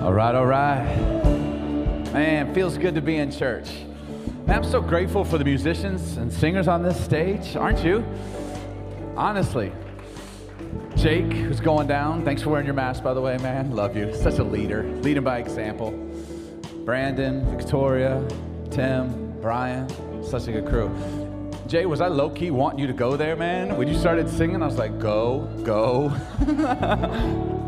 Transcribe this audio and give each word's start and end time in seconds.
All 0.00 0.14
right, 0.14 0.34
all 0.34 0.46
right. 0.46 0.82
Man, 2.14 2.54
feels 2.54 2.78
good 2.78 2.94
to 2.94 3.02
be 3.02 3.16
in 3.16 3.30
church. 3.30 3.70
Man, 4.46 4.56
I'm 4.56 4.64
so 4.64 4.80
grateful 4.80 5.26
for 5.26 5.36
the 5.36 5.44
musicians 5.44 6.16
and 6.16 6.32
singers 6.32 6.68
on 6.68 6.82
this 6.82 6.98
stage, 6.98 7.54
aren't 7.54 7.84
you? 7.84 8.02
Honestly. 9.14 9.70
Jake, 10.96 11.30
who's 11.30 11.60
going 11.60 11.86
down, 11.86 12.24
thanks 12.24 12.40
for 12.40 12.48
wearing 12.48 12.64
your 12.64 12.74
mask, 12.74 13.02
by 13.02 13.12
the 13.12 13.20
way, 13.20 13.36
man. 13.38 13.72
Love 13.72 13.94
you. 13.94 14.14
Such 14.14 14.38
a 14.38 14.42
leader, 14.42 14.84
leading 15.02 15.22
by 15.22 15.38
example. 15.38 15.90
Brandon, 16.86 17.44
Victoria, 17.54 18.26
Tim, 18.70 19.38
Brian, 19.42 19.86
such 20.24 20.48
a 20.48 20.52
good 20.52 20.66
crew. 20.66 20.90
Jay, 21.66 21.84
was 21.84 22.00
I 22.00 22.08
low 22.08 22.30
key 22.30 22.50
wanting 22.50 22.78
you 22.78 22.86
to 22.86 22.94
go 22.94 23.18
there, 23.18 23.36
man? 23.36 23.76
When 23.76 23.86
you 23.86 23.98
started 23.98 24.30
singing, 24.30 24.62
I 24.62 24.66
was 24.66 24.78
like, 24.78 24.98
go, 24.98 25.40
go. 25.62 26.08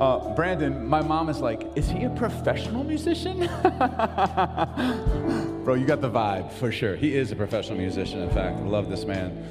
uh, 0.00 0.34
Brandon, 0.34 0.86
my 0.86 1.02
mom 1.02 1.28
is 1.28 1.40
like, 1.40 1.66
is 1.76 1.88
he 1.88 2.04
a 2.04 2.10
professional 2.10 2.82
musician? 2.82 3.40
Bro, 5.64 5.74
you 5.74 5.86
got 5.86 6.00
the 6.00 6.10
vibe 6.10 6.50
for 6.52 6.72
sure. 6.72 6.96
He 6.96 7.14
is 7.14 7.32
a 7.32 7.36
professional 7.36 7.78
musician, 7.78 8.22
in 8.22 8.30
fact. 8.30 8.56
I 8.56 8.62
love 8.62 8.88
this 8.88 9.04
man. 9.04 9.46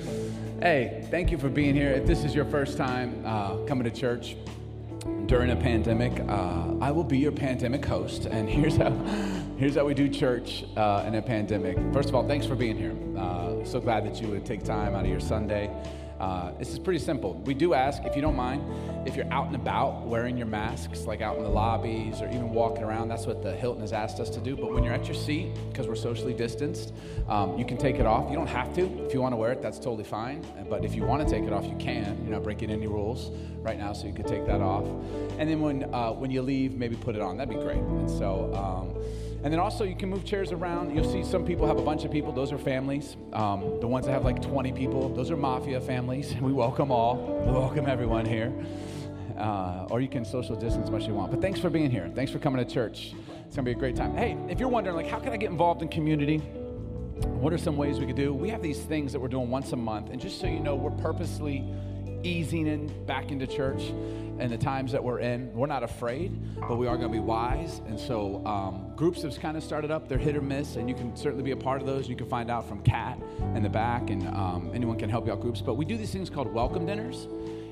Hey, 0.62 1.06
thank 1.12 1.32
you 1.32 1.38
for 1.38 1.50
being 1.50 1.76
here. 1.76 1.92
If 1.92 2.08
this 2.08 2.24
is 2.24 2.34
your 2.34 2.46
first 2.46 2.78
time 2.78 3.24
uh, 3.26 3.58
coming 3.66 3.84
to 3.84 3.92
church, 3.92 4.36
during 5.28 5.52
a 5.52 5.56
pandemic, 5.56 6.20
uh, 6.28 6.74
I 6.82 6.90
will 6.90 7.04
be 7.04 7.20
your 7.20 7.32
pandemic 7.32 7.86
host. 7.86 8.26
And 8.26 8.50
here's 8.50 8.76
how, 8.76 8.90
here's 9.58 9.76
how 9.76 9.86
we 9.86 9.94
do 9.94 10.10
church 10.10 10.66
uh, 10.76 11.06
in 11.08 11.16
a 11.16 11.22
pandemic. 11.22 11.78
First 11.94 12.10
of 12.10 12.16
all, 12.16 12.28
thanks 12.28 12.48
for 12.48 12.56
being 12.56 12.76
here. 12.76 12.96
Uh, 13.16 13.64
so 13.64 13.80
glad 13.80 14.04
that 14.08 14.20
you 14.20 14.28
would 14.30 14.46
take 14.46 14.64
time 14.64 14.96
out 14.96 15.06
of 15.06 15.12
your 15.12 15.20
Sunday. 15.20 15.70
Uh, 16.20 16.52
this 16.60 16.70
is 16.70 16.80
pretty 16.80 17.00
simple. 17.00 17.34
We 17.46 17.54
do 17.54 17.74
ask, 17.74 18.04
if 18.04 18.16
you 18.16 18.22
don't 18.22 18.36
mind, 18.36 18.64
if 19.08 19.16
you're 19.16 19.32
out 19.32 19.48
and 19.48 19.56
about 19.56 20.06
wearing 20.06 20.38
your 20.38 20.48
masks, 20.48 21.06
like 21.06 21.22
out 21.22 21.38
in 21.38 21.44
the 21.44 21.50
lobbies 21.50 22.22
or 22.22 22.28
even 22.28 22.50
walking 22.50 22.84
around, 22.84 23.08
that's 23.08 23.26
what 23.26 23.42
the 23.42 23.56
Hilton 23.56 23.82
has 23.82 23.94
asked 23.94 24.20
us 24.20 24.30
to 24.32 24.40
do. 24.42 24.56
But 24.56 24.72
when 24.74 24.84
you're 24.84 24.94
at 24.94 25.06
your 25.06 25.16
seat, 25.16 25.54
because 25.70 25.88
we're 25.88 25.96
socially 25.96 26.34
distanced, 26.34 26.94
um, 27.30 27.58
you 27.58 27.66
can 27.66 27.78
take 27.78 27.96
it 27.96 28.06
off. 28.06 28.30
You 28.30 28.36
don't 28.36 28.48
have 28.48 28.76
to. 28.76 28.82
If 29.06 29.14
you 29.14 29.22
want 29.22 29.32
to 29.32 29.38
wear 29.38 29.54
it, 29.54 29.62
that's 29.62 29.78
totally 29.78 30.04
fine. 30.04 30.46
But 30.70 30.84
if 30.84 30.94
you 30.94 31.04
want 31.04 31.26
to 31.26 31.34
take 31.34 31.46
it 31.46 31.54
off, 31.54 31.66
you 31.66 31.78
can. 31.78 32.18
You're 32.24 32.34
not 32.34 32.44
breaking 32.44 32.70
any 32.70 32.88
rules 32.88 33.32
right 33.62 33.78
now, 33.78 33.94
so 33.94 34.06
you 34.06 34.14
could 34.14 34.28
take 34.28 34.46
that 34.46 34.62
off. 34.62 34.86
And 35.38 35.50
then 35.50 35.62
when, 35.62 35.94
uh, 35.94 36.12
when 36.12 36.32
you 36.32 36.42
leave, 36.42 36.76
maybe 36.76 36.98
put 36.98 37.16
it 37.16 37.22
on. 37.22 37.38
That'd 37.38 37.56
be 37.56 37.64
great. 37.64 37.78
And 37.78 38.10
so, 38.10 38.54
um, 38.54 39.02
and 39.42 39.54
then 39.54 39.60
also, 39.60 39.86
you 39.86 39.96
can 39.96 40.10
move 40.10 40.26
chairs 40.26 40.52
around. 40.52 40.94
You'll 40.94 41.10
see 41.10 41.24
some 41.24 41.46
people 41.46 41.66
have 41.66 41.78
a 41.78 41.82
bunch 41.82 42.04
of 42.04 42.12
people. 42.12 42.34
Those 42.34 42.52
are 42.52 42.58
families. 42.58 43.16
Um, 43.32 43.80
the 43.80 43.88
ones 43.88 44.06
that 44.06 44.12
have 44.12 44.26
like 44.26 44.42
20 44.42 44.74
people, 44.74 45.08
those 45.08 45.32
are 45.32 45.38
mafia 45.38 45.80
families. 45.80 46.36
We 46.42 46.52
welcome 46.52 46.92
all. 46.92 47.16
We 47.46 47.52
welcome 47.52 47.86
everyone 47.88 48.26
here. 48.26 48.54
Uh, 49.38 49.88
or 49.90 50.02
you 50.02 50.10
can 50.10 50.26
social 50.26 50.56
distance 50.56 50.86
as 50.86 50.92
much 50.92 51.04
as 51.04 51.08
you 51.08 51.14
want. 51.14 51.32
But 51.32 51.42
thanks 51.42 51.60
for 51.60 51.70
being 51.70 51.90
here. 51.90 52.12
Thanks 52.14 52.32
for 52.32 52.40
coming 52.40 52.66
to 52.66 52.70
church. 52.70 53.14
It's 53.46 53.56
gonna 53.56 53.66
be 53.66 53.72
a 53.72 53.76
great 53.76 53.96
time. 53.96 54.14
Hey, 54.16 54.36
if 54.50 54.60
you're 54.60 54.68
wondering, 54.68 54.98
like, 54.98 55.08
how 55.08 55.20
can 55.20 55.32
I 55.32 55.38
get 55.38 55.52
involved 55.52 55.82
in 55.82 55.88
community? 55.88 56.38
What 56.38 57.54
are 57.54 57.58
some 57.58 57.78
ways 57.78 58.00
we 58.00 58.08
could 58.08 58.18
do? 58.18 58.34
We 58.34 58.50
have 58.50 58.62
these 58.62 58.80
things 58.80 59.14
that 59.14 59.20
we're 59.20 59.30
doing 59.30 59.50
once 59.50 59.72
a 59.72 59.78
month, 59.78 60.10
and 60.10 60.20
just 60.20 60.42
so 60.42 60.48
you 60.48 60.60
know, 60.60 60.76
we're 60.76 60.92
purposely 60.92 61.64
easing 62.24 62.68
in 62.68 63.06
back 63.06 63.32
into 63.32 63.48
church 63.48 63.94
and 64.40 64.52
the 64.52 64.58
times 64.58 64.92
that 64.94 65.04
we're 65.04 65.20
in. 65.20 65.54
We're 65.54 65.68
not 65.68 65.84
afraid, 65.84 66.60
but 66.60 66.78
we 66.78 66.88
are 66.88 66.98
going 66.98 67.12
to 67.12 67.14
be 67.14 67.20
wise. 67.20 67.82
And 67.88 68.00
so 68.00 68.46
um, 68.46 68.94
groups 68.96 69.22
have 69.24 69.40
kind 69.40 69.58
of 69.58 69.64
started 69.64 69.92
up. 69.92 70.08
They're 70.08 70.18
hit 70.18 70.36
or 70.36 70.42
miss, 70.42 70.76
and 70.76 70.90
you 70.90 70.96
can 70.96 71.16
certainly 71.16 71.44
be 71.44 71.52
a 71.52 71.58
part 71.58 71.82
of 71.82 71.88
those. 71.88 72.08
You 72.08 72.16
can 72.16 72.28
find 72.28 72.50
out 72.50 72.68
from 72.68 72.82
Kat 72.82 73.20
in 73.56 73.64
the 73.64 73.70
back, 73.70 74.10
and 74.10 74.28
um, 74.30 74.72
anyone 74.74 74.98
can 74.98 75.10
help 75.10 75.26
you 75.26 75.34
out 75.34 75.42
groups. 75.42 75.62
But 75.62 75.76
we 75.76 75.86
do 75.86 75.98
these 75.98 76.12
things 76.12 76.30
called 76.30 76.52
welcome 76.54 76.86
dinners. 76.86 77.28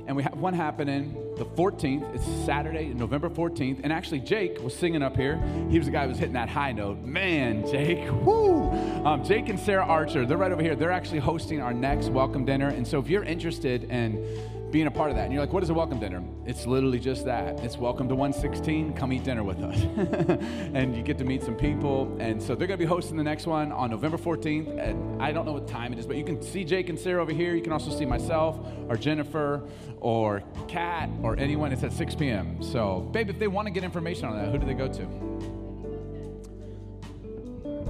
And 0.07 0.15
we 0.15 0.23
have 0.23 0.39
one 0.39 0.53
happening 0.53 1.13
the 1.35 1.45
14th. 1.45 2.15
It's 2.15 2.25
Saturday, 2.45 2.93
November 2.93 3.29
14th. 3.29 3.81
And 3.83 3.91
actually, 3.91 4.21
Jake 4.21 4.63
was 4.63 4.73
singing 4.73 5.03
up 5.03 5.17
here. 5.17 5.35
He 5.69 5.77
was 5.77 5.87
the 5.87 5.91
guy 5.91 6.03
who 6.03 6.09
was 6.09 6.17
hitting 6.17 6.33
that 6.33 6.47
high 6.47 6.71
note. 6.71 6.99
Man, 7.03 7.69
Jake, 7.69 8.09
whoo! 8.25 8.71
Um, 9.05 9.25
Jake 9.25 9.49
and 9.49 9.59
Sarah 9.59 9.85
Archer, 9.85 10.25
they're 10.25 10.37
right 10.37 10.51
over 10.51 10.61
here. 10.61 10.77
They're 10.77 10.93
actually 10.93 11.19
hosting 11.19 11.61
our 11.61 11.73
next 11.73 12.07
welcome 12.07 12.45
dinner. 12.45 12.69
And 12.69 12.87
so 12.87 12.99
if 12.99 13.09
you're 13.09 13.25
interested 13.25 13.83
in 13.91 14.56
being 14.71 14.87
a 14.87 14.91
part 14.91 15.09
of 15.09 15.15
that. 15.15 15.23
And 15.23 15.33
you're 15.33 15.41
like, 15.41 15.53
what 15.53 15.63
is 15.63 15.69
a 15.69 15.73
welcome 15.73 15.99
dinner? 15.99 16.23
It's 16.45 16.65
literally 16.65 16.99
just 16.99 17.25
that. 17.25 17.59
It's 17.61 17.77
welcome 17.77 18.09
to 18.09 18.15
116, 18.15 18.93
come 18.93 19.13
eat 19.13 19.23
dinner 19.23 19.43
with 19.43 19.59
us. 19.63 19.77
and 20.73 20.95
you 20.95 21.03
get 21.03 21.17
to 21.19 21.23
meet 21.23 21.43
some 21.43 21.55
people. 21.55 22.15
And 22.19 22.41
so 22.41 22.55
they're 22.55 22.67
going 22.67 22.77
to 22.79 22.85
be 22.85 22.89
hosting 22.89 23.15
the 23.17 23.23
next 23.23 23.47
one 23.47 23.71
on 23.71 23.89
November 23.89 24.17
14th. 24.17 24.77
And 24.77 25.21
I 25.21 25.31
don't 25.31 25.45
know 25.45 25.53
what 25.53 25.67
time 25.67 25.93
it 25.93 25.99
is, 25.99 26.05
but 26.05 26.17
you 26.17 26.25
can 26.25 26.41
see 26.41 26.63
Jake 26.63 26.89
and 26.89 26.99
Sarah 26.99 27.21
over 27.21 27.31
here. 27.31 27.55
You 27.55 27.61
can 27.61 27.71
also 27.71 27.91
see 27.91 28.05
myself 28.05 28.59
or 28.89 28.97
Jennifer 28.97 29.63
or 30.01 30.43
Kat 30.67 31.09
or 31.23 31.37
anyone. 31.37 31.71
It's 31.71 31.83
at 31.83 31.93
6 31.93 32.15
p.m. 32.15 32.61
So, 32.61 33.01
babe, 33.11 33.29
if 33.29 33.39
they 33.39 33.47
want 33.47 33.67
to 33.67 33.71
get 33.71 33.83
information 33.83 34.25
on 34.25 34.35
that, 34.37 34.51
who 34.51 34.57
do 34.57 34.65
they 34.65 34.73
go 34.73 34.87
to? 34.87 35.56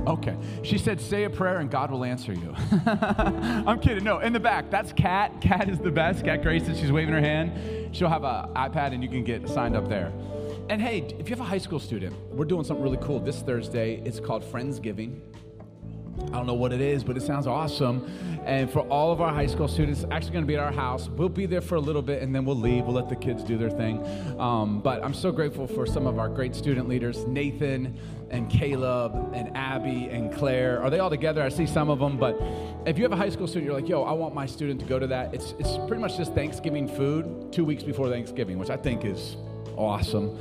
Okay. 0.06 0.36
She 0.64 0.78
said, 0.78 1.02
say 1.02 1.24
a 1.24 1.30
prayer 1.30 1.58
and 1.58 1.70
God 1.70 1.92
will 1.92 2.04
answer 2.04 2.34
you. 2.34 2.54
I'm 2.86 3.80
kidding. 3.80 4.04
No, 4.04 4.20
in 4.20 4.34
the 4.34 4.40
back, 4.40 4.70
that's 4.70 4.92
Kat. 4.94 5.42
Kat 5.42 5.70
is 5.70 5.80
the 5.80 5.92
best. 5.92 6.24
Kat 6.24 6.42
Grayson, 6.42 6.76
she's 6.76 6.92
waving 6.92 7.14
her 7.14 7.22
hand. 7.22 7.96
She'll 7.96 8.10
have 8.10 8.24
an 8.24 8.54
iPad 8.54 8.94
and 8.94 9.02
you 9.04 9.10
can 9.10 9.24
get 9.24 9.48
signed 9.50 9.76
up 9.76 9.88
there. 9.90 10.14
And 10.70 10.82
hey, 10.82 11.08
if 11.18 11.30
you 11.30 11.36
have 11.36 11.40
a 11.40 11.50
high 11.50 11.58
school 11.58 11.80
student, 11.80 12.16
we're 12.32 12.46
doing 12.46 12.64
something 12.64 12.84
really 12.84 13.00
cool 13.02 13.20
this 13.20 13.42
Thursday. 13.42 14.02
It's 14.06 14.20
called 14.20 14.44
Friendsgiving. 14.44 15.20
I 16.20 16.30
don't 16.32 16.48
know 16.48 16.54
what 16.54 16.74
it 16.74 16.82
is, 16.82 17.04
but 17.04 17.16
it 17.16 17.22
sounds 17.22 17.48
awesome. 17.48 18.10
And 18.46 18.72
for 18.72 18.80
all 18.80 19.12
of 19.12 19.22
our 19.22 19.34
high 19.34 19.48
school 19.48 19.68
students, 19.68 20.06
actually 20.10 20.32
going 20.32 20.44
to 20.44 20.48
be 20.48 20.56
at 20.56 20.64
our 20.64 20.72
house. 20.72 21.10
We'll 21.10 21.30
be 21.30 21.46
there 21.46 21.62
for 21.62 21.76
a 21.76 21.82
little 21.82 22.02
bit 22.02 22.22
and 22.22 22.34
then 22.34 22.46
we'll 22.46 22.56
leave. 22.56 22.86
We'll 22.86 22.96
let 22.96 23.10
the 23.10 23.16
kids 23.16 23.44
do 23.44 23.58
their 23.58 23.70
thing. 23.70 24.06
Um, 24.40 24.80
but 24.80 25.04
I'm 25.04 25.14
so 25.14 25.32
grateful 25.32 25.68
for 25.68 25.86
some 25.86 26.08
of 26.08 26.18
our 26.18 26.30
great 26.30 26.56
student 26.56 26.88
leaders, 26.88 27.26
Nathan 27.28 27.98
and 28.30 28.50
Caleb 28.50 29.34
and 29.34 29.56
Abby 29.56 30.08
and 30.10 30.34
Claire. 30.34 30.82
Are 30.82 30.90
they 30.90 31.00
all 31.00 31.10
together? 31.10 31.42
I 31.42 31.50
see 31.50 31.66
some 31.66 31.90
of 31.90 32.00
them. 32.00 32.18
But 32.18 32.42
if 32.86 32.98
you 32.98 33.04
have 33.04 33.12
a 33.12 33.18
high 33.18 33.30
school 33.30 33.48
student, 33.48 33.66
you're 33.66 33.80
like, 33.80 33.90
yo, 33.90 34.04
I 34.04 34.14
want 34.14 34.34
my 34.34 34.46
student 34.46 34.80
to 34.80 34.86
go 34.86 35.00
to 35.00 35.08
that. 35.08 35.34
It's, 35.34 35.54
it's 35.60 35.78
pretty 35.88 36.02
much 36.02 36.18
just 36.18 36.34
Thanksgiving 36.34 36.88
food 36.88 37.52
two 37.52 37.66
weeks 37.66 37.84
before 37.84 38.10
Thanksgiving, 38.10 38.58
which 38.58 38.70
I 38.70 38.78
think 38.78 39.06
is 39.06 39.38
awesome. 39.78 40.38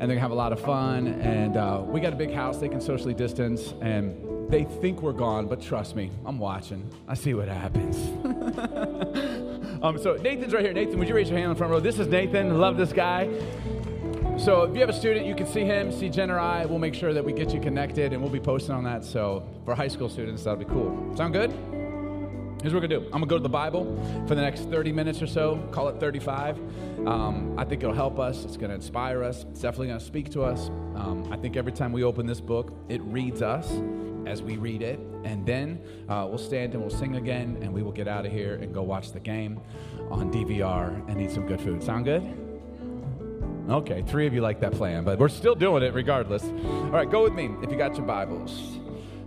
they're 0.00 0.06
going 0.08 0.16
to 0.16 0.20
have 0.20 0.30
a 0.30 0.34
lot 0.34 0.52
of 0.52 0.60
fun. 0.60 1.08
And 1.08 1.56
uh, 1.56 1.82
we 1.86 2.00
got 2.00 2.12
a 2.12 2.16
big 2.16 2.32
house. 2.32 2.58
They 2.58 2.68
can 2.68 2.80
socially 2.80 3.14
distance. 3.14 3.74
And 3.80 4.29
they 4.50 4.64
think 4.64 5.00
we're 5.00 5.12
gone, 5.12 5.46
but 5.46 5.62
trust 5.62 5.94
me, 5.94 6.10
I'm 6.26 6.38
watching. 6.38 6.90
I 7.06 7.14
see 7.14 7.34
what 7.34 7.48
happens. 7.48 7.96
um, 9.82 9.96
so 9.96 10.16
Nathan's 10.16 10.52
right 10.52 10.64
here. 10.64 10.72
Nathan, 10.72 10.98
would 10.98 11.08
you 11.08 11.14
raise 11.14 11.28
your 11.30 11.38
hand 11.38 11.50
in 11.50 11.54
the 11.54 11.58
front 11.58 11.70
row? 11.70 11.78
This 11.78 12.00
is 12.00 12.08
Nathan. 12.08 12.58
Love 12.58 12.76
this 12.76 12.92
guy. 12.92 13.30
So 14.38 14.62
if 14.62 14.74
you 14.74 14.80
have 14.80 14.88
a 14.88 14.94
student, 14.94 15.26
you 15.26 15.36
can 15.36 15.46
see 15.46 15.64
him, 15.64 15.92
see 15.92 16.08
Jen 16.08 16.30
or 16.30 16.40
I. 16.40 16.64
We'll 16.64 16.78
make 16.78 16.94
sure 16.94 17.12
that 17.12 17.24
we 17.24 17.32
get 17.32 17.52
you 17.54 17.60
connected, 17.60 18.12
and 18.12 18.20
we'll 18.20 18.32
be 18.32 18.40
posting 18.40 18.74
on 18.74 18.82
that. 18.84 19.04
So 19.04 19.46
for 19.64 19.74
high 19.74 19.88
school 19.88 20.08
students, 20.08 20.42
that'll 20.42 20.58
be 20.58 20.64
cool. 20.64 21.14
Sound 21.16 21.32
good? 21.32 21.50
Here's 22.60 22.74
what 22.74 22.82
we're 22.82 22.88
gonna 22.88 23.00
do. 23.00 23.06
I'm 23.06 23.12
gonna 23.12 23.26
go 23.26 23.36
to 23.36 23.42
the 23.42 23.48
Bible 23.48 23.84
for 24.26 24.34
the 24.34 24.42
next 24.42 24.68
30 24.68 24.92
minutes 24.92 25.22
or 25.22 25.26
so. 25.26 25.56
Call 25.70 25.88
it 25.88 26.00
35. 26.00 26.58
Um, 27.06 27.54
I 27.56 27.64
think 27.64 27.82
it'll 27.82 27.94
help 27.94 28.18
us. 28.18 28.44
It's 28.44 28.56
gonna 28.56 28.74
inspire 28.74 29.22
us. 29.22 29.44
It's 29.50 29.60
definitely 29.60 29.88
gonna 29.88 30.00
speak 30.00 30.30
to 30.32 30.42
us. 30.42 30.68
Um, 30.96 31.28
I 31.30 31.36
think 31.36 31.56
every 31.56 31.72
time 31.72 31.92
we 31.92 32.02
open 32.02 32.26
this 32.26 32.40
book, 32.40 32.72
it 32.88 33.00
reads 33.02 33.42
us 33.42 33.70
as 34.26 34.42
we 34.42 34.56
read 34.56 34.82
it. 34.82 34.98
And 35.24 35.46
then 35.46 35.80
uh, 36.08 36.26
we'll 36.28 36.38
stand 36.38 36.74
and 36.74 36.82
we'll 36.82 36.90
sing 36.90 37.16
again, 37.16 37.58
and 37.62 37.72
we 37.72 37.82
will 37.82 37.92
get 37.92 38.08
out 38.08 38.26
of 38.26 38.32
here 38.32 38.54
and 38.54 38.72
go 38.72 38.82
watch 38.82 39.12
the 39.12 39.20
game 39.20 39.60
on 40.10 40.32
DVR 40.32 41.08
and 41.08 41.20
eat 41.20 41.30
some 41.30 41.46
good 41.46 41.60
food. 41.60 41.82
Sound 41.82 42.04
good? 42.04 42.22
Okay, 43.68 44.02
three 44.02 44.26
of 44.26 44.34
you 44.34 44.40
like 44.40 44.58
that 44.60 44.72
plan, 44.72 45.04
but 45.04 45.18
we're 45.18 45.28
still 45.28 45.54
doing 45.54 45.82
it 45.82 45.94
regardless. 45.94 46.42
All 46.42 46.90
right, 46.90 47.08
go 47.08 47.22
with 47.22 47.34
me 47.34 47.50
if 47.62 47.70
you 47.70 47.76
got 47.76 47.96
your 47.96 48.06
Bibles 48.06 48.78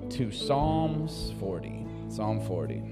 to 0.09 0.31
Psalms 0.31 1.33
40. 1.39 1.85
Psalm 2.09 2.45
40. 2.45 2.83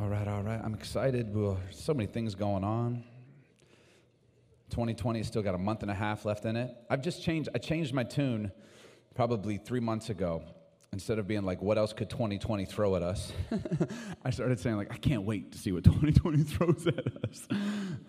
All 0.00 0.08
right, 0.08 0.28
all 0.28 0.42
right. 0.42 0.60
I'm 0.62 0.74
excited. 0.74 1.34
Well, 1.34 1.58
so 1.72 1.92
many 1.92 2.06
things 2.06 2.36
going 2.36 2.62
on. 2.62 3.02
2020 4.78 5.24
still 5.24 5.42
got 5.42 5.56
a 5.56 5.58
month 5.58 5.82
and 5.82 5.90
a 5.90 5.94
half 5.94 6.24
left 6.24 6.44
in 6.44 6.54
it. 6.54 6.72
I've 6.88 7.02
just 7.02 7.20
changed, 7.20 7.48
I 7.52 7.58
changed 7.58 7.92
my 7.92 8.04
tune 8.04 8.52
probably 9.16 9.56
three 9.56 9.80
months 9.80 10.08
ago. 10.08 10.44
Instead 10.92 11.18
of 11.18 11.26
being 11.26 11.42
like, 11.42 11.60
what 11.60 11.76
else 11.76 11.92
could 11.92 12.08
2020 12.08 12.64
throw 12.64 12.94
at 12.94 13.02
us? 13.02 13.32
I 14.24 14.30
started 14.30 14.60
saying, 14.60 14.76
like, 14.76 14.92
I 14.92 14.96
can't 14.96 15.24
wait 15.24 15.50
to 15.50 15.58
see 15.58 15.72
what 15.72 15.82
2020 15.82 16.42
throws 16.44 16.86
at 16.86 17.24
us. 17.24 17.48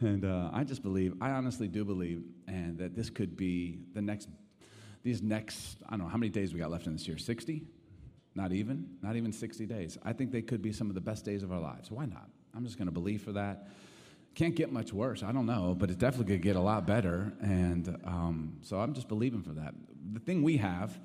And 0.02 0.24
uh, 0.24 0.52
I 0.54 0.64
just 0.64 0.84
believe, 0.84 1.16
I 1.20 1.32
honestly 1.32 1.68
do 1.68 1.84
believe, 1.84 2.22
and 2.48 2.78
that 2.78 2.96
this 2.96 3.10
could 3.10 3.36
be 3.36 3.80
the 3.96 4.02
next, 4.04 4.30
these 5.02 5.24
next, 5.24 5.78
I 5.88 5.94
don't 5.94 6.02
know, 6.02 6.08
how 6.08 6.18
many 6.18 6.30
days 6.30 6.54
we 6.54 6.60
got 6.60 6.70
left 6.70 6.86
in 6.86 6.94
this 6.94 7.08
year? 7.08 7.18
60? 7.18 7.64
Not 8.36 8.52
even? 8.52 8.86
Not 9.02 9.16
even 9.16 9.32
60 9.32 9.66
days. 9.66 9.98
I 10.04 10.14
think 10.14 10.32
they 10.32 10.44
could 10.44 10.62
be 10.62 10.72
some 10.72 10.88
of 10.90 10.94
the 10.94 11.02
best 11.02 11.26
days 11.26 11.42
of 11.42 11.52
our 11.52 11.60
lives. 11.60 11.90
Why 11.90 12.06
not? 12.06 12.30
I'm 12.56 12.64
just 12.64 12.78
going 12.78 12.90
to 12.90 12.94
believe 12.94 13.24
for 13.24 13.32
that 13.32 13.70
can't 14.36 14.56
get 14.56 14.72
much 14.72 14.94
worse. 14.94 15.24
I 15.24 15.32
don't 15.32 15.46
know, 15.46 15.76
but 15.78 15.90
it's 15.90 16.00
definitely 16.00 16.36
to 16.36 16.42
get 16.42 16.56
a 16.56 16.62
lot 16.62 16.86
better. 16.88 17.34
And 17.42 17.98
um, 18.06 18.58
so 18.62 18.80
I'm 18.80 18.94
just 18.94 19.08
believing 19.08 19.42
for 19.42 19.52
that. 19.54 19.74
The 20.14 20.20
thing 20.20 20.44
we 20.44 20.58
have 20.58 21.00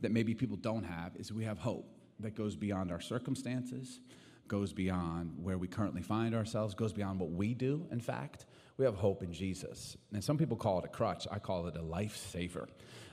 that 0.00 0.10
maybe 0.10 0.34
people 0.34 0.56
don't 0.56 0.84
have 0.84 1.14
is 1.16 1.32
we 1.32 1.44
have 1.44 1.58
hope 1.58 1.86
that 2.20 2.34
goes 2.34 2.56
beyond 2.56 2.90
our 2.90 3.00
circumstances, 3.00 4.00
goes 4.48 4.72
beyond 4.72 5.32
where 5.40 5.58
we 5.58 5.68
currently 5.68 6.02
find 6.02 6.34
ourselves, 6.34 6.74
goes 6.74 6.92
beyond 6.92 7.20
what 7.20 7.30
we 7.30 7.54
do, 7.54 7.86
in 7.90 8.00
fact. 8.00 8.46
We 8.76 8.84
have 8.86 8.94
hope 8.94 9.22
in 9.22 9.32
Jesus. 9.32 9.96
And 10.12 10.24
some 10.24 10.38
people 10.38 10.56
call 10.56 10.78
it 10.78 10.86
a 10.86 10.88
crutch. 10.88 11.26
I 11.30 11.38
call 11.38 11.66
it 11.66 11.76
a 11.76 11.82
lifesaver. 11.82 12.66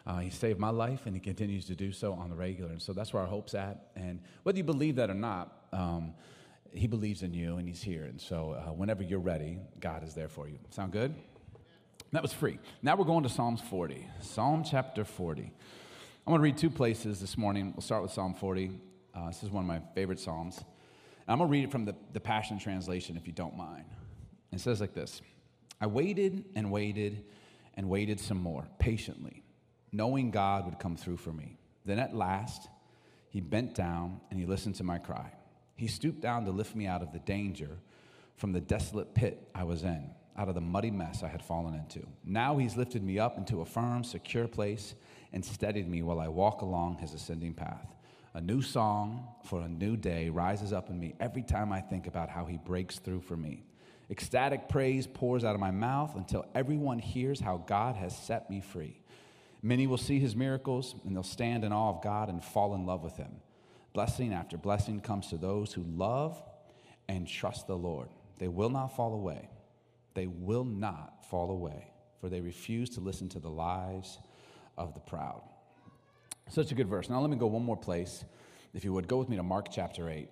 Uh, 0.05 0.19
he 0.19 0.29
saved 0.29 0.59
my 0.59 0.69
life 0.69 1.01
and 1.05 1.13
he 1.13 1.19
continues 1.19 1.65
to 1.65 1.75
do 1.75 1.91
so 1.91 2.13
on 2.13 2.29
the 2.29 2.35
regular. 2.35 2.71
And 2.71 2.81
so 2.81 2.93
that's 2.93 3.11
where 3.11 3.21
our 3.21 3.27
hope's 3.27 3.53
at. 3.53 3.89
And 3.97 4.21
whether 4.43 4.57
you 4.57 4.63
believe 4.63 4.95
that 4.95 5.09
or 5.09 5.13
not, 5.13 5.67
um, 5.73 6.13
he 6.73 6.87
believes 6.87 7.23
in 7.23 7.33
you 7.33 7.57
and 7.57 7.67
he's 7.67 7.81
here. 7.81 8.03
And 8.03 8.19
so 8.19 8.51
uh, 8.51 8.71
whenever 8.71 9.03
you're 9.03 9.19
ready, 9.19 9.59
God 9.79 10.03
is 10.03 10.13
there 10.13 10.29
for 10.29 10.47
you. 10.47 10.59
Sound 10.69 10.91
good? 10.91 11.15
That 12.13 12.21
was 12.21 12.33
free. 12.33 12.59
Now 12.81 12.95
we're 12.95 13.05
going 13.05 13.23
to 13.23 13.29
Psalms 13.29 13.61
40. 13.61 14.07
Psalm 14.21 14.63
chapter 14.63 15.03
40. 15.03 15.41
I'm 15.43 15.51
going 16.31 16.39
to 16.39 16.43
read 16.43 16.57
two 16.57 16.69
places 16.69 17.19
this 17.19 17.37
morning. 17.37 17.73
We'll 17.75 17.81
start 17.81 18.01
with 18.01 18.11
Psalm 18.11 18.33
40. 18.33 18.71
Uh, 19.13 19.27
this 19.27 19.43
is 19.43 19.49
one 19.49 19.63
of 19.63 19.67
my 19.67 19.81
favorite 19.95 20.19
Psalms. 20.19 20.57
And 20.57 20.65
I'm 21.27 21.37
going 21.37 21.49
to 21.49 21.51
read 21.51 21.63
it 21.65 21.71
from 21.71 21.85
the, 21.85 21.95
the 22.13 22.19
Passion 22.19 22.59
Translation, 22.59 23.17
if 23.17 23.27
you 23.27 23.33
don't 23.33 23.57
mind. 23.57 23.85
It 24.51 24.59
says 24.59 24.81
like 24.81 24.93
this 24.93 25.21
I 25.79 25.87
waited 25.87 26.45
and 26.55 26.71
waited 26.71 27.23
and 27.75 27.89
waited 27.89 28.19
some 28.19 28.37
more, 28.37 28.67
patiently, 28.79 29.43
knowing 29.91 30.31
God 30.31 30.65
would 30.65 30.79
come 30.79 30.95
through 30.95 31.17
for 31.17 31.31
me. 31.31 31.57
Then 31.85 31.99
at 31.99 32.15
last, 32.15 32.67
he 33.29 33.41
bent 33.41 33.75
down 33.75 34.19
and 34.29 34.39
he 34.39 34.45
listened 34.45 34.75
to 34.75 34.83
my 34.83 34.97
cry. 34.97 35.31
He 35.77 35.87
stooped 35.87 36.19
down 36.19 36.43
to 36.45 36.51
lift 36.51 36.75
me 36.75 36.87
out 36.87 37.01
of 37.01 37.13
the 37.13 37.19
danger 37.19 37.69
from 38.35 38.51
the 38.51 38.61
desolate 38.61 39.13
pit 39.15 39.47
I 39.55 39.63
was 39.63 39.83
in 39.83 40.09
out 40.37 40.49
of 40.49 40.55
the 40.55 40.61
muddy 40.61 40.91
mess 40.91 41.23
I 41.23 41.27
had 41.27 41.41
fallen 41.41 41.73
into. 41.73 42.05
Now 42.23 42.57
he's 42.57 42.77
lifted 42.77 43.03
me 43.03 43.17
up 43.17 43.37
into 43.37 43.61
a 43.61 43.65
firm, 43.65 44.03
secure 44.03 44.47
place 44.47 44.93
and 45.33 45.43
steadied 45.43 45.89
me 45.89 46.03
while 46.03 46.19
I 46.19 46.27
walk 46.27 46.61
along 46.61 46.97
his 46.97 47.13
ascending 47.13 47.53
path. 47.53 47.95
A 48.35 48.41
new 48.41 48.61
song 48.61 49.27
for 49.45 49.61
a 49.61 49.67
new 49.67 49.97
day 49.97 50.29
rises 50.29 50.71
up 50.71 50.89
in 50.89 50.99
me 50.99 51.15
every 51.19 51.41
time 51.41 51.73
I 51.73 51.81
think 51.81 52.05
about 52.05 52.29
how 52.29 52.45
he 52.45 52.57
breaks 52.57 52.99
through 52.99 53.21
for 53.21 53.35
me. 53.35 53.63
Ecstatic 54.11 54.69
praise 54.69 55.07
pours 55.07 55.43
out 55.43 55.55
of 55.55 55.59
my 55.59 55.71
mouth 55.71 56.15
until 56.15 56.45
everyone 56.53 56.99
hears 56.99 57.39
how 57.39 57.57
God 57.65 57.95
has 57.95 58.15
set 58.15 58.49
me 58.49 58.61
free. 58.61 59.01
Many 59.63 59.87
will 59.87 59.97
see 59.97 60.19
his 60.19 60.35
miracles 60.35 60.95
and 61.03 61.15
they'll 61.15 61.23
stand 61.23 61.63
in 61.63 61.73
awe 61.73 61.89
of 61.89 62.03
God 62.03 62.29
and 62.29 62.43
fall 62.43 62.75
in 62.75 62.85
love 62.85 63.03
with 63.03 63.17
him. 63.17 63.31
Blessing 63.97 64.31
after 64.31 64.57
blessing 64.57 65.01
comes 65.01 65.27
to 65.31 65.37
those 65.37 65.73
who 65.73 65.83
love 65.83 66.39
and 67.09 67.27
trust 67.27 67.65
the 67.65 67.75
Lord. 67.75 68.09
They 68.37 68.47
will 68.47 68.69
not 68.69 68.95
fall 68.95 69.13
away 69.13 69.49
they 70.17 70.25
will 70.25 70.63
not 70.65 71.23
fall 71.29 71.51
away, 71.51 71.91
for 72.19 72.27
they 72.27 72.41
refuse 72.41 72.89
to 72.89 73.01
listen 73.01 73.29
to 73.29 73.39
the 73.39 73.51
lies 73.51 74.17
of 74.75 74.95
the 74.95 74.99
proud. 74.99 75.43
Such 76.49 76.71
a 76.71 76.75
good 76.75 76.87
verse. 76.87 77.07
Now, 77.07 77.21
let 77.21 77.29
me 77.29 77.37
go 77.37 77.45
one 77.45 77.63
more 77.63 77.77
place. 77.77 78.25
If 78.73 78.83
you 78.83 78.93
would, 78.93 79.07
go 79.07 79.17
with 79.17 79.29
me 79.29 79.37
to 79.37 79.43
Mark 79.43 79.67
chapter 79.71 80.09
8. 80.09 80.27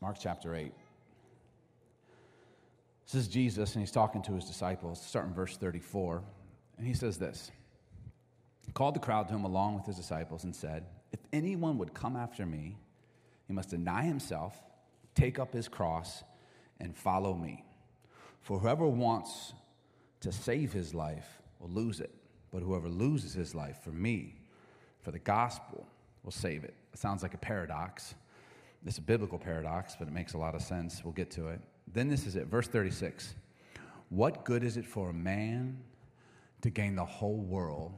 Mark 0.00 0.16
chapter 0.18 0.54
8. 0.54 0.72
This 3.04 3.14
is 3.14 3.28
Jesus, 3.28 3.74
and 3.74 3.82
he's 3.82 3.90
talking 3.90 4.22
to 4.22 4.32
his 4.32 4.46
disciples, 4.46 5.04
starting 5.04 5.34
verse 5.34 5.58
34. 5.58 6.22
And 6.78 6.86
he 6.86 6.94
says 6.94 7.18
this 7.18 7.50
He 8.64 8.72
called 8.72 8.94
the 8.94 9.00
crowd 9.00 9.28
to 9.28 9.34
him 9.34 9.44
along 9.44 9.74
with 9.74 9.84
his 9.84 9.96
disciples 9.96 10.44
and 10.44 10.56
said, 10.56 10.86
If 11.12 11.20
anyone 11.30 11.76
would 11.76 11.92
come 11.92 12.16
after 12.16 12.46
me, 12.46 12.78
he 13.46 13.52
must 13.52 13.70
deny 13.70 14.02
himself, 14.02 14.60
take 15.14 15.38
up 15.38 15.52
his 15.52 15.68
cross, 15.68 16.24
and 16.80 16.96
follow 16.96 17.34
me. 17.34 17.64
For 18.40 18.58
whoever 18.58 18.86
wants 18.86 19.52
to 20.20 20.32
save 20.32 20.72
his 20.72 20.94
life 20.94 21.40
will 21.60 21.70
lose 21.70 22.00
it, 22.00 22.14
but 22.52 22.62
whoever 22.62 22.88
loses 22.88 23.32
his 23.32 23.54
life 23.54 23.78
for 23.82 23.90
me, 23.90 24.34
for 25.00 25.10
the 25.10 25.18
gospel, 25.18 25.86
will 26.22 26.32
save 26.32 26.64
it. 26.64 26.74
It 26.92 26.98
sounds 26.98 27.22
like 27.22 27.34
a 27.34 27.38
paradox. 27.38 28.14
It's 28.84 28.98
a 28.98 29.02
biblical 29.02 29.38
paradox, 29.38 29.96
but 29.98 30.08
it 30.08 30.14
makes 30.14 30.34
a 30.34 30.38
lot 30.38 30.54
of 30.54 30.62
sense. 30.62 31.02
We'll 31.04 31.12
get 31.12 31.30
to 31.32 31.48
it. 31.48 31.60
Then 31.92 32.08
this 32.08 32.26
is 32.26 32.36
it, 32.36 32.46
verse 32.46 32.66
36. 32.66 33.34
What 34.08 34.44
good 34.44 34.62
is 34.62 34.76
it 34.76 34.86
for 34.86 35.10
a 35.10 35.14
man 35.14 35.78
to 36.62 36.70
gain 36.70 36.96
the 36.96 37.04
whole 37.04 37.38
world, 37.38 37.92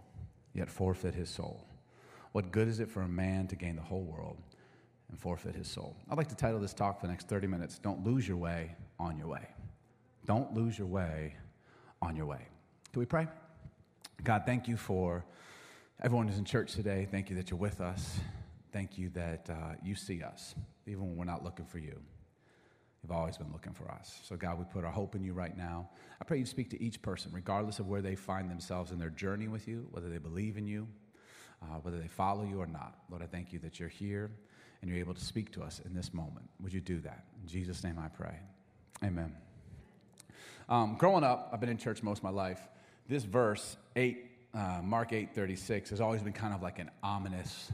yet 0.55 0.71
forfeit 0.71 1.15
his 1.15 1.31
soul? 1.31 1.67
What 2.33 2.53
good 2.53 2.69
is 2.69 2.81
it 2.81 2.91
for 2.91 3.03
a 3.03 3.09
man 3.09 3.47
to 3.49 3.56
gain 3.56 3.77
the 3.77 3.83
whole 3.83 4.05
world 4.05 4.37
and 5.10 5.19
forfeit 5.19 5.55
his 5.55 5.69
soul? 5.69 5.96
I'd 6.10 6.19
like 6.19 6.28
to 6.28 6.37
title 6.37 6.60
this 6.60 6.75
talk 6.75 7.00
for 7.00 7.06
the 7.06 7.12
next 7.12 7.28
30 7.28 7.46
minutes 7.46 7.78
Don't 7.78 8.05
Lose 8.05 8.26
Your 8.26 8.37
Way 8.37 8.76
on 8.99 9.16
Your 9.16 9.28
Way. 9.28 9.49
Don't 10.28 10.52
lose 10.52 10.78
your 10.78 10.88
way 10.88 11.34
on 12.02 12.14
your 12.14 12.26
way. 12.26 12.46
Can 12.93 13.00
we 13.00 13.06
pray? 13.06 13.26
God, 14.22 14.43
thank 14.44 14.69
you 14.69 14.76
for 14.76 15.25
everyone 16.02 16.28
who's 16.28 16.37
in 16.37 16.44
church 16.44 16.75
today. 16.75 17.08
Thank 17.10 17.31
you 17.31 17.37
that 17.37 17.50
you're 17.50 17.58
with 17.58 17.81
us. 17.81 18.20
Thank 18.70 18.99
you 18.99 19.08
that 19.14 19.49
uh, 19.49 19.76
you 19.82 19.94
see 19.94 20.22
us, 20.22 20.55
even 20.87 21.00
when 21.08 21.16
we're 21.16 21.25
not 21.25 21.43
looking 21.43 21.64
for 21.64 21.78
you. 21.78 21.99
You've 23.02 23.12
always 23.12 23.38
been 23.38 23.50
looking 23.52 23.72
for 23.72 23.90
us. 23.90 24.20
So, 24.25 24.37
God, 24.37 24.58
we 24.58 24.66
put 24.66 24.84
our 24.84 24.93
hope 24.93 25.14
in 25.14 25.25
you 25.25 25.32
right 25.32 25.56
now. 25.56 25.88
I 26.20 26.25
pray 26.25 26.38
you 26.38 26.44
speak 26.44 26.69
to 26.70 26.82
each 26.82 27.00
person, 27.00 27.31
regardless 27.32 27.78
of 27.78 27.87
where 27.87 28.02
they 28.02 28.14
find 28.14 28.50
themselves 28.50 28.90
in 28.90 28.99
their 28.99 29.08
journey 29.08 29.49
with 29.49 29.66
you, 29.66 29.87
whether 29.93 30.11
they 30.11 30.19
believe 30.19 30.58
in 30.58 30.66
you, 30.66 30.87
uh, 31.62 31.76
whether 31.81 31.99
they 31.99 32.08
follow 32.08 32.44
you 32.44 32.61
or 32.61 32.66
not. 32.66 32.99
Lord, 33.08 33.22
I 33.22 33.26
thank 33.26 33.50
you 33.50 33.61
that 33.61 33.81
you're 33.81 33.88
here 33.88 34.31
and 34.80 34.90
you're 34.90 34.98
able 34.98 35.14
to 35.14 35.25
speak 35.25 35.52
to 35.52 35.62
us 35.62 35.80
in 35.84 35.94
this 35.94 36.12
moment. 36.14 36.48
Would 36.60 36.72
you 36.72 36.80
do 36.80 37.00
that? 37.00 37.25
In 37.42 37.48
Jesus' 37.48 37.82
name 37.82 37.98
I 37.98 38.08
pray. 38.08 38.34
Amen. 39.02 39.34
Um, 40.69 40.96
growing 40.96 41.25
up, 41.25 41.50
I've 41.52 41.60
been 41.60 41.69
in 41.69 41.78
church 41.78 42.02
most 42.02 42.19
of 42.19 42.25
my 42.25 42.30
life. 42.30 42.60
This 43.08 43.25
verse, 43.25 43.76
8, 43.96 44.25
uh, 44.54 44.80
Mark 44.82 45.12
8 45.12 45.34
36, 45.34 45.90
has 45.90 46.00
always 46.00 46.22
been 46.22 46.32
kind 46.32 46.54
of 46.54 46.62
like 46.62 46.78
an 46.78 46.90
ominous, 47.02 47.72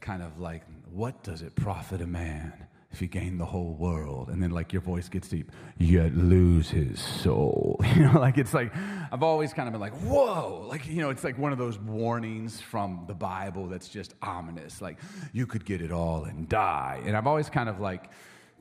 kind 0.00 0.22
of 0.22 0.38
like, 0.38 0.62
what 0.90 1.22
does 1.22 1.42
it 1.42 1.54
profit 1.54 2.00
a 2.00 2.06
man 2.06 2.66
if 2.92 3.02
you 3.02 3.08
gain 3.08 3.38
the 3.38 3.44
whole 3.44 3.74
world? 3.74 4.28
And 4.28 4.42
then, 4.42 4.50
like, 4.50 4.72
your 4.72 4.82
voice 4.82 5.08
gets 5.08 5.28
deep, 5.28 5.50
yet 5.78 6.14
lose 6.14 6.70
his 6.70 7.00
soul. 7.00 7.80
You 7.96 8.04
know, 8.04 8.20
like, 8.20 8.38
it's 8.38 8.54
like, 8.54 8.74
I've 9.12 9.22
always 9.22 9.52
kind 9.52 9.68
of 9.68 9.72
been 9.72 9.80
like, 9.80 9.94
whoa. 10.00 10.66
Like, 10.68 10.88
you 10.88 11.02
know, 11.02 11.10
it's 11.10 11.24
like 11.24 11.36
one 11.36 11.52
of 11.52 11.58
those 11.58 11.78
warnings 11.78 12.60
from 12.60 13.04
the 13.06 13.14
Bible 13.14 13.68
that's 13.68 13.88
just 13.88 14.14
ominous. 14.22 14.80
Like, 14.80 14.98
you 15.32 15.46
could 15.46 15.64
get 15.64 15.82
it 15.82 15.92
all 15.92 16.24
and 16.24 16.48
die. 16.48 17.02
And 17.04 17.16
I've 17.16 17.26
always 17.26 17.50
kind 17.50 17.68
of 17.68 17.80
like, 17.80 18.10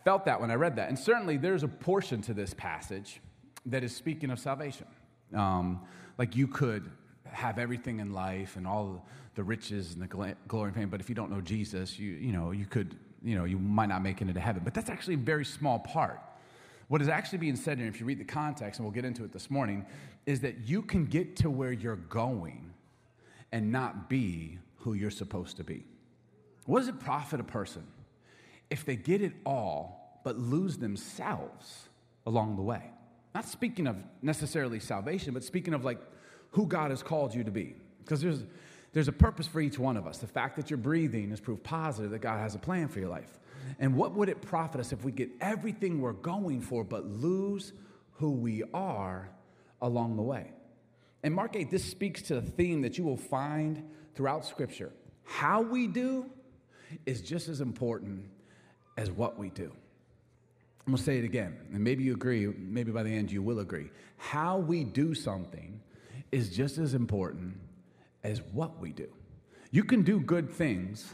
felt 0.03 0.25
that 0.25 0.41
when 0.41 0.51
I 0.51 0.55
read 0.55 0.75
that. 0.77 0.89
And 0.89 0.97
certainly 0.97 1.37
there's 1.37 1.63
a 1.63 1.67
portion 1.67 2.21
to 2.23 2.33
this 2.33 2.53
passage 2.53 3.21
that 3.67 3.83
is 3.83 3.95
speaking 3.95 4.31
of 4.31 4.39
salvation. 4.39 4.87
Um, 5.35 5.81
like 6.17 6.35
you 6.35 6.47
could 6.47 6.89
have 7.25 7.59
everything 7.59 7.99
in 7.99 8.13
life 8.13 8.55
and 8.57 8.67
all 8.67 9.05
the 9.35 9.43
riches 9.43 9.93
and 9.93 10.01
the 10.01 10.07
glory 10.07 10.67
and 10.67 10.75
fame, 10.75 10.89
but 10.89 10.99
if 10.99 11.07
you 11.07 11.15
don't 11.15 11.31
know 11.31 11.41
Jesus, 11.41 11.97
you, 11.97 12.11
you 12.13 12.33
know, 12.33 12.51
you 12.51 12.65
could, 12.65 12.97
you 13.23 13.37
know, 13.37 13.45
you 13.45 13.57
might 13.59 13.89
not 13.89 14.01
make 14.01 14.21
it 14.21 14.27
into 14.27 14.39
heaven. 14.39 14.63
But 14.63 14.73
that's 14.73 14.89
actually 14.89 15.15
a 15.15 15.17
very 15.17 15.45
small 15.45 15.79
part. 15.79 16.19
What 16.87 17.01
is 17.01 17.07
actually 17.07 17.37
being 17.37 17.55
said 17.55 17.77
here, 17.77 17.87
if 17.87 17.99
you 17.99 18.05
read 18.05 18.19
the 18.19 18.25
context, 18.25 18.79
and 18.79 18.85
we'll 18.85 18.93
get 18.93 19.05
into 19.05 19.23
it 19.23 19.31
this 19.31 19.49
morning, 19.49 19.85
is 20.25 20.41
that 20.41 20.67
you 20.67 20.81
can 20.81 21.05
get 21.05 21.35
to 21.37 21.49
where 21.49 21.71
you're 21.71 21.95
going 21.95 22.71
and 23.51 23.71
not 23.71 24.09
be 24.09 24.57
who 24.77 24.93
you're 24.93 25.11
supposed 25.11 25.57
to 25.57 25.63
be. 25.63 25.85
What 26.65 26.79
does 26.79 26.89
it 26.89 26.99
profit 26.99 27.39
a 27.39 27.43
person 27.43 27.83
if 28.69 28.85
they 28.85 28.95
get 28.95 29.21
it 29.21 29.33
all 29.45 30.19
but 30.23 30.37
lose 30.37 30.77
themselves 30.77 31.87
along 32.25 32.55
the 32.55 32.61
way? 32.61 32.83
Not 33.33 33.47
speaking 33.47 33.87
of 33.87 34.03
necessarily 34.21 34.79
salvation, 34.79 35.33
but 35.33 35.43
speaking 35.43 35.73
of 35.73 35.85
like 35.85 35.99
who 36.51 36.67
God 36.67 36.91
has 36.91 37.01
called 37.01 37.33
you 37.33 37.43
to 37.43 37.51
be. 37.51 37.75
Because 38.03 38.21
there's, 38.21 38.43
there's 38.93 39.07
a 39.07 39.13
purpose 39.13 39.47
for 39.47 39.61
each 39.61 39.79
one 39.79 39.97
of 39.97 40.05
us. 40.05 40.17
The 40.17 40.27
fact 40.27 40.57
that 40.57 40.69
you're 40.69 40.77
breathing 40.77 41.31
is 41.31 41.39
proof 41.39 41.63
positive 41.63 42.11
that 42.11 42.19
God 42.19 42.39
has 42.39 42.55
a 42.55 42.59
plan 42.59 42.87
for 42.87 42.99
your 42.99 43.09
life. 43.09 43.39
And 43.79 43.95
what 43.95 44.13
would 44.13 44.27
it 44.27 44.41
profit 44.41 44.81
us 44.81 44.91
if 44.91 45.03
we 45.03 45.11
get 45.11 45.29
everything 45.39 46.01
we're 46.01 46.13
going 46.13 46.61
for, 46.61 46.83
but 46.83 47.05
lose 47.05 47.73
who 48.13 48.31
we 48.31 48.63
are 48.73 49.29
along 49.81 50.17
the 50.17 50.23
way? 50.23 50.51
And 51.23 51.33
Mark 51.33 51.55
8, 51.55 51.69
this 51.69 51.85
speaks 51.85 52.21
to 52.23 52.37
a 52.37 52.41
theme 52.41 52.81
that 52.81 52.97
you 52.97 53.03
will 53.03 53.17
find 53.17 53.89
throughout 54.15 54.45
Scripture. 54.45 54.91
How 55.23 55.61
we 55.61 55.87
do 55.87 56.25
is 57.05 57.21
just 57.21 57.47
as 57.47 57.61
important 57.61 58.25
as 58.97 59.09
what 59.11 59.37
we 59.37 59.49
do. 59.51 59.71
I'm 60.85 60.93
gonna 60.93 60.97
say 60.97 61.19
it 61.19 61.23
again, 61.23 61.55
and 61.71 61.83
maybe 61.83 62.03
you 62.03 62.13
agree, 62.13 62.47
maybe 62.47 62.91
by 62.91 63.03
the 63.03 63.11
end 63.11 63.31
you 63.31 63.43
will 63.43 63.59
agree. 63.59 63.91
How 64.17 64.57
we 64.57 64.83
do 64.83 65.13
something 65.13 65.79
is 66.31 66.49
just 66.49 66.79
as 66.79 66.95
important 66.95 67.55
as 68.23 68.41
what 68.53 68.79
we 68.79 68.91
do. 68.91 69.07
You 69.71 69.83
can 69.83 70.03
do 70.03 70.19
good 70.19 70.49
things 70.49 71.13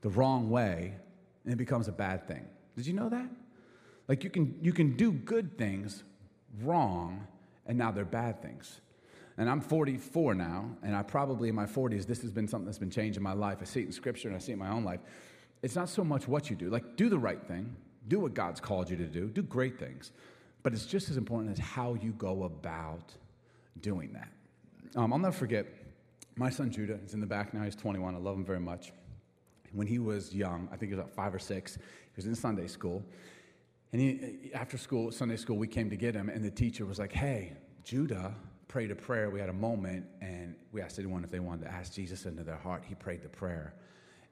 the 0.00 0.08
wrong 0.08 0.50
way, 0.50 0.94
and 1.44 1.52
it 1.52 1.56
becomes 1.56 1.88
a 1.88 1.92
bad 1.92 2.26
thing. 2.26 2.46
Did 2.76 2.86
you 2.86 2.94
know 2.94 3.08
that? 3.08 3.28
Like 4.08 4.24
you 4.24 4.30
can 4.30 4.58
you 4.62 4.72
can 4.72 4.96
do 4.96 5.12
good 5.12 5.56
things 5.58 6.02
wrong, 6.62 7.26
and 7.66 7.78
now 7.78 7.90
they're 7.90 8.04
bad 8.04 8.42
things. 8.42 8.80
And 9.36 9.48
I'm 9.48 9.60
44 9.60 10.34
now, 10.34 10.70
and 10.82 10.94
I 10.94 11.02
probably 11.02 11.48
in 11.48 11.54
my 11.54 11.64
40s, 11.64 12.06
this 12.06 12.20
has 12.22 12.30
been 12.30 12.46
something 12.46 12.66
that's 12.66 12.78
been 12.78 12.90
changing 12.90 13.22
my 13.22 13.32
life. 13.32 13.58
I 13.60 13.64
see 13.64 13.80
it 13.80 13.86
in 13.86 13.92
scripture 13.92 14.28
and 14.28 14.36
I 14.36 14.40
see 14.40 14.52
it 14.52 14.54
in 14.54 14.58
my 14.58 14.68
own 14.68 14.84
life. 14.84 15.00
It's 15.62 15.76
not 15.76 15.88
so 15.88 16.04
much 16.04 16.28
what 16.28 16.50
you 16.50 16.56
do, 16.56 16.68
like 16.68 16.96
do 16.96 17.08
the 17.08 17.18
right 17.18 17.42
thing, 17.46 17.74
do 18.08 18.20
what 18.20 18.34
God's 18.34 18.60
called 18.60 18.90
you 18.90 18.96
to 18.96 19.06
do, 19.06 19.28
do 19.28 19.42
great 19.42 19.78
things. 19.78 20.12
But 20.62 20.72
it's 20.72 20.86
just 20.86 21.08
as 21.08 21.16
important 21.16 21.52
as 21.52 21.58
how 21.58 21.94
you 21.94 22.12
go 22.12 22.44
about 22.44 23.14
doing 23.80 24.12
that. 24.12 24.28
Um, 24.96 25.12
I'll 25.12 25.18
never 25.18 25.36
forget 25.36 25.66
my 26.40 26.48
son 26.48 26.70
Judah, 26.70 26.98
he's 27.02 27.12
in 27.12 27.20
the 27.20 27.26
back 27.26 27.52
now, 27.52 27.62
he's 27.62 27.76
21. 27.76 28.14
I 28.14 28.18
love 28.18 28.34
him 28.34 28.46
very 28.46 28.58
much. 28.58 28.92
When 29.72 29.86
he 29.86 29.98
was 29.98 30.34
young, 30.34 30.68
I 30.72 30.76
think 30.76 30.90
he 30.90 30.96
was 30.96 31.00
about 31.00 31.14
five 31.14 31.34
or 31.34 31.38
six, 31.38 31.74
he 31.76 32.16
was 32.16 32.24
in 32.24 32.34
Sunday 32.34 32.66
school. 32.66 33.04
And 33.92 34.00
he, 34.00 34.50
after 34.54 34.78
school, 34.78 35.12
Sunday 35.12 35.36
school, 35.36 35.58
we 35.58 35.68
came 35.68 35.90
to 35.90 35.96
get 35.96 36.14
him, 36.14 36.30
and 36.30 36.42
the 36.42 36.50
teacher 36.50 36.86
was 36.86 36.98
like, 36.98 37.12
Hey, 37.12 37.52
Judah 37.84 38.34
prayed 38.68 38.90
a 38.90 38.94
prayer. 38.94 39.28
We 39.28 39.38
had 39.38 39.50
a 39.50 39.52
moment, 39.52 40.06
and 40.22 40.54
we 40.72 40.80
asked 40.80 40.98
anyone 40.98 41.24
if 41.24 41.30
they 41.30 41.40
wanted 41.40 41.66
to 41.66 41.72
ask 41.72 41.92
Jesus 41.92 42.24
into 42.24 42.42
their 42.42 42.56
heart. 42.56 42.84
He 42.88 42.94
prayed 42.94 43.22
the 43.22 43.28
prayer, 43.28 43.74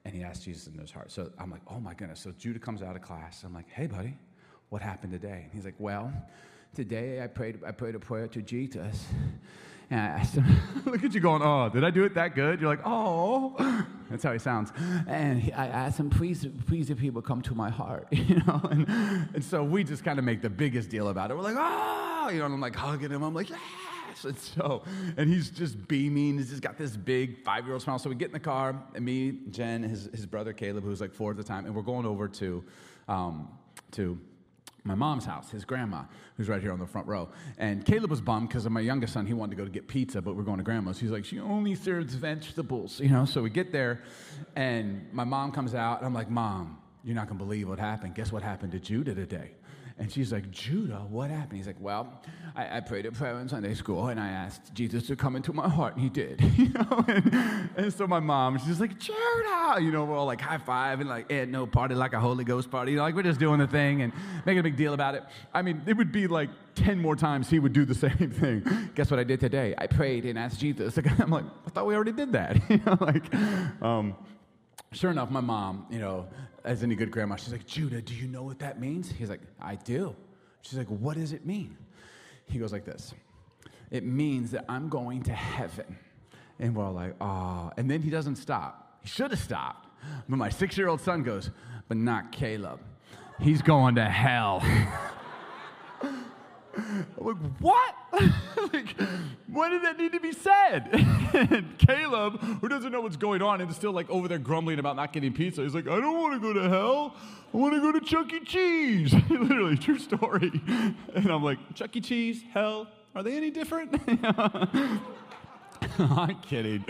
and 0.03 0.15
he 0.15 0.23
asked 0.23 0.45
Jesus 0.45 0.65
into 0.65 0.81
his 0.81 0.91
heart. 0.91 1.11
So 1.11 1.29
I'm 1.37 1.51
like, 1.51 1.61
Oh 1.67 1.79
my 1.79 1.93
goodness. 1.93 2.21
So 2.21 2.31
Judah 2.31 2.59
comes 2.59 2.81
out 2.81 2.95
of 2.95 3.03
class. 3.03 3.43
I'm 3.43 3.53
like, 3.53 3.69
Hey, 3.69 3.85
buddy, 3.85 4.17
what 4.69 4.81
happened 4.81 5.13
today? 5.13 5.41
And 5.43 5.51
he's 5.53 5.65
like, 5.65 5.75
Well, 5.77 6.11
today 6.73 7.21
I 7.21 7.27
prayed, 7.27 7.59
I 7.67 7.71
prayed 7.71 7.93
a 7.93 7.99
prayer 7.99 8.27
to 8.29 8.41
Jesus. 8.41 9.05
And 9.91 9.99
I 9.99 10.05
asked 10.05 10.35
him, 10.35 10.45
look 10.85 11.03
at 11.03 11.13
you 11.13 11.19
going, 11.19 11.41
oh, 11.43 11.69
did 11.69 11.83
I 11.83 11.89
do 11.89 12.03
it 12.03 12.13
that 12.13 12.35
good? 12.35 12.61
You're 12.61 12.69
like, 12.69 12.85
oh, 12.85 13.85
that's 14.09 14.23
how 14.23 14.31
he 14.31 14.39
sounds. 14.39 14.71
And 15.07 15.41
he, 15.41 15.51
I 15.51 15.65
asked 15.65 15.99
him, 15.99 16.11
please, 16.11 16.45
please, 16.67 16.91
if 16.91 16.99
he 16.99 17.09
would 17.09 17.25
come 17.25 17.41
to 17.43 17.55
my 17.55 17.69
heart, 17.69 18.07
you 18.11 18.35
know? 18.45 18.61
And, 18.69 18.87
and 19.33 19.43
so 19.43 19.63
we 19.63 19.83
just 19.83 20.03
kind 20.03 20.19
of 20.19 20.25
make 20.25 20.41
the 20.41 20.49
biggest 20.49 20.89
deal 20.89 21.09
about 21.09 21.31
it. 21.31 21.37
We're 21.37 21.43
like, 21.43 21.55
oh, 21.57 22.29
you 22.31 22.39
know, 22.39 22.45
and 22.45 22.53
I'm 22.53 22.61
like 22.61 22.75
hugging 22.75 23.09
him. 23.09 23.23
I'm 23.23 23.33
like, 23.33 23.49
yes. 23.49 23.59
And 24.23 24.37
so, 24.37 24.83
and 25.17 25.27
he's 25.27 25.49
just 25.49 25.87
beaming. 25.87 26.37
He's 26.37 26.49
just 26.49 26.61
got 26.61 26.77
this 26.77 26.95
big 26.95 27.43
five 27.43 27.65
year 27.65 27.73
old 27.73 27.81
smile. 27.81 27.97
So 27.97 28.09
we 28.09 28.15
get 28.15 28.27
in 28.27 28.33
the 28.33 28.39
car, 28.39 28.75
and 28.93 29.03
me, 29.03 29.39
Jen, 29.49 29.81
his, 29.81 30.09
his 30.13 30.25
brother 30.27 30.53
Caleb, 30.53 30.83
who's 30.83 31.01
like 31.01 31.13
four 31.13 31.31
at 31.31 31.37
the 31.37 31.43
time, 31.43 31.65
and 31.65 31.73
we're 31.73 31.81
going 31.81 32.05
over 32.05 32.27
to, 32.27 32.63
um, 33.07 33.47
to 33.91 34.19
my 34.83 34.95
mom's 34.95 35.25
house, 35.25 35.49
his 35.51 35.65
grandma, 35.65 36.03
who's 36.37 36.49
right 36.49 36.61
here 36.61 36.71
on 36.71 36.79
the 36.79 36.87
front 36.87 37.07
row. 37.07 37.29
And 37.57 37.85
Caleb 37.85 38.09
was 38.09 38.21
bummed 38.21 38.49
because 38.49 38.65
of 38.65 38.71
my 38.71 38.79
youngest 38.79 39.13
son. 39.13 39.25
He 39.25 39.33
wanted 39.33 39.51
to 39.51 39.55
go 39.57 39.65
to 39.65 39.71
get 39.71 39.87
pizza, 39.87 40.21
but 40.21 40.35
we're 40.35 40.43
going 40.43 40.57
to 40.57 40.63
grandma's. 40.63 40.99
He's 40.99 41.11
like, 41.11 41.25
she 41.25 41.39
only 41.39 41.75
serves 41.75 42.13
vegetables, 42.15 42.99
you 42.99 43.09
know? 43.09 43.25
So 43.25 43.41
we 43.41 43.49
get 43.49 43.71
there, 43.71 44.03
and 44.55 45.07
my 45.13 45.23
mom 45.23 45.51
comes 45.51 45.75
out, 45.75 45.97
and 45.97 46.07
I'm 46.07 46.13
like, 46.13 46.29
Mom, 46.29 46.77
you're 47.03 47.15
not 47.15 47.27
going 47.27 47.37
to 47.37 47.43
believe 47.43 47.67
what 47.69 47.79
happened. 47.79 48.15
Guess 48.15 48.31
what 48.31 48.43
happened 48.43 48.71
to 48.73 48.79
Judah 48.79 49.15
today? 49.15 49.51
And 49.99 50.09
she's 50.09 50.31
like, 50.31 50.49
Judah, 50.49 51.05
what 51.09 51.29
happened? 51.29 51.57
He's 51.57 51.67
like, 51.67 51.79
Well, 51.79 52.21
I, 52.55 52.77
I, 52.77 52.79
prayed 52.79 53.05
a 53.05 53.11
prayer 53.11 53.37
in 53.39 53.49
Sunday 53.49 53.73
school 53.73 54.07
and 54.07 54.17
I 54.17 54.29
asked 54.29 54.73
Jesus 54.73 55.05
to 55.07 55.17
come 55.17 55.35
into 55.35 55.51
my 55.51 55.67
heart, 55.67 55.95
and 55.95 56.03
he 56.03 56.09
did. 56.09 56.41
you 56.57 56.69
know? 56.69 57.05
And, 57.07 57.69
and, 57.75 57.93
so 57.93 58.07
my 58.07 58.21
mom, 58.21 58.57
she's 58.59 58.79
like, 58.79 58.97
Judah! 58.97 59.77
You 59.81 59.91
know, 59.91 60.05
we're 60.05 60.15
all 60.15 60.25
like 60.25 60.39
high 60.39 60.57
five 60.57 61.01
and 61.01 61.09
like, 61.09 61.29
and 61.29 61.51
no 61.51 61.67
party 61.67 61.95
like 61.95 62.13
a 62.13 62.19
Holy 62.19 62.45
Ghost 62.45 62.71
party. 62.71 62.91
You 62.91 62.97
know, 62.97 63.03
like 63.03 63.13
we're 63.13 63.23
just 63.23 63.41
doing 63.41 63.59
the 63.59 63.67
thing 63.67 64.01
and 64.01 64.13
making 64.45 64.59
a 64.59 64.63
big 64.63 64.77
deal 64.77 64.93
about 64.93 65.15
it. 65.15 65.23
I 65.53 65.61
mean, 65.61 65.81
it 65.85 65.97
would 65.97 66.13
be 66.13 66.27
like 66.27 66.49
10 66.75 66.97
more 66.97 67.17
times 67.17 67.49
he 67.49 67.59
would 67.59 67.73
do 67.73 67.83
the 67.83 67.95
same 68.07 68.31
thing. 68.31 68.63
Guess 68.95 69.11
what 69.11 69.19
I 69.19 69.25
did 69.25 69.41
today? 69.41 69.75
I 69.77 69.87
prayed 69.87 70.25
and 70.25 70.39
asked 70.39 70.61
Jesus. 70.61 70.97
I'm 71.19 71.29
like, 71.29 71.45
I 71.67 71.69
thought 71.71 71.85
we 71.85 71.93
already 71.93 72.13
did 72.13 72.31
that. 72.31 72.57
you 72.69 72.77
know, 72.85 72.97
like, 73.01 73.33
um, 73.83 74.15
sure 74.93 75.11
enough, 75.11 75.29
my 75.29 75.41
mom, 75.41 75.87
you 75.89 75.99
know, 75.99 76.27
as 76.69 76.83
any 76.83 76.93
good 76.93 77.09
grandma, 77.09 77.35
she's 77.35 77.51
like, 77.51 77.65
Judah, 77.65 77.99
do 77.99 78.13
you 78.13 78.27
know 78.27 78.43
what 78.43 78.59
that 78.59 78.79
means? 78.79 79.11
He's 79.11 79.29
like, 79.29 79.41
I 79.59 79.73
do. 79.73 80.15
She's 80.61 80.77
like, 80.77 80.87
what 80.87 81.17
does 81.17 81.33
it 81.33 81.43
mean? 81.43 81.75
He 82.45 82.59
goes 82.59 82.71
like 82.71 82.85
this 82.85 83.11
It 83.89 84.05
means 84.05 84.51
that 84.51 84.65
I'm 84.69 84.87
going 84.87 85.23
to 85.23 85.33
heaven. 85.33 85.97
And 86.59 86.75
we're 86.75 86.85
all 86.85 86.93
like, 86.93 87.15
oh. 87.19 87.71
And 87.75 87.89
then 87.89 88.03
he 88.03 88.11
doesn't 88.11 88.35
stop. 88.35 88.99
He 89.01 89.09
should 89.09 89.31
have 89.31 89.39
stopped. 89.39 89.87
But 90.29 90.37
my 90.37 90.49
six 90.49 90.77
year 90.77 90.89
old 90.89 91.01
son 91.01 91.23
goes, 91.23 91.49
but 91.87 91.97
not 91.97 92.31
Caleb. 92.31 92.81
He's 93.39 93.63
going 93.63 93.95
to 93.95 94.05
hell. 94.05 94.61
I'm 96.79 97.25
like, 97.25 97.37
what? 97.59 97.95
like, 98.73 98.95
why 99.47 99.69
did 99.69 99.83
that 99.83 99.97
need 99.97 100.11
to 100.13 100.19
be 100.19 100.31
said? 100.31 100.89
and 101.33 101.77
Caleb, 101.77 102.39
who 102.39 102.67
doesn't 102.67 102.91
know 102.91 103.01
what's 103.01 103.17
going 103.17 103.41
on 103.41 103.61
and 103.61 103.69
is 103.69 103.75
still 103.75 103.91
like 103.91 104.09
over 104.09 104.27
there 104.27 104.39
grumbling 104.39 104.79
about 104.79 104.95
not 104.95 105.13
getting 105.13 105.33
pizza, 105.33 105.61
he's 105.61 105.75
like, 105.75 105.87
I 105.87 105.99
don't 105.99 106.19
want 106.19 106.33
to 106.33 106.39
go 106.39 106.53
to 106.53 106.69
hell. 106.69 107.15
I 107.53 107.57
want 107.57 107.73
to 107.73 107.81
go 107.81 107.91
to 107.91 108.01
Chuck 108.01 108.31
E. 108.33 108.39
Cheese. 108.41 109.13
Literally, 109.29 109.77
true 109.77 109.99
story. 109.99 110.51
And 111.15 111.29
I'm 111.29 111.43
like, 111.43 111.57
Chuck 111.73 111.95
E. 111.95 112.01
Cheese, 112.01 112.43
hell, 112.53 112.87
are 113.15 113.23
they 113.23 113.35
any 113.35 113.51
different? 113.51 113.99
I'm 115.99 116.39
kidding. 116.41 116.85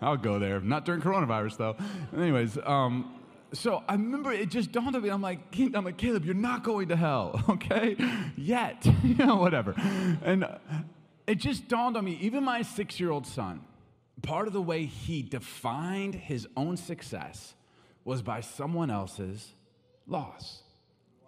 I'll 0.00 0.16
go 0.16 0.38
there. 0.38 0.60
Not 0.60 0.84
during 0.84 1.00
coronavirus, 1.00 1.56
though. 1.56 1.76
Anyways, 2.16 2.58
um, 2.64 3.17
so 3.52 3.82
I 3.88 3.92
remember 3.92 4.32
it 4.32 4.50
just 4.50 4.72
dawned 4.72 4.94
on 4.94 5.02
me. 5.02 5.08
I'm 5.08 5.22
like, 5.22 5.38
I'm 5.74 5.84
like, 5.84 5.96
Caleb, 5.96 6.24
you're 6.24 6.34
not 6.34 6.64
going 6.64 6.88
to 6.88 6.96
hell, 6.96 7.42
okay? 7.48 7.96
Yet, 8.36 8.86
you 9.02 9.14
know, 9.14 9.36
whatever. 9.36 9.74
And 10.22 10.44
uh, 10.44 10.58
it 11.26 11.36
just 11.36 11.68
dawned 11.68 11.96
on 11.96 12.04
me. 12.04 12.18
Even 12.20 12.44
my 12.44 12.62
six-year-old 12.62 13.26
son, 13.26 13.60
part 14.22 14.46
of 14.46 14.52
the 14.52 14.62
way 14.62 14.84
he 14.84 15.22
defined 15.22 16.14
his 16.14 16.46
own 16.56 16.76
success 16.76 17.54
was 18.04 18.22
by 18.22 18.40
someone 18.40 18.90
else's 18.90 19.52
loss. 20.06 20.62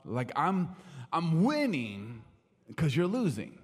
Like 0.05 0.33
I'm, 0.37 0.71
I'm 1.13 1.45
winning 1.45 2.23
because 2.69 2.97
you're 2.97 3.07
losing. 3.07 3.59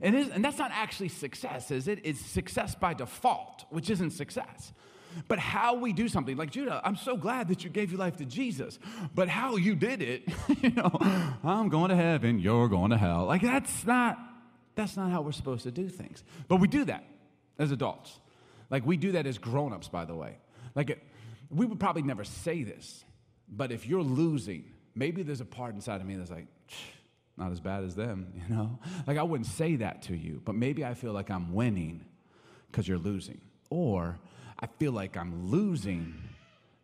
And, 0.00 0.16
and 0.16 0.44
that's 0.44 0.58
not 0.58 0.70
actually 0.72 1.08
success, 1.08 1.70
is 1.70 1.86
it? 1.86 2.00
It's 2.02 2.20
success 2.20 2.74
by 2.74 2.92
default, 2.94 3.64
which 3.70 3.88
isn't 3.88 4.10
success. 4.10 4.72
But 5.28 5.38
how 5.38 5.74
we 5.74 5.92
do 5.92 6.08
something, 6.08 6.36
like 6.36 6.50
Judah, 6.50 6.80
I'm 6.84 6.96
so 6.96 7.16
glad 7.16 7.48
that 7.48 7.64
you 7.64 7.70
gave 7.70 7.90
your 7.90 7.98
life 7.98 8.16
to 8.16 8.24
Jesus. 8.24 8.78
But 9.14 9.28
how 9.28 9.56
you 9.56 9.74
did 9.74 10.02
it, 10.02 10.28
you 10.62 10.70
know, 10.70 10.90
I'm 11.44 11.68
going 11.68 11.90
to 11.90 11.96
heaven, 11.96 12.38
you're 12.38 12.68
going 12.68 12.90
to 12.90 12.98
hell. 12.98 13.24
Like 13.26 13.42
that's 13.42 13.86
not 13.86 14.18
that's 14.74 14.96
not 14.96 15.10
how 15.10 15.20
we're 15.20 15.32
supposed 15.32 15.64
to 15.64 15.70
do 15.70 15.88
things. 15.88 16.24
But 16.48 16.56
we 16.56 16.68
do 16.68 16.84
that 16.86 17.04
as 17.58 17.72
adults. 17.72 18.18
Like 18.70 18.86
we 18.86 18.96
do 18.96 19.12
that 19.12 19.26
as 19.26 19.38
grown-ups, 19.38 19.88
by 19.88 20.04
the 20.04 20.14
way. 20.14 20.38
Like 20.74 20.90
it, 20.90 21.02
we 21.50 21.66
would 21.66 21.78
probably 21.78 22.02
never 22.02 22.24
say 22.24 22.62
this, 22.62 23.04
but 23.48 23.70
if 23.70 23.86
you're 23.86 24.02
losing, 24.02 24.64
maybe 24.94 25.22
there's 25.22 25.42
a 25.42 25.46
part 25.46 25.74
inside 25.74 26.00
of 26.00 26.06
me 26.06 26.16
that's 26.16 26.30
like, 26.30 26.46
not 27.36 27.50
as 27.52 27.60
bad 27.60 27.84
as 27.84 27.94
them, 27.94 28.32
you 28.34 28.54
know? 28.54 28.78
Like 29.06 29.18
I 29.18 29.22
wouldn't 29.22 29.48
say 29.48 29.76
that 29.76 30.02
to 30.02 30.16
you, 30.16 30.40
but 30.44 30.54
maybe 30.54 30.84
I 30.84 30.94
feel 30.94 31.12
like 31.12 31.30
I'm 31.30 31.52
winning 31.52 32.04
because 32.70 32.88
you're 32.88 32.98
losing. 32.98 33.40
Or 33.70 34.18
I 34.62 34.66
feel 34.78 34.92
like 34.92 35.16
I'm 35.16 35.50
losing 35.50 36.14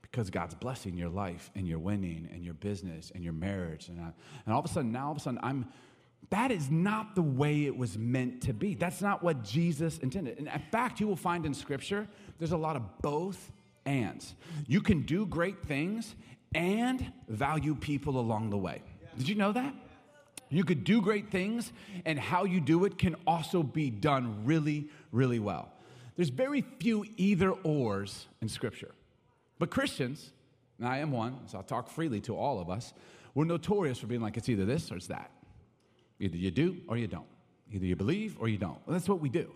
because 0.03 0.31
God's 0.31 0.55
blessing 0.55 0.97
your 0.97 1.09
life 1.09 1.51
and 1.55 1.69
you're 1.69 1.79
winning 1.79 2.29
and 2.33 2.45
your 2.45 2.55
business 2.55 3.13
and 3.15 3.23
your 3.23 3.33
marriage. 3.33 3.89
And, 3.89 4.01
I, 4.01 4.11
and 4.45 4.53
all 4.53 4.59
of 4.59 4.65
a 4.65 4.69
sudden, 4.69 4.91
now 4.91 5.07
all 5.07 5.13
of 5.13 5.19
a 5.19 5.21
sudden, 5.21 5.39
I'm, 5.43 5.69
that 6.31 6.51
is 6.51 6.71
not 6.71 7.15
the 7.15 7.23
way 7.23 7.67
it 7.67 7.77
was 7.77 7.97
meant 7.97 8.43
to 8.43 8.53
be. 8.53 8.75
That's 8.75 9.01
not 9.01 9.23
what 9.23 9.45
Jesus 9.45 9.99
intended. 9.99 10.39
And 10.39 10.49
in 10.49 10.63
fact, 10.73 10.99
you 10.99 11.07
will 11.07 11.17
find 11.17 11.47
in 11.47 11.55
Scripture, 11.55 12.09
there's 12.39 12.53
a 12.53 12.57
lot 12.57 12.75
of 12.75 12.83
both 13.01 13.53
ands. 13.87 14.35
You 14.67 14.81
can 14.81 15.03
do 15.03 15.25
great 15.25 15.63
things 15.65 16.17
and 16.55 17.13
value 17.29 17.75
people 17.75 18.19
along 18.19 18.51
the 18.51 18.59
way. 18.59 18.83
Did 19.17 19.29
you 19.29 19.35
know 19.35 19.53
that? 19.53 19.75
You 20.51 20.65
could 20.65 20.85
do 20.85 21.03
great 21.03 21.31
things, 21.31 21.73
and 22.07 22.19
how 22.19 22.45
you 22.45 22.61
do 22.61 22.87
it 22.87 22.97
can 22.97 23.17
also 23.27 23.63
be 23.63 23.91
done 23.91 24.47
really, 24.47 24.89
really 25.13 25.39
well. 25.39 25.71
There's 26.19 26.31
very 26.31 26.63
few 26.81 27.07
either 27.17 27.53
ors 27.53 28.27
in 28.43 28.49
Scripture. 28.49 28.93
But 29.61 29.71
Christians, 29.71 30.33
and 30.81 30.89
I 30.89 30.99
am 30.99 31.13
one, 31.13 31.47
so 31.47 31.59
I'll 31.59 31.65
talk 31.65 31.89
freely 31.89 32.21
to 32.23 32.37
all 32.37 32.59
of 32.59 32.69
us, 32.69 32.93
we're 33.35 33.45
notorious 33.45 34.01
for 34.01 34.09
being 34.09 34.21
like, 34.21 34.37
it's 34.37 34.49
either 34.49 34.65
this 34.65 34.91
or 34.91 34.97
it's 34.97 35.07
that. 35.07 35.31
Either 36.19 36.37
you 36.37 36.51
do 36.51 36.79
or 36.89 36.97
you 36.97 37.07
don't. 37.07 37.29
Either 37.73 37.87
you 37.87 37.95
believe 37.95 38.37
or 38.41 38.49
you 38.49 38.59
don't. 38.59 38.85
Well, 38.85 38.95
that's 38.95 39.09
what 39.09 39.21
we 39.21 39.29
do. 39.29 39.49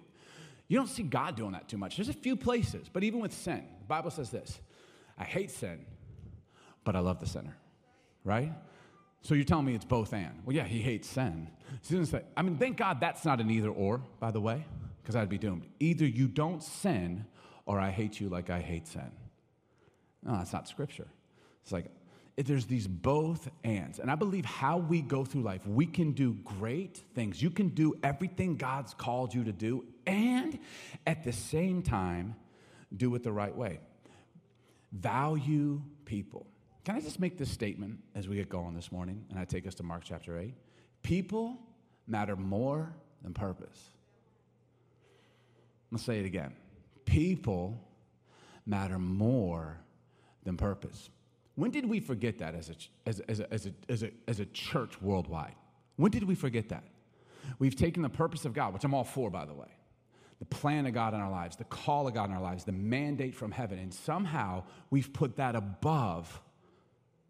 You 0.69 0.78
don't 0.78 0.88
see 0.88 1.02
God 1.02 1.35
doing 1.35 1.50
that 1.50 1.69
too 1.69 1.78
much. 1.78 1.97
There's 1.97 2.09
a 2.09 2.12
few 2.12 2.37
places, 2.37 2.88
but 2.88 3.02
even 3.02 3.19
with 3.19 3.33
sin, 3.33 3.64
the 3.81 3.87
Bible 3.88 4.12
says 4.12 4.31
this 4.31 4.61
I 5.19 5.25
hate 5.25 5.50
sin, 5.50 5.85
but 6.85 6.95
I 6.95 7.00
love 7.00 7.19
the 7.19 7.26
sinner, 7.26 7.57
right? 8.23 8.52
So 9.23 9.35
you're 9.35 9.42
telling 9.42 9.66
me 9.66 9.75
it's 9.75 9.85
both 9.85 10.12
and. 10.12 10.42
Well, 10.45 10.54
yeah, 10.54 10.64
he 10.64 10.81
hates 10.81 11.09
sin. 11.09 11.49
I 12.37 12.42
mean, 12.42 12.57
thank 12.57 12.76
God 12.76 13.00
that's 13.00 13.25
not 13.25 13.40
an 13.40 13.50
either 13.50 13.71
or, 13.71 14.00
by 14.21 14.31
the 14.31 14.40
way 14.40 14.64
because 15.02 15.16
I'd 15.16 15.28
be 15.28 15.38
doomed. 15.38 15.66
Either 15.80 16.06
you 16.06 16.28
don't 16.28 16.62
sin 16.62 17.26
or 17.66 17.78
I 17.78 17.90
hate 17.90 18.21
you 18.21 18.28
like 18.28 18.50
I 18.50 18.61
hate 18.61 18.87
sin. 18.88 19.11
No, 20.23 20.32
that's 20.32 20.52
not 20.52 20.68
scripture. 20.68 21.09
It's 21.62 21.73
like 21.73 21.87
there's 22.37 22.66
these 22.66 22.87
both 22.87 23.49
ands. 23.64 23.99
And 23.99 24.11
I 24.11 24.14
believe 24.14 24.44
how 24.44 24.78
we 24.78 25.02
go 25.02 25.25
through 25.25 25.42
life, 25.42 25.66
we 25.66 25.87
can 25.87 26.12
do 26.12 26.35
great 26.44 27.02
things. 27.14 27.42
You 27.42 27.50
can 27.50 27.68
do 27.68 27.94
everything 28.02 28.56
God's 28.56 28.94
called 28.94 29.35
you 29.35 29.44
to 29.44 29.52
do, 29.52 29.85
and 30.06 30.59
at 31.06 31.25
the 31.25 31.32
same 31.32 31.82
time, 31.82 32.37
do 32.97 33.14
it 33.14 33.23
the 33.23 33.32
right 33.32 33.54
way. 33.54 33.80
Value 34.92 35.82
people. 36.04 36.47
Can 36.85 36.97
I 36.97 37.00
just 37.00 37.21
make 37.21 37.38
this 37.38 37.50
statement 37.50 38.00
as 38.14 38.28
we 38.28 38.37
get 38.37 38.49
going 38.49 38.75
this 38.75 38.90
morning? 38.90 39.25
And 39.30 39.38
I 39.38 39.44
take 39.44 39.66
us 39.66 39.75
to 39.76 39.82
Mark 39.82 40.02
chapter 40.04 40.38
8. 40.38 40.54
People 41.02 41.59
matter 42.06 42.35
more 42.35 42.92
than 43.23 43.32
purpose. 43.32 43.91
Let's 45.92 46.04
say 46.04 46.18
it 46.18 46.26
again. 46.26 46.54
People 47.04 47.78
matter 48.66 48.99
more 48.99 49.78
than 50.42 50.56
purpose. 50.56 51.11
When 51.54 51.70
did 51.70 51.87
we 51.88 52.00
forget 52.00 52.38
that 52.38 52.54
as 52.54 52.70
a, 52.70 52.75
as, 53.06 53.20
as, 53.20 53.40
a, 53.40 53.52
as, 53.52 53.66
a, 53.66 53.72
as, 53.88 54.02
a, 54.02 54.11
as 54.26 54.40
a 54.40 54.46
church 54.46 55.00
worldwide? 55.02 55.54
When 55.96 56.11
did 56.11 56.25
we 56.25 56.34
forget 56.34 56.70
that? 56.70 56.84
We've 57.58 57.76
taken 57.76 58.02
the 58.02 58.08
purpose 58.08 58.44
of 58.44 58.54
God, 58.54 58.72
which 58.72 58.84
I'm 58.84 58.94
all 58.94 59.04
for, 59.04 59.30
by 59.30 59.44
the 59.44 59.52
way, 59.52 59.68
the 60.38 60.46
plan 60.46 60.87
of 60.87 60.94
God 60.94 61.12
in 61.12 61.20
our 61.20 61.30
lives, 61.30 61.56
the 61.56 61.64
call 61.64 62.08
of 62.08 62.14
God 62.14 62.30
in 62.30 62.34
our 62.34 62.42
lives, 62.42 62.64
the 62.64 62.72
mandate 62.72 63.34
from 63.34 63.50
heaven, 63.52 63.78
and 63.78 63.92
somehow 63.92 64.62
we've 64.90 65.12
put 65.12 65.37
that 65.37 65.54
above 65.54 66.40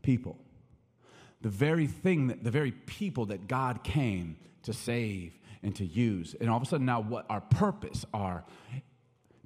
people. 0.02 0.38
the 1.42 1.48
very 1.48 1.86
thing 1.86 2.28
that 2.28 2.42
the 2.42 2.50
very 2.50 2.70
people 2.70 3.26
that 3.26 3.48
God 3.48 3.82
came 3.82 4.36
to 4.62 4.72
save 4.72 5.38
and 5.62 5.74
to 5.76 5.84
use. 5.84 6.34
And 6.40 6.50
all 6.50 6.56
of 6.56 6.62
a 6.62 6.66
sudden, 6.66 6.86
now 6.86 7.00
what 7.00 7.26
our 7.30 7.40
purpose 7.40 8.04
are. 8.12 8.44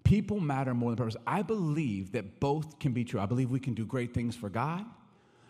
People 0.04 0.40
matter 0.40 0.72
more 0.72 0.90
than 0.90 0.98
purpose. 0.98 1.16
I 1.26 1.42
believe 1.42 2.12
that 2.12 2.40
both 2.40 2.78
can 2.78 2.92
be 2.92 3.04
true. 3.04 3.20
I 3.20 3.26
believe 3.26 3.50
we 3.50 3.60
can 3.60 3.74
do 3.74 3.84
great 3.84 4.14
things 4.14 4.36
for 4.36 4.48
God. 4.48 4.84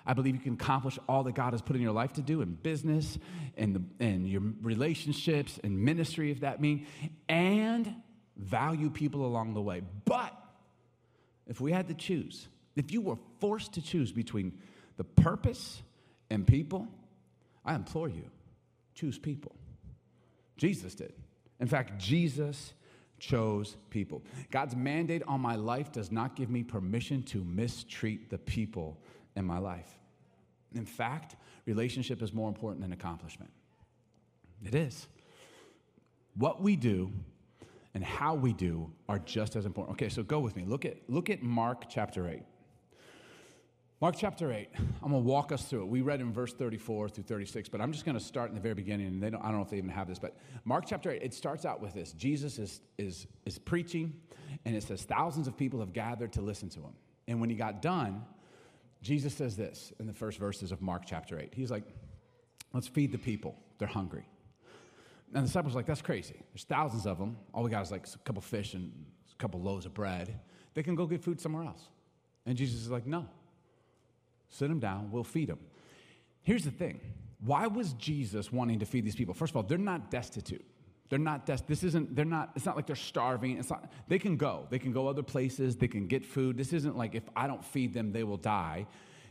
I 0.07 0.15
believe 0.15 0.35
you 0.35 0.41
can 0.41 0.55
accomplish 0.55 0.99
all 1.09 1.25
that 1.25 1.35
God 1.35 1.53
has 1.53 1.61
put 1.61 1.77
in 1.77 1.83
your 1.83 1.93
life 1.93 2.13
to 2.15 2.23
do 2.23 2.41
in 2.41 2.55
business 2.55 3.19
and, 3.57 3.91
and 3.99 4.29
your 4.29 4.43
relationships 4.63 5.59
and 5.63 5.79
ministry, 5.79 6.31
if 6.31 6.41
that 6.41 6.61
means, 6.61 6.87
and 7.29 7.93
value 8.37 8.89
people 8.89 9.27
along 9.27 9.55
the 9.55 9.61
way. 9.61 9.83
But 10.05 10.33
if 11.47 11.61
we 11.61 11.73
had 11.73 11.89
to 11.89 11.95
choose, 11.95 12.49
if 12.77 12.93
you 12.93 13.01
were 13.01 13.17
forced 13.41 13.73
to 13.75 13.83
choose 13.83 14.13
between 14.13 14.59
the 14.97 15.05
purpose 15.05 15.83
and 16.31 16.47
people, 16.47 16.87
I 17.65 17.75
implore 17.75 18.09
you, 18.09 18.31
choose 18.95 19.19
people. 19.19 19.57
Jesus 20.57 20.95
did. 20.95 21.13
In 21.61 21.67
fact, 21.67 21.99
Jesus 21.99 22.75
chose 23.19 23.77
people. 23.91 24.23
God's 24.51 24.77
mandate 24.77 25.23
on 25.27 25.41
my 25.41 25.57
life 25.57 25.91
does 25.93 26.13
not 26.13 26.37
give 26.37 26.51
me 26.51 26.63
permission 26.63 27.23
to 27.25 27.43
mistreat 27.45 28.31
the 28.31 28.39
people 28.39 28.99
in 29.37 29.45
my 29.45 29.59
life. 29.59 29.99
In 30.75 30.85
fact, 30.85 31.37
relationship 31.65 32.23
is 32.23 32.33
more 32.33 32.49
important 32.49 32.83
than 32.83 32.93
accomplishment. 32.93 33.51
It 34.65 34.75
is. 34.75 35.07
What 36.35 36.61
we 36.61 36.77
do 36.77 37.11
and 37.95 38.05
how 38.05 38.35
we 38.35 38.53
do 38.53 38.93
are 39.09 39.19
just 39.19 39.57
as 39.57 39.65
important. 39.65 39.97
Okay, 39.97 40.11
so 40.11 40.23
go 40.23 40.39
with 40.39 40.55
me. 40.57 40.65
Look 40.67 40.85
at, 40.85 40.97
look 41.09 41.31
at 41.31 41.43
Mark 41.43 41.85
chapter 41.89 42.29
8. 42.29 42.43
Mark 43.99 44.15
chapter 44.19 44.53
8, 44.53 44.69
I'm 44.79 45.11
going 45.11 45.13
to 45.13 45.19
walk 45.19 45.53
us 45.53 45.65
through 45.65 45.81
it. 45.81 45.89
We 45.89 46.03
read 46.03 46.21
in 46.21 46.31
verse 46.31 46.53
34 46.53 47.09
through 47.09 47.25
36, 47.25 47.71
but 47.71 47.81
I'm 47.81 47.93
just 47.93 48.05
going 48.05 48.19
to 48.19 48.23
start 48.23 48.51
in 48.51 48.55
the 48.55 48.61
very 48.61 48.75
beginning. 48.75 49.07
And 49.07 49.23
they 49.23 49.31
don't, 49.31 49.41
I 49.41 49.47
don't 49.47 49.57
know 49.57 49.63
if 49.63 49.71
they 49.71 49.79
even 49.79 49.89
have 49.89 50.07
this, 50.07 50.19
but 50.19 50.37
Mark 50.67 50.85
chapter 50.87 51.11
8, 51.11 51.23
it 51.23 51.33
starts 51.33 51.65
out 51.65 51.81
with 51.81 51.95
this 51.95 52.13
Jesus 52.13 52.59
is, 52.59 52.83
is, 52.99 53.27
is 53.47 53.59
preaching, 53.59 54.13
and 54.67 54.77
it 54.77 54.83
says 54.83 55.05
thousands 55.05 55.49
of 55.49 55.57
people 55.57 55.81
have 55.81 55.95
gathered 55.95 56.35
to 56.35 56.43
listen 56.43 56.69
to 56.71 56.81
him. 56.81 56.93
And 57.27 57.41
when 57.41 57.49
he 57.49 57.57
got 57.57 57.81
done, 57.81 58.23
Jesus 59.01 59.33
says 59.33 59.57
this 59.57 59.95
in 59.99 60.07
the 60.07 60.13
first 60.13 60.39
verses 60.39 60.73
of 60.73 60.83
Mark 60.83 61.05
chapter 61.07 61.39
8. 61.41 61.55
He's 61.55 61.71
like, 61.71 61.85
let's 62.75 62.89
feed 62.89 63.13
the 63.13 63.19
people. 63.19 63.57
They're 63.79 63.89
hungry. 63.89 64.27
And 65.33 65.43
the 65.43 65.47
disciples 65.47 65.73
are 65.75 65.79
like, 65.79 65.87
that's 65.87 66.03
crazy. 66.03 66.37
There's 66.53 66.65
thousands 66.65 67.07
of 67.07 67.17
them. 67.17 67.39
All 67.55 67.63
we 67.63 67.71
got 67.71 67.83
is 67.83 67.91
like 67.91 68.07
a 68.07 68.19
couple 68.19 68.43
fish 68.43 68.75
and 68.75 68.93
a 69.33 69.37
couple 69.37 69.59
loaves 69.63 69.87
of 69.87 69.95
bread. 69.95 70.39
They 70.75 70.83
can 70.83 70.97
go 70.97 71.07
get 71.07 71.23
food 71.23 71.41
somewhere 71.41 71.65
else. 71.65 71.83
And 72.45 72.59
Jesus 72.59 72.83
is 72.83 72.91
like, 72.91 73.07
no 73.07 73.27
Sit 74.49 74.69
them 74.69 74.79
down, 74.79 75.11
we'll 75.11 75.25
feed 75.25 75.49
them. 75.49 75.59
Here's 76.43 76.65
the 76.65 76.71
thing 76.71 77.01
why 77.41 77.67
was 77.67 77.93
Jesus 77.95 78.53
wanting 78.53 78.79
to 78.79 78.87
feed 78.87 79.05
these 79.05 79.17
people? 79.17 79.35
First 79.35 79.53
of 79.53 79.57
all, 79.57 79.63
they're 79.63 79.79
not 79.79 80.11
destitute. 80.11 80.65
They're 81.09 81.19
not 81.19 81.47
des- 81.47 81.59
this 81.69 81.85
isn't 81.85 82.17
they're 82.17 82.25
not 82.25 82.51
it's 82.57 82.67
not 82.67 82.77
like 82.77 82.87
they're 82.87 82.97
starving. 82.97 83.59
It's 83.59 83.71
not 83.71 83.93
they 84.09 84.19
can 84.19 84.37
go. 84.37 84.67
They 84.71 84.79
can 84.79 84.93
go 84.93 85.07
other 85.07 85.23
places, 85.23 85.77
they 85.77 85.89
can 85.89 86.07
get 86.07 86.25
food. 86.25 86.57
This 86.57 86.73
isn't 86.73 86.97
like 86.97 87.15
if 87.15 87.23
I 87.37 87.47
don't 87.47 87.65
feed 87.65 87.95
them, 87.95 88.13
they 88.13 88.25
will 88.25 88.37
die. 88.37 88.87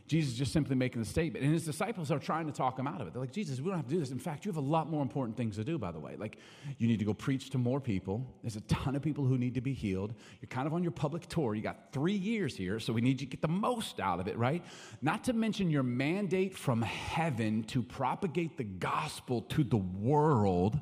Jesus 0.06 0.32
is 0.32 0.38
just 0.38 0.52
simply 0.52 0.76
making 0.76 1.02
the 1.02 1.08
statement. 1.08 1.44
And 1.44 1.52
his 1.52 1.64
disciples 1.64 2.10
are 2.10 2.18
trying 2.18 2.46
to 2.46 2.52
talk 2.52 2.78
him 2.78 2.86
out 2.86 3.00
of 3.00 3.08
it. 3.08 3.12
They're 3.12 3.20
like, 3.20 3.32
Jesus, 3.32 3.60
we 3.60 3.68
don't 3.68 3.76
have 3.76 3.88
to 3.88 3.94
do 3.94 3.98
this. 3.98 4.10
In 4.10 4.18
fact, 4.18 4.44
you 4.44 4.50
have 4.50 4.56
a 4.56 4.60
lot 4.60 4.88
more 4.88 5.02
important 5.02 5.36
things 5.36 5.56
to 5.56 5.64
do, 5.64 5.78
by 5.78 5.90
the 5.90 5.98
way. 5.98 6.14
Like, 6.16 6.38
you 6.78 6.86
need 6.86 7.00
to 7.00 7.04
go 7.04 7.12
preach 7.12 7.50
to 7.50 7.58
more 7.58 7.80
people. 7.80 8.24
There's 8.42 8.56
a 8.56 8.60
ton 8.62 8.94
of 8.94 9.02
people 9.02 9.24
who 9.24 9.36
need 9.36 9.54
to 9.54 9.60
be 9.60 9.72
healed. 9.72 10.14
You're 10.40 10.48
kind 10.48 10.66
of 10.66 10.74
on 10.74 10.82
your 10.82 10.92
public 10.92 11.26
tour. 11.26 11.54
You 11.54 11.62
got 11.62 11.92
three 11.92 12.14
years 12.14 12.56
here, 12.56 12.78
so 12.78 12.92
we 12.92 13.00
need 13.00 13.20
you 13.20 13.26
to 13.26 13.30
get 13.30 13.42
the 13.42 13.48
most 13.48 13.98
out 13.98 14.20
of 14.20 14.28
it, 14.28 14.38
right? 14.38 14.64
Not 15.02 15.24
to 15.24 15.32
mention 15.32 15.70
your 15.70 15.82
mandate 15.82 16.56
from 16.56 16.82
heaven 16.82 17.64
to 17.64 17.82
propagate 17.82 18.56
the 18.56 18.64
gospel 18.64 19.42
to 19.42 19.64
the 19.64 19.76
world. 19.76 20.80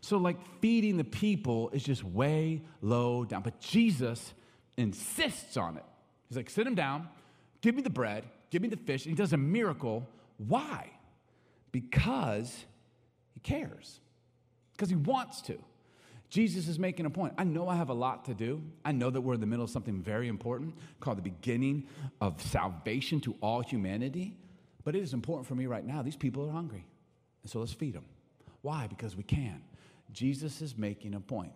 So, 0.00 0.18
like, 0.18 0.36
feeding 0.60 0.96
the 0.96 1.04
people 1.04 1.70
is 1.70 1.82
just 1.82 2.02
way 2.02 2.62
low 2.82 3.24
down. 3.24 3.42
But 3.42 3.60
Jesus 3.60 4.34
insists 4.76 5.56
on 5.56 5.76
it. 5.76 5.84
He's 6.28 6.36
like, 6.36 6.50
sit 6.50 6.66
him 6.66 6.74
down, 6.74 7.08
give 7.60 7.74
me 7.74 7.82
the 7.82 7.90
bread, 7.90 8.24
Give 8.54 8.62
me 8.62 8.68
the 8.68 8.76
fish. 8.76 9.04
And 9.04 9.10
he 9.10 9.16
does 9.16 9.32
a 9.32 9.36
miracle. 9.36 10.08
Why? 10.38 10.88
Because 11.72 12.56
he 13.32 13.40
cares, 13.40 13.98
because 14.72 14.88
he 14.88 14.94
wants 14.94 15.42
to. 15.42 15.58
Jesus 16.28 16.68
is 16.68 16.78
making 16.78 17.04
a 17.04 17.10
point. 17.10 17.34
I 17.36 17.42
know 17.42 17.68
I 17.68 17.74
have 17.74 17.88
a 17.88 17.94
lot 17.94 18.26
to 18.26 18.34
do. 18.34 18.62
I 18.84 18.92
know 18.92 19.10
that 19.10 19.20
we're 19.20 19.34
in 19.34 19.40
the 19.40 19.46
middle 19.46 19.64
of 19.64 19.70
something 19.70 20.00
very 20.00 20.28
important 20.28 20.76
called 21.00 21.18
the 21.18 21.22
beginning 21.22 21.88
of 22.20 22.40
salvation 22.42 23.18
to 23.22 23.34
all 23.40 23.60
humanity. 23.60 24.36
But 24.84 24.94
it 24.94 25.02
is 25.02 25.14
important 25.14 25.48
for 25.48 25.56
me 25.56 25.66
right 25.66 25.84
now. 25.84 26.02
These 26.02 26.14
people 26.14 26.48
are 26.48 26.52
hungry. 26.52 26.86
And 27.42 27.50
so 27.50 27.58
let's 27.58 27.72
feed 27.72 27.94
them. 27.94 28.04
Why? 28.62 28.86
Because 28.86 29.16
we 29.16 29.24
can. 29.24 29.62
Jesus 30.12 30.62
is 30.62 30.78
making 30.78 31.14
a 31.14 31.20
point. 31.20 31.50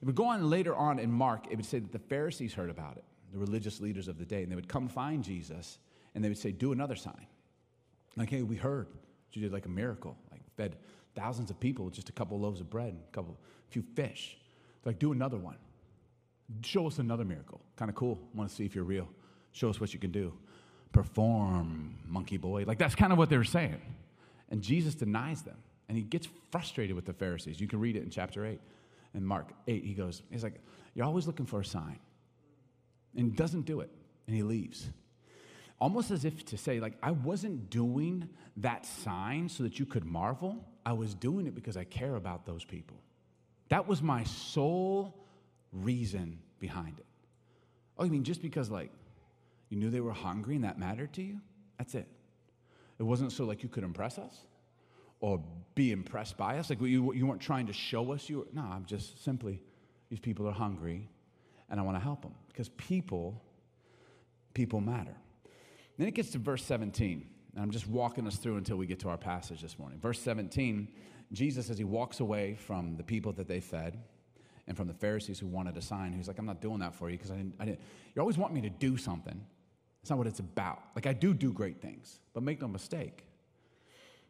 If 0.00 0.06
we 0.06 0.12
go 0.12 0.26
on 0.26 0.48
later 0.48 0.76
on 0.76 1.00
in 1.00 1.10
Mark, 1.10 1.48
it 1.50 1.56
would 1.56 1.66
say 1.66 1.80
that 1.80 1.90
the 1.90 1.98
Pharisees 1.98 2.54
heard 2.54 2.70
about 2.70 2.96
it, 2.96 3.02
the 3.32 3.40
religious 3.40 3.80
leaders 3.80 4.06
of 4.06 4.20
the 4.20 4.24
day, 4.24 4.44
and 4.44 4.52
they 4.52 4.56
would 4.56 4.68
come 4.68 4.86
find 4.86 5.24
Jesus 5.24 5.80
and 6.14 6.24
they 6.24 6.28
would 6.28 6.38
say, 6.38 6.52
Do 6.52 6.72
another 6.72 6.96
sign. 6.96 7.26
Like, 8.16 8.30
hey, 8.30 8.42
we 8.42 8.56
heard 8.56 8.86
you 9.36 9.42
did 9.42 9.52
like 9.52 9.66
a 9.66 9.70
miracle, 9.70 10.16
like 10.30 10.42
fed 10.56 10.76
thousands 11.14 11.50
of 11.50 11.58
people 11.60 11.84
with 11.84 11.94
just 11.94 12.08
a 12.08 12.12
couple 12.12 12.38
loaves 12.38 12.60
of 12.60 12.70
bread 12.70 12.88
and 12.88 13.00
a 13.08 13.12
couple, 13.12 13.36
a 13.68 13.72
few 13.72 13.82
fish. 13.94 14.36
They're 14.82 14.92
like, 14.92 14.98
do 14.98 15.12
another 15.12 15.36
one. 15.36 15.56
Show 16.62 16.86
us 16.86 16.98
another 16.98 17.24
miracle. 17.24 17.60
Kind 17.76 17.88
of 17.88 17.94
cool. 17.94 18.18
Want 18.34 18.50
to 18.50 18.54
see 18.54 18.64
if 18.64 18.74
you're 18.74 18.84
real. 18.84 19.08
Show 19.52 19.70
us 19.70 19.80
what 19.80 19.94
you 19.94 20.00
can 20.00 20.10
do. 20.10 20.32
Perform, 20.92 21.96
monkey 22.06 22.36
boy. 22.36 22.64
Like 22.66 22.78
that's 22.78 22.94
kind 22.94 23.12
of 23.12 23.18
what 23.18 23.30
they 23.30 23.36
were 23.36 23.44
saying. 23.44 23.80
And 24.50 24.62
Jesus 24.62 24.94
denies 24.94 25.42
them. 25.42 25.56
And 25.88 25.96
he 25.96 26.04
gets 26.04 26.28
frustrated 26.50 26.96
with 26.96 27.04
the 27.04 27.12
Pharisees. 27.12 27.60
You 27.60 27.68
can 27.68 27.80
read 27.80 27.96
it 27.96 28.02
in 28.02 28.10
chapter 28.10 28.44
8. 28.44 28.60
In 29.14 29.24
Mark 29.24 29.52
8, 29.68 29.84
he 29.84 29.94
goes, 29.94 30.22
he's 30.30 30.42
like, 30.42 30.60
You're 30.94 31.06
always 31.06 31.26
looking 31.26 31.46
for 31.46 31.60
a 31.60 31.64
sign. 31.64 31.98
And 33.16 33.34
doesn't 33.36 33.62
do 33.62 33.80
it. 33.80 33.90
And 34.26 34.34
he 34.34 34.42
leaves 34.42 34.88
almost 35.80 36.10
as 36.10 36.24
if 36.24 36.44
to 36.46 36.56
say, 36.56 36.80
like, 36.80 36.94
I 37.02 37.10
wasn't 37.10 37.70
doing 37.70 38.28
that 38.58 38.86
sign 38.86 39.48
so 39.48 39.62
that 39.64 39.78
you 39.78 39.86
could 39.86 40.04
marvel. 40.04 40.64
I 40.86 40.92
was 40.92 41.14
doing 41.14 41.46
it 41.46 41.54
because 41.54 41.76
I 41.76 41.84
care 41.84 42.16
about 42.16 42.46
those 42.46 42.64
people. 42.64 42.96
That 43.68 43.88
was 43.88 44.02
my 44.02 44.24
sole 44.24 45.14
reason 45.72 46.38
behind 46.60 46.98
it. 46.98 47.06
Oh, 47.98 48.04
you 48.04 48.10
mean 48.10 48.24
just 48.24 48.42
because, 48.42 48.70
like, 48.70 48.90
you 49.68 49.76
knew 49.76 49.90
they 49.90 50.00
were 50.00 50.12
hungry 50.12 50.54
and 50.54 50.64
that 50.64 50.78
mattered 50.78 51.12
to 51.14 51.22
you? 51.22 51.40
That's 51.78 51.94
it. 51.94 52.06
It 52.98 53.02
wasn't 53.02 53.32
so, 53.32 53.44
like, 53.44 53.62
you 53.62 53.68
could 53.68 53.84
impress 53.84 54.18
us 54.18 54.36
or 55.20 55.42
be 55.74 55.90
impressed 55.90 56.36
by 56.36 56.58
us. 56.58 56.70
Like, 56.70 56.80
you, 56.80 57.12
you 57.12 57.26
weren't 57.26 57.40
trying 57.40 57.66
to 57.66 57.72
show 57.72 58.12
us 58.12 58.28
you 58.28 58.38
were. 58.38 58.46
No, 58.52 58.62
I'm 58.62 58.84
just 58.84 59.24
simply, 59.24 59.60
these 60.10 60.20
people 60.20 60.46
are 60.46 60.52
hungry 60.52 61.08
and 61.70 61.80
I 61.80 61.82
want 61.82 61.96
to 61.96 62.02
help 62.02 62.22
them 62.22 62.34
because 62.48 62.68
people, 62.70 63.42
people 64.52 64.80
matter. 64.80 65.16
Then 65.98 66.08
it 66.08 66.14
gets 66.14 66.30
to 66.30 66.38
verse 66.38 66.64
17. 66.64 67.26
And 67.54 67.62
I'm 67.62 67.70
just 67.70 67.86
walking 67.86 68.26
us 68.26 68.36
through 68.36 68.56
until 68.56 68.76
we 68.76 68.86
get 68.86 68.98
to 69.00 69.08
our 69.08 69.16
passage 69.16 69.62
this 69.62 69.78
morning. 69.78 69.98
Verse 70.00 70.20
17, 70.20 70.88
Jesus, 71.32 71.70
as 71.70 71.78
he 71.78 71.84
walks 71.84 72.20
away 72.20 72.54
from 72.54 72.96
the 72.96 73.04
people 73.04 73.32
that 73.34 73.46
they 73.46 73.60
fed 73.60 73.98
and 74.66 74.76
from 74.76 74.88
the 74.88 74.94
Pharisees 74.94 75.38
who 75.38 75.46
wanted 75.46 75.76
a 75.76 75.82
sign, 75.82 76.12
he's 76.12 76.26
like, 76.26 76.38
I'm 76.38 76.46
not 76.46 76.60
doing 76.60 76.80
that 76.80 76.94
for 76.94 77.10
you 77.10 77.16
because 77.16 77.30
I 77.30 77.36
didn't, 77.36 77.54
I 77.60 77.64
didn't. 77.64 77.80
You 78.14 78.20
always 78.20 78.38
want 78.38 78.52
me 78.52 78.60
to 78.62 78.70
do 78.70 78.96
something. 78.96 79.40
It's 80.02 80.10
not 80.10 80.18
what 80.18 80.26
it's 80.26 80.40
about. 80.40 80.82
Like, 80.96 81.06
I 81.06 81.12
do 81.12 81.32
do 81.32 81.52
great 81.52 81.80
things, 81.80 82.18
but 82.34 82.42
make 82.42 82.60
no 82.60 82.68
mistake. 82.68 83.24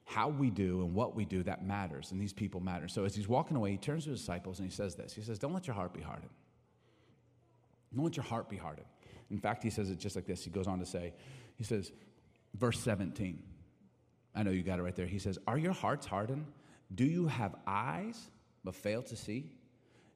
How 0.04 0.28
we 0.28 0.50
do 0.50 0.82
and 0.82 0.94
what 0.94 1.16
we 1.16 1.24
do, 1.24 1.42
that 1.44 1.66
matters, 1.66 2.12
and 2.12 2.20
these 2.20 2.34
people 2.34 2.60
matter. 2.60 2.88
So 2.88 3.06
as 3.06 3.16
he's 3.16 3.26
walking 3.26 3.56
away, 3.56 3.70
he 3.70 3.78
turns 3.78 4.04
to 4.04 4.10
his 4.10 4.20
disciples 4.20 4.58
and 4.58 4.68
he 4.68 4.74
says 4.74 4.94
this 4.94 5.14
He 5.14 5.22
says, 5.22 5.38
Don't 5.38 5.54
let 5.54 5.66
your 5.66 5.74
heart 5.74 5.94
be 5.94 6.02
hardened. 6.02 6.30
Don't 7.94 8.04
let 8.04 8.16
your 8.16 8.24
heart 8.24 8.50
be 8.50 8.56
hardened. 8.56 8.86
In 9.30 9.38
fact, 9.38 9.62
he 9.62 9.70
says 9.70 9.90
it 9.90 9.98
just 9.98 10.14
like 10.14 10.26
this. 10.26 10.44
He 10.44 10.50
goes 10.50 10.66
on 10.66 10.78
to 10.78 10.86
say, 10.86 11.14
he 11.56 11.64
says, 11.64 11.92
verse 12.54 12.78
17. 12.80 13.42
I 14.34 14.42
know 14.42 14.50
you 14.50 14.62
got 14.62 14.78
it 14.78 14.82
right 14.82 14.94
there. 14.94 15.06
He 15.06 15.18
says, 15.18 15.38
Are 15.46 15.58
your 15.58 15.72
hearts 15.72 16.06
hardened? 16.06 16.46
Do 16.94 17.04
you 17.04 17.26
have 17.28 17.54
eyes 17.66 18.18
but 18.64 18.74
fail 18.74 19.02
to 19.02 19.16
see? 19.16 19.50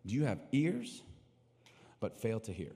Do 0.07 0.15
you 0.15 0.25
have 0.25 0.41
ears 0.53 1.03
but 2.01 2.21
fail 2.21 2.41
to 2.41 2.53
hear? 2.53 2.73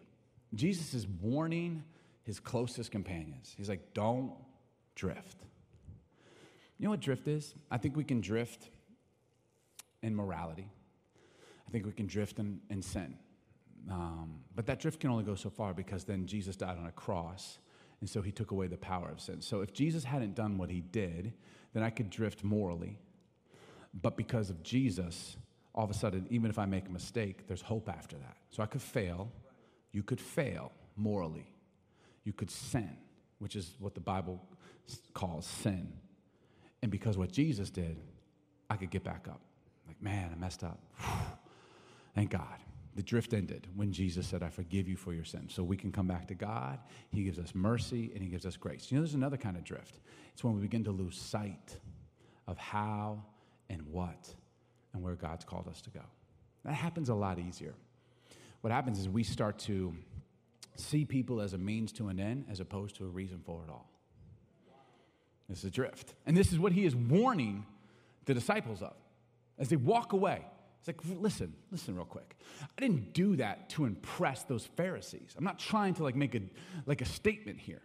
Jesus 0.55 0.95
is 0.95 1.07
warning 1.21 1.83
his 2.25 2.39
closest 2.39 2.91
companions. 2.91 3.55
He's 3.57 3.69
like, 3.69 3.95
Don't 3.95 4.33
drift. 4.95 5.39
You 6.79 6.85
know 6.85 6.91
what 6.91 7.01
drift 7.01 7.29
is? 7.29 7.55
I 7.71 7.79
think 7.79 7.97
we 7.97 8.05
can 8.05 8.21
drift 8.21 8.69
in 10.03 10.15
morality. 10.15 10.69
I 11.67 11.71
think 11.71 11.87
we 11.87 11.93
can 11.93 12.07
drift 12.07 12.39
in, 12.39 12.61
in 12.71 12.83
sin. 12.83 13.17
Um, 13.91 14.41
but 14.55 14.67
that 14.67 14.81
drift 14.81 15.01
can 15.01 15.11
only 15.11 15.25
go 15.25 15.35
so 15.35 15.51
far 15.51 15.75
because 15.75 16.05
then 16.05 16.27
Jesus 16.27 16.57
died 16.57 16.77
on 16.79 16.87
a 16.87 16.93
cross 16.93 17.59
and 18.03 18.11
so 18.11 18.21
he 18.21 18.33
took 18.33 18.51
away 18.51 18.67
the 18.67 18.77
power 18.77 19.09
of 19.09 19.21
sin. 19.21 19.41
So 19.41 19.61
if 19.61 19.73
Jesus 19.73 20.03
hadn't 20.03 20.35
done 20.35 20.59
what 20.59 20.71
he 20.71 20.81
did, 20.81 21.35
then 21.73 21.85
I 21.85 21.91
could 21.91 22.11
drift 22.11 22.43
morally. 22.43 22.99
But 23.95 24.17
because 24.17 24.51
of 24.51 24.61
Jesus, 24.65 25.37
all 25.73 25.85
of 25.85 25.91
a 25.91 25.95
sudden, 25.95 26.27
even 26.29 26.51
if 26.51 26.59
I 26.59 26.67
make 26.67 26.89
a 26.89 26.91
mistake, 26.91 27.47
there's 27.47 27.63
hope 27.63 27.89
after 27.89 28.17
that. 28.17 28.39
So 28.51 28.61
I 28.61 28.67
could 28.67 28.83
fail. 28.83 29.31
You 29.93 30.03
could 30.03 30.21
fail 30.21 30.73
morally. 30.97 31.47
You 32.25 32.33
could 32.33 32.51
sin, 32.51 32.91
which 33.39 33.55
is 33.55 33.77
what 33.79 33.95
the 33.95 34.01
Bible 34.01 34.43
calls 35.15 35.47
sin. 35.47 35.93
And 36.83 36.91
because 36.91 37.17
what 37.17 37.31
Jesus 37.31 37.71
did, 37.71 38.01
I 38.69 38.75
could 38.75 38.91
get 38.91 39.05
back 39.05 39.29
up. 39.29 39.43
Like, 39.87 40.03
man, 40.03 40.33
I 40.33 40.41
messed 40.41 40.65
up. 40.65 40.81
Thank 42.17 42.31
God. 42.31 42.59
The 42.95 43.03
drift 43.03 43.33
ended 43.33 43.67
when 43.75 43.91
Jesus 43.91 44.27
said, 44.27 44.43
I 44.43 44.51
forgive 44.51 44.87
you 44.87 44.97
for 44.97 45.15
your 45.15 45.25
sins. 45.25 45.55
So 45.55 45.63
we 45.63 45.77
can 45.77 45.93
come 45.93 46.07
back 46.07 46.29
to 46.29 46.35
God. 46.35 46.79
He 47.11 47.25
gives 47.25 47.39
us 47.39 47.55
mercy 47.55 48.11
and 48.15 48.23
He 48.23 48.29
gives 48.29 48.45
us 48.45 48.57
grace. 48.57 48.91
You 48.91 48.99
know, 48.99 49.03
there's 49.03 49.15
another 49.15 49.39
kind 49.39 49.57
of 49.57 49.65
drift. 49.65 50.01
It's 50.33 50.45
when 50.45 50.55
we 50.55 50.61
begin 50.61 50.85
to 50.85 50.91
lose 50.91 51.17
sight 51.17 51.79
of 52.47 52.59
how 52.59 53.23
and 53.71 53.83
what 53.91 54.35
and 54.93 55.03
where 55.03 55.15
God's 55.15 55.45
called 55.45 55.69
us 55.69 55.81
to 55.83 55.91
go. 55.91 56.03
That 56.65 56.75
happens 56.75 57.09
a 57.09 57.15
lot 57.15 57.39
easier. 57.39 57.75
What 58.61 58.73
happens 58.73 58.99
is 58.99 59.09
we 59.09 59.25
start 59.25 59.59
to 59.61 59.95
see 60.77 61.05
people 61.05 61.41
as 61.41 61.55
a 61.55 61.59
means 61.59 61.93
to 61.93 62.09
an 62.09 62.21
end 62.21 62.47
as 62.51 62.61
opposed 62.61 62.97
to 62.97 63.05
a 63.05 63.09
reason 63.09 63.41
for 63.45 63.63
it 63.67 63.71
all. 63.71 63.89
This 65.49 65.59
is 65.59 65.65
a 65.65 65.71
drift. 65.71 66.15
And 66.27 66.37
this 66.37 66.53
is 66.53 66.59
what 66.59 66.73
he 66.73 66.85
is 66.85 66.95
warning 66.95 67.67
the 68.25 68.35
disciples 68.35 68.83
of 68.83 68.95
as 69.59 69.69
they 69.69 69.77
walk 69.77 70.13
away. 70.13 70.45
It's 70.83 70.89
like, 70.89 71.21
listen, 71.21 71.55
listen 71.71 71.95
real 71.95 72.05
quick. 72.05 72.37
I 72.61 72.81
didn't 72.81 73.13
do 73.13 73.37
that 73.37 73.69
to 73.71 73.85
impress 73.85 74.43
those 74.43 74.67
Pharisees. 74.67 75.33
I'm 75.39 75.45
not 75.45 75.61
trying 75.61 75.95
to 75.95 76.03
like 76.03 76.17
make 76.17 76.35
a 76.35 76.41
like 76.87 77.03
a 77.03 77.05
statement 77.05 77.61
here. 77.61 77.83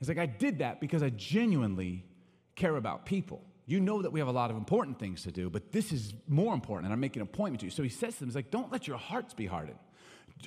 It's 0.00 0.08
like 0.08 0.16
I 0.16 0.24
did 0.24 0.60
that 0.60 0.80
because 0.80 1.02
I 1.02 1.10
genuinely 1.10 2.06
care 2.54 2.76
about 2.76 3.04
people. 3.04 3.42
You 3.66 3.78
know 3.78 4.00
that 4.00 4.10
we 4.10 4.20
have 4.20 4.28
a 4.28 4.32
lot 4.32 4.50
of 4.50 4.56
important 4.56 4.98
things 4.98 5.22
to 5.24 5.32
do, 5.32 5.50
but 5.50 5.70
this 5.70 5.92
is 5.92 6.14
more 6.26 6.54
important, 6.54 6.86
and 6.86 6.94
I'm 6.94 7.00
making 7.00 7.20
an 7.20 7.28
appointment 7.28 7.60
to 7.60 7.66
you. 7.66 7.70
So 7.70 7.82
he 7.82 7.90
says 7.90 8.14
to 8.14 8.20
them, 8.20 8.28
he's 8.30 8.36
like, 8.36 8.50
don't 8.50 8.72
let 8.72 8.88
your 8.88 8.96
hearts 8.96 9.34
be 9.34 9.44
hardened. 9.44 9.78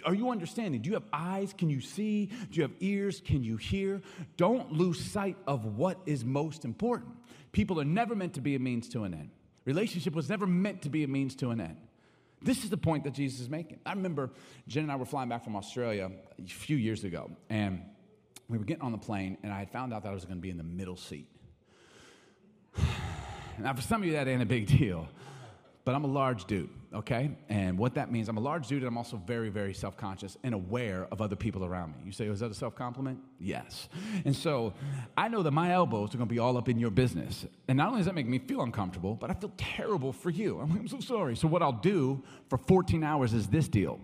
Are 0.03 0.15
you 0.15 0.31
understanding? 0.31 0.81
Do 0.81 0.89
you 0.89 0.95
have 0.95 1.05
eyes? 1.13 1.53
Can 1.55 1.69
you 1.69 1.81
see? 1.81 2.25
Do 2.25 2.57
you 2.57 2.63
have 2.63 2.73
ears? 2.79 3.21
Can 3.23 3.43
you 3.43 3.57
hear? 3.57 4.01
Don't 4.35 4.71
lose 4.71 4.99
sight 4.99 5.37
of 5.45 5.77
what 5.77 5.99
is 6.07 6.25
most 6.25 6.65
important. 6.65 7.11
People 7.51 7.79
are 7.79 7.85
never 7.85 8.15
meant 8.15 8.33
to 8.33 8.41
be 8.41 8.55
a 8.55 8.59
means 8.59 8.89
to 8.89 9.03
an 9.03 9.13
end. 9.13 9.29
Relationship 9.67 10.15
was 10.15 10.30
never 10.30 10.47
meant 10.47 10.84
to 10.84 10.89
be 10.89 11.03
a 11.03 11.10
means 11.10 11.36
to 11.36 11.49
an 11.49 11.60
end. 11.60 11.75
This 12.41 12.63
is 12.63 12.69
the 12.69 12.77
point 12.77 13.03
that 13.03 13.13
Jesus 13.13 13.41
is 13.41 13.49
making. 13.49 13.80
I 13.86 13.91
remember 13.91 14.32
Jen 14.65 14.84
and 14.84 14.91
I 14.91 14.95
were 14.95 15.06
flying 15.06 15.27
back 15.27 15.43
from 15.43 15.58
Australia 15.58 16.10
a 16.39 16.47
few 16.47 16.77
years 16.77 17.03
ago, 17.03 17.30
and 17.49 17.82
we 18.47 18.58
were 18.58 18.63
getting 18.63 18.84
on 18.84 18.93
the 18.93 18.97
plane, 18.97 19.38
and 19.43 19.51
I 19.51 19.60
had 19.60 19.69
found 19.69 19.93
out 19.93 20.03
that 20.03 20.10
I 20.10 20.13
was 20.13 20.23
going 20.23 20.38
to 20.38 20.41
be 20.41 20.49
in 20.49 20.58
the 20.58 20.63
middle 20.63 20.95
seat. 20.97 21.27
Now, 23.60 23.73
for 23.73 23.82
some 23.82 24.03
of 24.03 24.08
you, 24.08 24.13
that 24.13 24.27
ain't 24.27 24.43
a 24.43 24.45
big 24.45 24.67
deal 24.67 25.08
but 25.88 25.95
I'm 25.95 26.04
a 26.04 26.08
large 26.08 26.43
dude, 26.43 26.69
okay? 26.93 27.32
And 27.47 27.78
what 27.78 27.93
that 27.93 28.12
means, 28.12 28.28
I'm 28.28 28.36
a 28.36 28.41
large 28.41 28.67
dude 28.67 28.80
and 28.80 28.89
I'm 28.89 28.97
also 28.97 29.15
very, 29.26 29.47
very 29.47 29.73
self 29.73 29.95
conscious 29.95 30.36
and 30.43 30.54
aware 30.54 31.08
of 31.13 31.21
other 31.21 31.38
people 31.38 31.63
around 31.63 31.95
me. 31.95 32.00
You 32.04 32.12
say, 32.12 32.26
is 32.26 32.41
that 32.41 32.52
a 32.52 32.54
self 32.54 32.76
compliment? 32.76 33.19
Yes. 33.39 33.88
And 34.26 34.36
so 34.36 34.73
I 35.15 35.30
know 35.30 35.43
that 35.43 35.52
my 35.52 35.71
elbows 35.71 36.13
are 36.13 36.17
gonna 36.17 36.30
be 36.30 36.39
all 36.39 36.58
up 36.58 36.67
in 36.67 36.78
your 36.78 36.89
business. 36.89 37.45
And 37.69 37.78
not 37.78 37.88
only 37.88 38.00
does 38.00 38.08
that 38.08 38.15
make 38.15 38.28
me 38.28 38.38
feel 38.38 38.63
uncomfortable, 38.63 39.15
but 39.15 39.30
I 39.30 39.34
feel 39.34 39.54
terrible 39.56 40.12
for 40.12 40.30
you. 40.30 40.60
I'm, 40.60 40.69
like, 40.71 40.82
I'm 40.82 40.88
so 40.89 41.00
sorry. 41.00 41.38
So 41.38 41.47
what 41.47 41.62
I'll 41.62 41.71
do 41.71 42.21
for 42.50 42.58
14 42.58 43.02
hours 43.06 43.34
is 43.34 43.47
this 43.47 43.69
deal. 43.69 44.02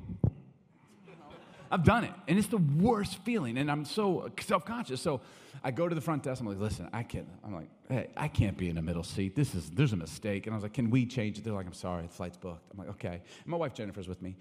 I've 1.70 1.84
done 1.84 2.06
it, 2.06 2.14
and 2.30 2.40
it's 2.40 2.48
the 2.48 2.60
worst 2.60 3.18
feeling, 3.26 3.58
and 3.58 3.70
I'm 3.70 3.84
so 3.84 4.32
self 4.40 4.64
conscious. 4.64 5.02
So 5.02 5.20
I 5.64 5.72
go 5.72 5.88
to 5.88 5.96
the 5.96 6.02
front 6.02 6.24
desk. 6.24 6.42
I'm 6.42 6.48
like, 6.48 6.60
listen, 6.60 6.90
I 6.94 7.04
can't. 7.04 7.28
I'm 7.44 7.54
like, 7.54 7.70
hey, 7.90 8.08
I 8.18 8.28
can't 8.28 8.58
be 8.58 8.70
in 8.70 8.76
the 8.76 8.82
middle 8.82 9.04
seat. 9.04 9.36
This 9.36 9.54
is 9.56 9.70
there's 9.70 9.94
a 9.94 9.98
mistake. 9.98 10.48
And 10.48 10.54
I 10.54 10.58
was 10.58 10.64
like, 10.64 10.74
can 10.74 10.90
we 10.90 11.06
change 11.06 11.38
it? 11.38 11.44
They're 11.44 11.54
like, 11.54 11.66
I'm 11.66 11.74
sorry, 11.74 12.04
the 12.04 12.10
flight's 12.10 12.38
booked. 12.38 12.72
I'm 12.72 12.80
like, 12.80 12.90
okay. 12.90 13.22
And 13.44 13.48
my 13.48 13.58
wife 13.58 13.74
Jennifer's 13.74 14.08
with 14.08 14.22
me, 14.22 14.36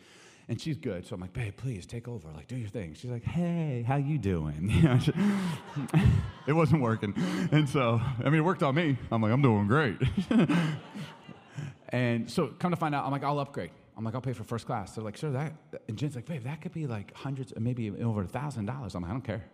and 0.48 0.60
she's 0.60 0.76
good. 0.76 1.06
So 1.06 1.14
I'm 1.14 1.20
like, 1.20 1.32
babe, 1.32 1.56
please 1.56 1.86
take 1.86 2.08
over. 2.08 2.28
Like, 2.34 2.48
do 2.48 2.56
your 2.56 2.68
thing. 2.68 2.94
She's 2.94 3.10
like, 3.10 3.24
hey, 3.24 3.84
how 3.86 3.96
you 3.96 4.18
doing? 4.18 4.70
You 4.70 4.82
know, 4.82 4.98
she, 4.98 5.12
it 6.46 6.52
wasn't 6.52 6.82
working, 6.82 7.14
and 7.52 7.68
so 7.68 8.00
I 8.20 8.24
mean, 8.24 8.36
it 8.36 8.44
worked 8.44 8.62
on 8.62 8.74
me. 8.74 8.96
I'm 9.10 9.22
like, 9.22 9.32
I'm 9.32 9.42
doing 9.42 9.66
great. 9.66 9.98
and 11.88 12.30
so 12.30 12.48
come 12.58 12.70
to 12.70 12.76
find 12.76 12.94
out, 12.94 13.04
I'm 13.04 13.12
like, 13.12 13.24
I'll 13.24 13.38
upgrade. 13.38 13.70
I'm 13.96 14.04
like, 14.04 14.14
I'll 14.14 14.22
pay 14.22 14.32
for 14.32 14.44
first 14.44 14.66
class. 14.66 14.94
They're 14.94 15.04
like, 15.04 15.16
sure, 15.16 15.30
that. 15.32 15.52
And 15.88 15.98
Jen's 15.98 16.14
like, 16.14 16.26
babe, 16.26 16.44
that 16.44 16.60
could 16.62 16.72
be 16.72 16.86
like 16.86 17.14
hundreds, 17.14 17.52
maybe 17.58 17.90
over 17.90 18.22
a 18.22 18.26
thousand 18.26 18.66
dollars. 18.66 18.94
I'm 18.94 19.02
like, 19.02 19.10
I 19.10 19.14
don't 19.14 19.24
care. 19.24 19.44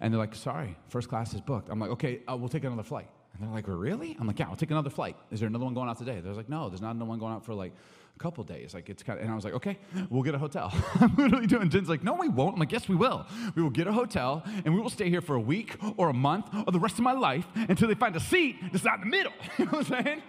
And 0.00 0.12
they're 0.12 0.18
like, 0.18 0.34
sorry, 0.34 0.76
first 0.88 1.08
class 1.08 1.32
is 1.34 1.40
booked. 1.40 1.70
I'm 1.70 1.78
like, 1.78 1.90
okay, 1.90 2.20
uh, 2.30 2.36
we'll 2.36 2.48
take 2.48 2.64
another 2.64 2.82
flight. 2.82 3.08
And 3.34 3.42
they're 3.42 3.54
like, 3.54 3.64
really? 3.68 4.16
I'm 4.18 4.26
like, 4.26 4.38
yeah, 4.38 4.48
I'll 4.48 4.56
take 4.56 4.70
another 4.70 4.90
flight. 4.90 5.16
Is 5.30 5.40
there 5.40 5.46
another 5.46 5.64
one 5.64 5.74
going 5.74 5.88
out 5.88 5.98
today? 5.98 6.20
They're 6.20 6.32
like, 6.32 6.48
no, 6.48 6.68
there's 6.68 6.82
not 6.82 6.90
another 6.90 7.08
one 7.08 7.18
going 7.18 7.32
out 7.32 7.44
for 7.44 7.54
like 7.54 7.72
a 8.16 8.18
couple 8.18 8.42
days. 8.44 8.74
Like 8.74 8.88
it's 8.90 9.02
kind 9.02 9.18
of, 9.18 9.24
and 9.24 9.32
I 9.32 9.34
was 9.34 9.44
like, 9.44 9.54
okay, 9.54 9.78
we'll 10.10 10.22
get 10.22 10.34
a 10.34 10.38
hotel. 10.38 10.72
I'm 11.00 11.14
literally 11.16 11.46
doing. 11.46 11.70
Jen's 11.70 11.88
like, 11.88 12.02
no, 12.02 12.14
we 12.14 12.28
won't. 12.28 12.54
I'm 12.54 12.60
like, 12.60 12.72
yes, 12.72 12.88
we 12.88 12.96
will. 12.96 13.26
We 13.54 13.62
will 13.62 13.70
get 13.70 13.86
a 13.86 13.92
hotel 13.92 14.42
and 14.64 14.74
we 14.74 14.80
will 14.80 14.90
stay 14.90 15.08
here 15.08 15.20
for 15.20 15.36
a 15.36 15.40
week 15.40 15.76
or 15.96 16.08
a 16.08 16.14
month 16.14 16.46
or 16.66 16.72
the 16.72 16.80
rest 16.80 16.94
of 16.94 17.04
my 17.04 17.12
life 17.12 17.46
until 17.54 17.88
they 17.88 17.94
find 17.94 18.16
a 18.16 18.20
seat 18.20 18.56
that's 18.72 18.84
not 18.84 19.02
in 19.02 19.10
the 19.10 19.16
middle. 19.16 19.32
you 19.58 19.64
know 19.66 19.70
what 19.70 19.92
I'm 19.92 20.04
saying? 20.04 20.22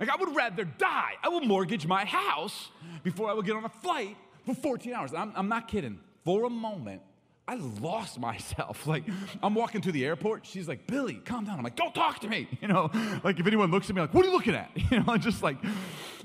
Like, 0.00 0.08
I 0.08 0.16
would 0.16 0.34
rather 0.34 0.64
die. 0.64 1.12
I 1.22 1.28
will 1.28 1.40
mortgage 1.42 1.86
my 1.86 2.04
house 2.04 2.70
before 3.02 3.30
I 3.30 3.34
will 3.34 3.42
get 3.42 3.56
on 3.56 3.64
a 3.64 3.68
flight 3.68 4.16
for 4.46 4.54
14 4.54 4.92
hours. 4.92 5.14
I'm, 5.14 5.32
I'm 5.34 5.48
not 5.48 5.68
kidding. 5.68 5.98
For 6.24 6.44
a 6.44 6.50
moment, 6.50 7.02
I 7.46 7.56
lost 7.56 8.18
myself. 8.28 8.86
Like, 8.86 9.04
I'm 9.42 9.54
walking 9.54 9.80
to 9.82 9.92
the 9.92 10.04
airport. 10.04 10.46
She's 10.46 10.68
like, 10.68 10.86
Billy, 10.86 11.14
calm 11.24 11.44
down. 11.44 11.58
I'm 11.58 11.64
like, 11.64 11.76
don't 11.76 11.94
talk 11.94 12.20
to 12.20 12.28
me. 12.28 12.48
You 12.60 12.68
know, 12.68 12.90
like 13.22 13.38
if 13.38 13.46
anyone 13.46 13.70
looks 13.70 13.90
at 13.90 13.94
me, 13.96 14.00
like, 14.00 14.14
what 14.14 14.24
are 14.24 14.28
you 14.28 14.34
looking 14.34 14.54
at? 14.54 14.70
You 14.90 15.00
know, 15.00 15.04
I'm 15.08 15.20
just 15.20 15.42
like, 15.42 15.58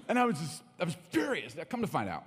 and 0.08 0.18
I 0.18 0.26
was 0.26 0.40
just, 0.40 0.64
I 0.80 0.86
was 0.86 0.96
furious. 1.10 1.56
I 1.60 1.66
come 1.66 1.82
to 1.82 1.88
find 1.88 2.08
out, 2.10 2.24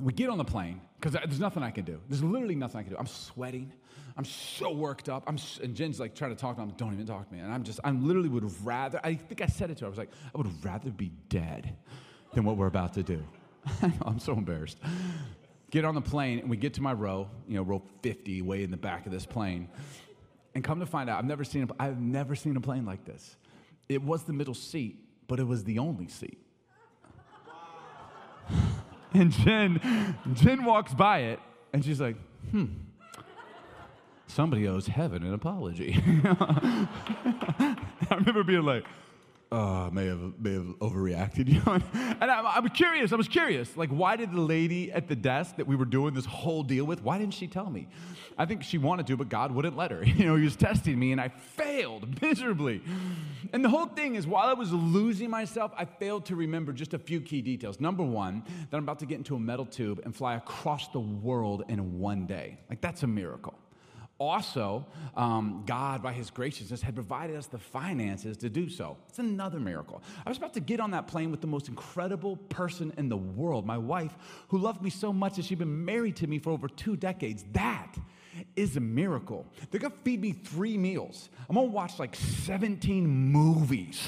we 0.00 0.12
get 0.12 0.28
on 0.28 0.38
the 0.38 0.44
plane 0.44 0.80
because 1.00 1.12
there's 1.12 1.40
nothing 1.40 1.62
I 1.62 1.70
can 1.70 1.84
do. 1.84 2.00
There's 2.08 2.22
literally 2.22 2.54
nothing 2.54 2.80
I 2.80 2.82
can 2.84 2.92
do. 2.92 2.98
I'm 2.98 3.06
sweating. 3.06 3.72
I'm 4.16 4.24
so 4.24 4.72
worked 4.72 5.08
up. 5.08 5.24
I'm, 5.26 5.38
and 5.62 5.74
Jen's 5.74 5.98
like 5.98 6.14
trying 6.14 6.30
to 6.30 6.36
talk 6.36 6.56
to 6.56 6.64
me. 6.64 6.72
Don't 6.76 6.94
even 6.94 7.06
talk 7.06 7.28
to 7.28 7.34
me. 7.34 7.40
And 7.40 7.52
I'm 7.52 7.64
just, 7.64 7.80
I'm 7.82 8.06
literally 8.06 8.28
would 8.28 8.44
rather, 8.64 9.00
I 9.02 9.14
think 9.14 9.40
I 9.40 9.46
said 9.46 9.70
it 9.70 9.78
to 9.78 9.84
her. 9.84 9.86
I 9.86 9.90
was 9.90 9.98
like, 9.98 10.10
I 10.32 10.38
would 10.38 10.64
rather 10.64 10.90
be 10.90 11.10
dead 11.28 11.74
than 12.32 12.44
what 12.44 12.56
we're 12.56 12.68
about 12.68 12.94
to 12.94 13.02
do. 13.02 13.24
I'm 14.02 14.20
so 14.20 14.34
embarrassed. 14.34 14.78
Get 15.70 15.84
on 15.84 15.96
the 15.96 16.00
plane, 16.00 16.38
and 16.38 16.48
we 16.48 16.56
get 16.56 16.74
to 16.74 16.82
my 16.82 16.92
row, 16.92 17.28
you 17.48 17.56
know, 17.56 17.62
row 17.62 17.82
50, 18.02 18.42
way 18.42 18.62
in 18.62 18.70
the 18.70 18.76
back 18.76 19.06
of 19.06 19.12
this 19.12 19.26
plane. 19.26 19.68
And 20.54 20.62
come 20.62 20.78
to 20.78 20.86
find 20.86 21.10
out, 21.10 21.18
I've 21.18 21.24
never 21.24 21.42
seen 21.42 21.64
a, 21.64 21.82
I've 21.82 21.98
never 21.98 22.36
seen 22.36 22.56
a 22.56 22.60
plane 22.60 22.86
like 22.86 23.04
this. 23.04 23.36
It 23.88 24.00
was 24.02 24.22
the 24.22 24.32
middle 24.32 24.54
seat, 24.54 24.96
but 25.26 25.40
it 25.40 25.44
was 25.44 25.64
the 25.64 25.80
only 25.80 26.06
seat. 26.06 26.38
and 29.12 29.32
Jen, 29.32 30.16
Jen 30.34 30.64
walks 30.64 30.94
by 30.94 31.20
it, 31.20 31.40
and 31.72 31.84
she's 31.84 32.00
like, 32.00 32.16
hmm 32.52 32.66
somebody 34.26 34.66
owes 34.68 34.86
heaven 34.86 35.24
an 35.24 35.34
apology. 35.34 35.94
I 36.24 37.76
remember 38.10 38.44
being 38.44 38.62
like, 38.62 38.84
uh, 39.54 39.88
may 39.92 40.06
have 40.06 40.32
may 40.40 40.54
have 40.54 40.66
overreacted, 40.80 41.48
you 41.52 41.62
know. 41.64 41.78
And 42.20 42.30
I, 42.30 42.40
I, 42.40 42.60
was 42.60 42.72
curious. 42.72 43.12
I 43.12 43.16
was 43.16 43.28
curious. 43.28 43.76
Like, 43.76 43.90
why 43.90 44.16
did 44.16 44.32
the 44.32 44.40
lady 44.40 44.90
at 44.90 45.06
the 45.06 45.14
desk 45.14 45.56
that 45.56 45.66
we 45.66 45.76
were 45.76 45.84
doing 45.84 46.12
this 46.12 46.24
whole 46.24 46.64
deal 46.64 46.84
with? 46.84 47.02
Why 47.02 47.18
didn't 47.18 47.34
she 47.34 47.46
tell 47.46 47.70
me? 47.70 47.86
I 48.36 48.46
think 48.46 48.64
she 48.64 48.78
wanted 48.78 49.06
to, 49.06 49.16
but 49.16 49.28
God 49.28 49.52
wouldn't 49.52 49.76
let 49.76 49.92
her. 49.92 50.04
You 50.14 50.26
know, 50.26 50.36
He 50.36 50.44
was 50.44 50.56
testing 50.56 50.98
me, 50.98 51.12
and 51.12 51.20
I 51.20 51.28
failed 51.28 52.20
miserably. 52.20 52.82
And 53.52 53.64
the 53.64 53.68
whole 53.68 53.86
thing 53.86 54.16
is, 54.16 54.26
while 54.26 54.48
I 54.48 54.54
was 54.54 54.72
losing 54.72 55.30
myself, 55.30 55.72
I 55.76 55.84
failed 55.84 56.26
to 56.26 56.36
remember 56.36 56.72
just 56.72 56.94
a 56.94 56.98
few 56.98 57.20
key 57.20 57.42
details. 57.42 57.78
Number 57.78 58.02
one, 58.02 58.42
that 58.70 58.76
I'm 58.76 58.82
about 58.82 59.00
to 59.00 59.06
get 59.06 59.18
into 59.18 59.36
a 59.36 59.40
metal 59.40 59.66
tube 59.66 60.00
and 60.04 60.14
fly 60.14 60.34
across 60.34 60.88
the 60.88 61.00
world 61.00 61.64
in 61.68 61.98
one 61.98 62.26
day. 62.26 62.58
Like 62.68 62.80
that's 62.80 63.02
a 63.02 63.06
miracle 63.06 63.54
also, 64.18 64.86
um, 65.16 65.64
God, 65.66 66.02
by 66.02 66.12
His 66.12 66.30
graciousness, 66.30 66.82
had 66.82 66.94
provided 66.94 67.36
us 67.36 67.46
the 67.46 67.58
finances 67.58 68.36
to 68.38 68.48
do 68.48 68.68
so. 68.68 68.96
It's 69.08 69.18
another 69.18 69.58
miracle. 69.58 70.02
I 70.24 70.28
was 70.28 70.38
about 70.38 70.54
to 70.54 70.60
get 70.60 70.80
on 70.80 70.92
that 70.92 71.08
plane 71.08 71.30
with 71.30 71.40
the 71.40 71.46
most 71.46 71.68
incredible 71.68 72.36
person 72.36 72.92
in 72.96 73.08
the 73.08 73.16
world, 73.16 73.66
my 73.66 73.78
wife, 73.78 74.14
who 74.48 74.58
loved 74.58 74.82
me 74.82 74.90
so 74.90 75.12
much 75.12 75.36
that 75.36 75.44
she'd 75.44 75.58
been 75.58 75.84
married 75.84 76.16
to 76.16 76.26
me 76.26 76.38
for 76.38 76.50
over 76.50 76.68
two 76.68 76.96
decades. 76.96 77.44
That 77.52 77.96
is 78.56 78.76
a 78.76 78.80
miracle. 78.80 79.46
They're 79.70 79.80
gonna 79.80 79.94
feed 80.04 80.20
me 80.20 80.32
three 80.32 80.76
meals. 80.76 81.28
I'm 81.48 81.56
gonna 81.56 81.68
watch 81.68 81.98
like 81.98 82.14
17 82.14 83.06
movies. 83.06 84.00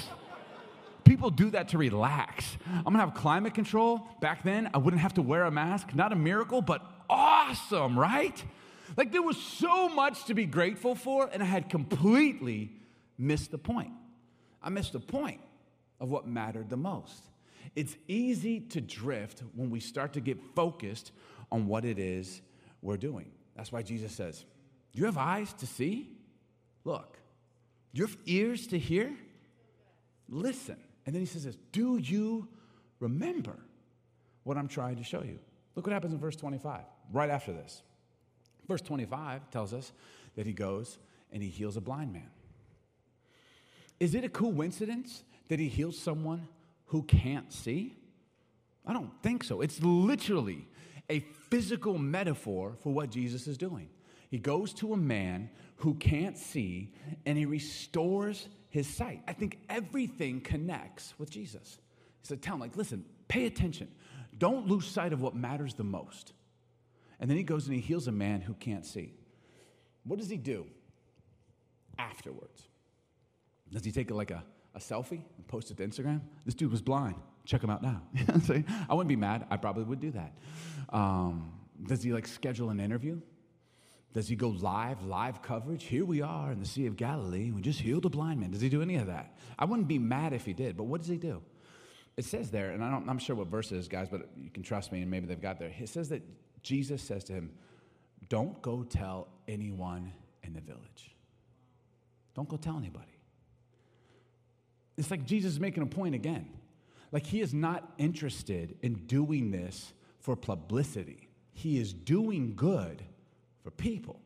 People 1.04 1.30
do 1.30 1.50
that 1.50 1.68
to 1.68 1.78
relax. 1.78 2.56
I'm 2.66 2.84
gonna 2.84 2.98
have 2.98 3.14
climate 3.14 3.54
control. 3.54 4.08
Back 4.20 4.42
then, 4.42 4.70
I 4.74 4.78
wouldn't 4.78 5.02
have 5.02 5.14
to 5.14 5.22
wear 5.22 5.44
a 5.44 5.50
mask. 5.50 5.94
Not 5.94 6.12
a 6.12 6.16
miracle, 6.16 6.62
but 6.62 6.82
awesome, 7.08 7.98
right? 7.98 8.42
Like 8.96 9.12
there 9.12 9.22
was 9.22 9.36
so 9.36 9.88
much 9.88 10.24
to 10.24 10.34
be 10.34 10.46
grateful 10.46 10.94
for, 10.94 11.28
and 11.32 11.42
I 11.42 11.46
had 11.46 11.68
completely 11.68 12.72
missed 13.18 13.50
the 13.50 13.58
point. 13.58 13.92
I 14.62 14.70
missed 14.70 14.92
the 14.92 15.00
point 15.00 15.40
of 16.00 16.10
what 16.10 16.26
mattered 16.26 16.70
the 16.70 16.76
most. 16.76 17.22
It's 17.74 17.96
easy 18.08 18.60
to 18.60 18.80
drift 18.80 19.42
when 19.54 19.70
we 19.70 19.80
start 19.80 20.14
to 20.14 20.20
get 20.20 20.38
focused 20.54 21.12
on 21.52 21.66
what 21.66 21.84
it 21.84 21.98
is 21.98 22.40
we're 22.80 22.96
doing. 22.96 23.30
That's 23.54 23.72
why 23.72 23.82
Jesus 23.82 24.12
says, 24.12 24.44
you 24.92 25.04
have 25.04 25.18
eyes 25.18 25.52
to 25.54 25.66
see? 25.66 26.08
Look. 26.84 27.18
You 27.92 28.06
have 28.06 28.16
ears 28.24 28.66
to 28.68 28.78
hear? 28.78 29.14
Listen. 30.28 30.76
And 31.04 31.14
then 31.14 31.20
he 31.20 31.26
says 31.26 31.44
this 31.44 31.56
Do 31.70 31.98
you 31.98 32.48
remember 32.98 33.56
what 34.44 34.56
I'm 34.56 34.68
trying 34.68 34.96
to 34.96 35.04
show 35.04 35.22
you? 35.22 35.38
Look 35.74 35.86
what 35.86 35.92
happens 35.92 36.14
in 36.14 36.18
verse 36.18 36.36
25, 36.36 36.80
right 37.12 37.28
after 37.28 37.52
this. 37.52 37.82
Verse 38.66 38.82
25 38.82 39.50
tells 39.50 39.72
us 39.72 39.92
that 40.36 40.46
he 40.46 40.52
goes 40.52 40.98
and 41.32 41.42
he 41.42 41.48
heals 41.48 41.76
a 41.76 41.80
blind 41.80 42.12
man. 42.12 42.30
Is 43.98 44.14
it 44.14 44.24
a 44.24 44.28
coincidence 44.28 45.24
that 45.48 45.58
he 45.58 45.68
heals 45.68 45.98
someone 45.98 46.48
who 46.86 47.02
can't 47.02 47.52
see? 47.52 47.96
I 48.86 48.92
don't 48.92 49.10
think 49.22 49.42
so. 49.42 49.60
It's 49.60 49.82
literally 49.82 50.66
a 51.08 51.20
physical 51.50 51.98
metaphor 51.98 52.76
for 52.82 52.92
what 52.92 53.10
Jesus 53.10 53.46
is 53.46 53.56
doing. 53.56 53.88
He 54.30 54.38
goes 54.38 54.72
to 54.74 54.92
a 54.92 54.96
man 54.96 55.50
who 55.76 55.94
can't 55.94 56.36
see 56.36 56.92
and 57.24 57.38
he 57.38 57.46
restores 57.46 58.48
his 58.70 58.86
sight. 58.86 59.22
I 59.26 59.32
think 59.32 59.58
everything 59.68 60.40
connects 60.40 61.14
with 61.18 61.30
Jesus. 61.30 61.78
He 62.20 62.26
said, 62.26 62.42
Tell 62.42 62.54
him, 62.54 62.60
like, 62.60 62.76
listen, 62.76 63.04
pay 63.28 63.46
attention. 63.46 63.88
Don't 64.36 64.66
lose 64.66 64.86
sight 64.86 65.12
of 65.12 65.22
what 65.22 65.34
matters 65.34 65.74
the 65.74 65.84
most. 65.84 66.32
And 67.20 67.30
then 67.30 67.36
he 67.36 67.42
goes 67.42 67.66
and 67.66 67.74
he 67.74 67.80
heals 67.80 68.08
a 68.08 68.12
man 68.12 68.40
who 68.40 68.54
can't 68.54 68.84
see. 68.84 69.14
What 70.04 70.18
does 70.18 70.28
he 70.28 70.36
do 70.36 70.66
afterwards? 71.98 72.68
Does 73.72 73.84
he 73.84 73.90
take 73.90 74.10
like 74.10 74.30
a, 74.30 74.44
a 74.74 74.78
selfie 74.78 75.22
and 75.36 75.48
post 75.48 75.70
it 75.70 75.78
to 75.78 75.86
Instagram? 75.86 76.20
This 76.44 76.54
dude 76.54 76.70
was 76.70 76.82
blind. 76.82 77.16
Check 77.44 77.62
him 77.62 77.70
out 77.70 77.82
now. 77.82 78.02
I 78.88 78.94
wouldn't 78.94 79.08
be 79.08 79.16
mad. 79.16 79.46
I 79.50 79.56
probably 79.56 79.84
would 79.84 80.00
do 80.00 80.10
that. 80.12 80.36
Um, 80.90 81.52
does 81.86 82.02
he 82.02 82.12
like 82.12 82.26
schedule 82.26 82.70
an 82.70 82.80
interview? 82.80 83.20
Does 84.12 84.28
he 84.28 84.34
go 84.34 84.48
live, 84.48 85.02
live 85.02 85.42
coverage? 85.42 85.84
Here 85.84 86.04
we 86.04 86.22
are 86.22 86.50
in 86.50 86.58
the 86.58 86.66
Sea 86.66 86.86
of 86.86 86.96
Galilee. 86.96 87.50
We 87.50 87.60
just 87.60 87.80
healed 87.80 88.06
a 88.06 88.08
blind 88.08 88.40
man. 88.40 88.50
Does 88.50 88.62
he 88.62 88.68
do 88.68 88.80
any 88.80 88.96
of 88.96 89.08
that? 89.08 89.36
I 89.58 89.66
wouldn't 89.66 89.88
be 89.88 89.98
mad 89.98 90.32
if 90.32 90.44
he 90.44 90.54
did, 90.54 90.76
but 90.76 90.84
what 90.84 91.02
does 91.02 91.10
he 91.10 91.18
do? 91.18 91.42
It 92.16 92.24
says 92.24 92.50
there, 92.50 92.70
and 92.70 92.82
I 92.82 92.90
don't, 92.90 93.06
I'm 93.10 93.18
sure 93.18 93.36
what 93.36 93.48
verse 93.48 93.70
it 93.72 93.76
is, 93.76 93.88
guys, 93.88 94.08
but 94.08 94.30
you 94.40 94.48
can 94.48 94.62
trust 94.62 94.90
me, 94.90 95.02
and 95.02 95.10
maybe 95.10 95.26
they've 95.26 95.40
got 95.40 95.58
there. 95.58 95.70
It 95.78 95.90
says 95.90 96.08
that 96.08 96.22
Jesus 96.66 97.00
says 97.00 97.22
to 97.24 97.32
him, 97.32 97.52
Don't 98.28 98.60
go 98.60 98.82
tell 98.82 99.28
anyone 99.46 100.12
in 100.42 100.52
the 100.52 100.60
village. 100.60 101.14
Don't 102.34 102.48
go 102.48 102.56
tell 102.56 102.76
anybody. 102.76 103.06
It's 104.96 105.10
like 105.10 105.24
Jesus 105.24 105.52
is 105.52 105.60
making 105.60 105.84
a 105.84 105.86
point 105.86 106.16
again. 106.16 106.48
Like 107.12 107.24
he 107.24 107.40
is 107.40 107.54
not 107.54 107.92
interested 107.98 108.76
in 108.82 108.94
doing 109.06 109.52
this 109.52 109.92
for 110.18 110.34
publicity, 110.34 111.28
he 111.52 111.78
is 111.78 111.92
doing 111.92 112.54
good 112.56 113.00
for 113.62 113.70
people. 113.70 114.20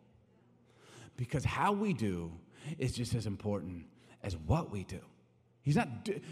Because 1.18 1.44
how 1.44 1.72
we 1.72 1.92
do 1.92 2.32
is 2.78 2.92
just 2.92 3.14
as 3.14 3.26
important 3.26 3.84
as 4.22 4.34
what 4.34 4.70
we 4.70 4.84
do. 4.84 5.00
He's 5.62 5.76
not, 5.76 5.88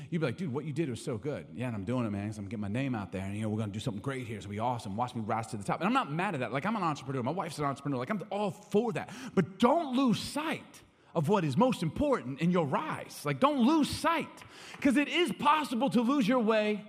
you'd 0.09 0.21
be 0.21 0.27
like, 0.27 0.39
dude, 0.39 0.53
what 0.53 0.65
you 0.65 0.73
did 0.73 0.89
was 0.89 1.03
so 1.03 1.19
good. 1.19 1.47
Yeah, 1.55 1.67
and 1.67 1.77
I'm 1.77 1.85
doing 1.85 2.07
it, 2.07 2.11
man, 2.11 2.25
because 2.25 2.39
I'm 2.39 2.47
getting 2.47 2.63
my 2.63 2.69
name 2.69 2.95
out 2.95 3.13
there, 3.13 3.23
and 3.23 3.37
you 3.37 3.43
know, 3.43 3.51
we're 3.51 3.59
gonna 3.59 3.73
do 3.73 3.79
something 3.79 4.01
great 4.01 4.27
here. 4.27 4.37
It's 4.37 4.47
gonna 4.47 4.55
be 4.55 4.59
awesome. 4.59 4.97
Watch 4.97 5.15
me 5.15 5.21
rise 5.21 5.49
to 5.49 5.59
the 5.59 5.65
top. 5.65 5.81
And 5.81 5.87
I'm 5.87 5.93
not 5.93 6.11
mad 6.11 6.35
at 6.35 6.41
that. 6.41 6.53
Like, 6.53 6.65
I'm 6.65 6.77
an 6.77 6.83
entrepreneur. 6.83 7.23
My 7.23 7.31
wife's 7.31 7.59
an 7.59 7.65
entrepreneur. 7.65 7.99
Like, 7.99 8.11
I'm 8.11 8.23
all 8.31 8.51
for 8.51 8.93
that. 8.95 9.11
But 9.35 9.59
don't 9.59 9.95
lose 9.95 10.19
sight 10.19 10.83
of 11.15 11.29
what 11.29 11.45
is 11.45 11.57
most 11.57 11.83
important 11.83 12.41
in 12.41 12.51
your 12.51 12.65
rise. 12.65 13.21
Like, 13.25 13.39
don't 13.39 13.61
lose 13.67 13.91
sight, 13.91 14.29
because 14.77 14.97
it 14.97 15.09
is 15.09 15.31
possible 15.33 15.91
to 15.91 16.01
lose 16.01 16.27
your 16.27 16.41
way 16.41 16.85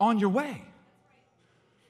on 0.00 0.18
your 0.18 0.30
way. 0.30 0.64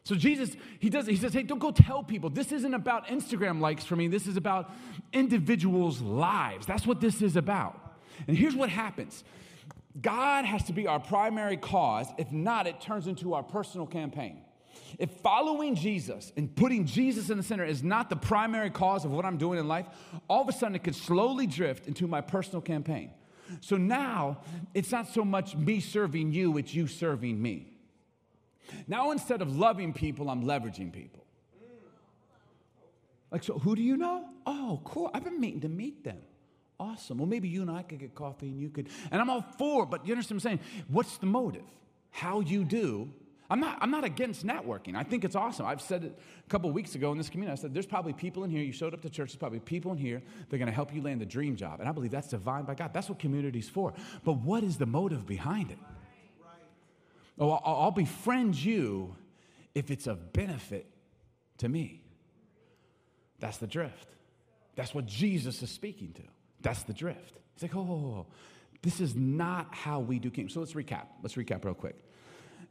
So 0.05 0.17
Jesus, 0.17 0.57
he 0.81 0.91
does, 0.91 1.07
he 1.07 1.17
says, 1.17 1.33
hey, 1.33 1.45
don't 1.45 1.61
go 1.61 1.71
tell 1.71 2.03
people. 2.03 2.29
This 2.29 2.51
isn't 2.51 2.75
about 2.75 3.07
Instagram 3.07 3.61
likes 3.61 3.85
for 3.85 3.95
me. 3.95 4.09
This 4.09 4.27
is 4.27 4.37
about 4.37 4.71
individuals' 5.13 6.01
lives. 6.01 6.67
That's 6.67 6.87
what 6.87 7.01
this 7.01 7.23
is 7.23 7.37
about. 7.37 7.97
And 8.27 8.37
here's 8.37 8.57
what 8.57 8.69
happens. 8.69 9.23
God 10.01 10.45
has 10.45 10.65
to 10.65 10.73
be 10.73 10.87
our 10.87 11.01
primary 11.01 11.57
cause. 11.57 12.07
If 12.19 12.33
not, 12.33 12.67
it 12.67 12.81
turns 12.81 13.07
into 13.07 13.35
our 13.35 13.43
personal 13.43 13.87
campaign. 13.87 14.43
If 14.99 15.11
following 15.23 15.75
Jesus 15.75 16.33
and 16.37 16.55
putting 16.55 16.87
Jesus 16.87 17.31
in 17.31 17.37
the 17.37 17.43
center 17.43 17.65
is 17.65 17.83
not 17.83 18.09
the 18.09 18.17
primary 18.17 18.71
cause 18.71 19.05
of 19.05 19.11
what 19.13 19.25
I'm 19.25 19.37
doing 19.37 19.59
in 19.59 19.69
life, 19.69 19.87
all 20.29 20.43
of 20.43 20.49
a 20.49 20.53
sudden 20.53 20.75
it 20.75 20.85
could 20.85 20.95
slowly 20.95 21.47
drift 21.47 21.87
into 21.87 22.07
my 22.07 22.21
personal 22.21 22.61
campaign. 22.61 23.11
So 23.61 23.77
now 23.77 24.39
it's 24.73 24.91
not 24.91 25.09
so 25.09 25.25
much 25.25 25.57
me 25.57 25.81
serving 25.81 26.33
you, 26.33 26.57
it's 26.57 26.75
you 26.75 26.87
serving 26.87 27.41
me. 27.41 27.73
Now 28.87 29.11
instead 29.11 29.43
of 29.43 29.57
loving 29.57 29.93
people, 29.93 30.31
I'm 30.31 30.45
leveraging 30.45 30.93
people. 30.93 31.25
Like, 33.31 33.45
so 33.45 33.59
who 33.59 33.75
do 33.75 33.83
you 33.83 33.97
know? 33.97 34.27
Oh, 34.47 34.81
cool. 34.85 35.11
I've 35.15 35.25
been 35.25 35.41
meeting 35.41 35.63
to 35.63 35.69
meet 35.69 36.05
them. 36.05 36.19
Awesome. 36.81 37.19
Well, 37.19 37.29
maybe 37.29 37.49
you 37.49 37.63
and 37.63 37.71
I 37.71 37.83
could 37.83 37.99
get 37.99 38.15
coffee 38.15 38.49
and 38.49 38.61
you 38.61 38.69
could. 38.69 38.89
And 39.11 39.21
I'm 39.21 39.31
all 39.31 39.45
for, 39.59 39.87
but 39.87 40.07
you 40.07 40.13
understand 40.13 40.43
what 40.43 40.51
I'm 40.51 40.59
saying? 40.59 40.85
What's 40.89 41.19
the 41.19 41.27
motive? 41.27 41.65
How 42.11 42.41
you 42.41 42.65
do 42.65 43.11
I'm 43.53 43.61
not, 43.61 43.77
I'm 43.83 43.91
not 43.91 44.03
against 44.03 44.47
networking. 44.47 44.97
I 44.97 45.03
think 45.03 45.25
it's 45.27 45.37
awesome. 45.37 45.67
I've 45.67 45.83
said 45.83 46.05
it 46.05 46.19
a 46.47 46.49
couple 46.49 46.71
weeks 46.71 46.95
ago 46.95 47.13
in 47.13 47.19
this 47.19 47.29
community. 47.29 47.53
I 47.53 47.61
said, 47.61 47.75
there's 47.75 47.85
probably 47.85 48.15
people 48.15 48.45
in 48.45 48.51
here, 48.51 48.63
you 48.63 48.73
showed 48.73 48.95
up 48.95 49.03
to 49.03 49.11
church, 49.11 49.29
there's 49.29 49.37
probably 49.37 49.61
people 49.61 49.93
in 49.93 49.99
here 49.99 50.23
They're 50.49 50.59
going 50.59 50.71
to 50.71 50.75
help 50.75 50.95
you 50.95 51.03
land 51.03 51.21
the 51.21 51.27
dream 51.27 51.55
job. 51.55 51.81
And 51.81 51.87
I 51.87 51.93
believe 51.93 52.13
that's 52.13 52.29
divine 52.29 52.65
by 52.65 52.75
God. 52.75 52.95
That's 52.95 53.11
what 53.11 53.19
community's 53.19 53.69
for. 53.69 53.93
But 54.25 54.39
what 54.39 54.65
is 54.65 54.79
the 54.79 54.87
motive 54.87 55.27
behind 55.27 55.71
it? 55.71 55.77
Oh, 57.39 57.51
I'll, 57.51 57.75
I'll 57.83 57.91
befriend 57.91 58.57
you 58.57 59.17
if 59.75 59.91
it's 59.91 60.07
of 60.07 60.33
benefit 60.33 60.87
to 61.59 61.69
me. 61.69 62.01
That's 63.39 63.59
the 63.59 63.67
drift. 63.67 64.09
That's 64.77 64.95
what 64.95 65.05
Jesus 65.05 65.63
is 65.63 65.71
speaking 65.71 66.15
to. 66.15 66.23
That's 66.63 66.83
the 66.85 66.93
drift. 66.93 67.39
He's 67.55 67.63
like, 67.63 67.77
oh, 67.77 68.27
this 68.83 69.01
is 69.01 69.15
not 69.15 69.75
how 69.75 70.01
we 70.01 70.19
do 70.19 70.31
kingdom. 70.31 70.51
So 70.51 70.61
let's 70.61 70.73
recap. 70.73 71.07
Let's 71.23 71.35
recap 71.35 71.65
real 71.65 71.75
quick. 71.75 71.97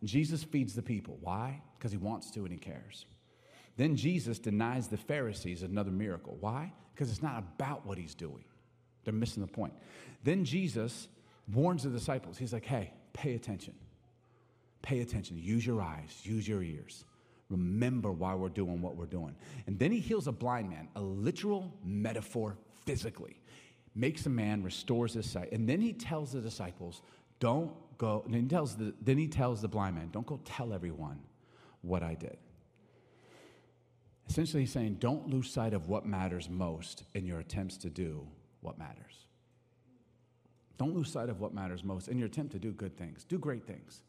Jesus 0.04 0.44
feeds 0.44 0.74
the 0.74 0.82
people. 0.82 1.18
Why? 1.22 1.62
Because 1.78 1.92
he 1.92 1.98
wants 1.98 2.32
to 2.32 2.42
and 2.42 2.52
he 2.52 2.58
cares. 2.58 3.06
Then 3.78 3.96
Jesus 3.96 4.40
denies 4.40 4.88
the 4.88 4.98
Pharisees 4.98 5.64
another 5.64 5.92
miracle. 5.92 6.38
Why? 6.40 6.74
Because 6.94 7.12
it's 7.12 7.22
not 7.22 7.38
about 7.38 7.86
what 7.86 7.98
he's 7.98 8.16
doing. 8.16 8.44
They're 9.04 9.14
missing 9.14 9.42
the 9.42 9.52
point. 9.52 9.74
Then 10.24 10.44
Jesus 10.44 11.08
warns 11.54 11.84
the 11.84 11.90
disciples. 11.90 12.38
He's 12.38 12.54
like, 12.54 12.66
hey, 12.66 12.94
pay 13.14 13.36
attention. 13.36 13.74
Pay 14.82 15.02
attention. 15.02 15.38
Use 15.38 15.66
your 15.66 15.82
eyes, 15.82 16.20
use 16.24 16.48
your 16.48 16.64
ears. 16.64 17.06
Remember 17.50 18.12
why 18.12 18.34
we're 18.34 18.50
doing 18.50 18.82
what 18.82 18.96
we're 18.96 19.06
doing. 19.06 19.36
And 19.68 19.78
then 19.78 19.92
he 19.92 20.00
heals 20.00 20.28
a 20.28 20.32
blind 20.32 20.70
man, 20.70 20.88
a 20.96 21.02
literal 21.02 21.74
metaphor 21.84 22.58
physically. 22.86 23.38
Makes 23.94 24.26
a 24.26 24.30
man, 24.30 24.64
restores 24.64 25.14
his 25.14 25.30
sight. 25.30 25.52
And 25.52 25.68
then 25.68 25.82
he 25.82 25.94
tells 25.94 26.32
the 26.32 26.40
disciples, 26.40 27.02
don't 27.40 27.72
go, 27.98 28.24
and 28.26 28.34
he 28.34 28.42
tells 28.44 28.76
the, 28.76 28.94
then 29.02 29.18
he 29.18 29.28
tells 29.28 29.62
the 29.62 29.68
blind 29.68 29.96
man, 29.96 30.10
don't 30.12 30.26
go 30.26 30.40
tell 30.46 30.74
everyone 30.74 31.20
what 31.82 32.04
I 32.04 32.14
did. 32.14 32.38
Essentially, 34.30 34.62
he's 34.62 34.72
saying, 34.72 34.96
don't 35.00 35.28
lose 35.28 35.52
sight 35.52 35.74
of 35.74 35.90
what 35.90 36.06
matters 36.06 36.50
most 36.50 37.04
in 37.14 37.26
your 37.26 37.40
attempts 37.40 37.76
to 37.78 37.90
do 37.90 38.26
what 38.62 38.78
matters. 38.78 39.26
Don't 40.78 40.96
lose 40.96 41.12
sight 41.12 41.30
of 41.30 41.40
what 41.40 41.54
matters 41.54 41.84
most 41.84 42.08
in 42.08 42.18
your 42.18 42.28
attempt 42.28 42.54
to 42.54 42.60
do 42.60 42.72
good 42.72 42.98
things. 42.98 43.26
Do 43.26 43.38
great 43.38 43.68
things. 43.68 44.02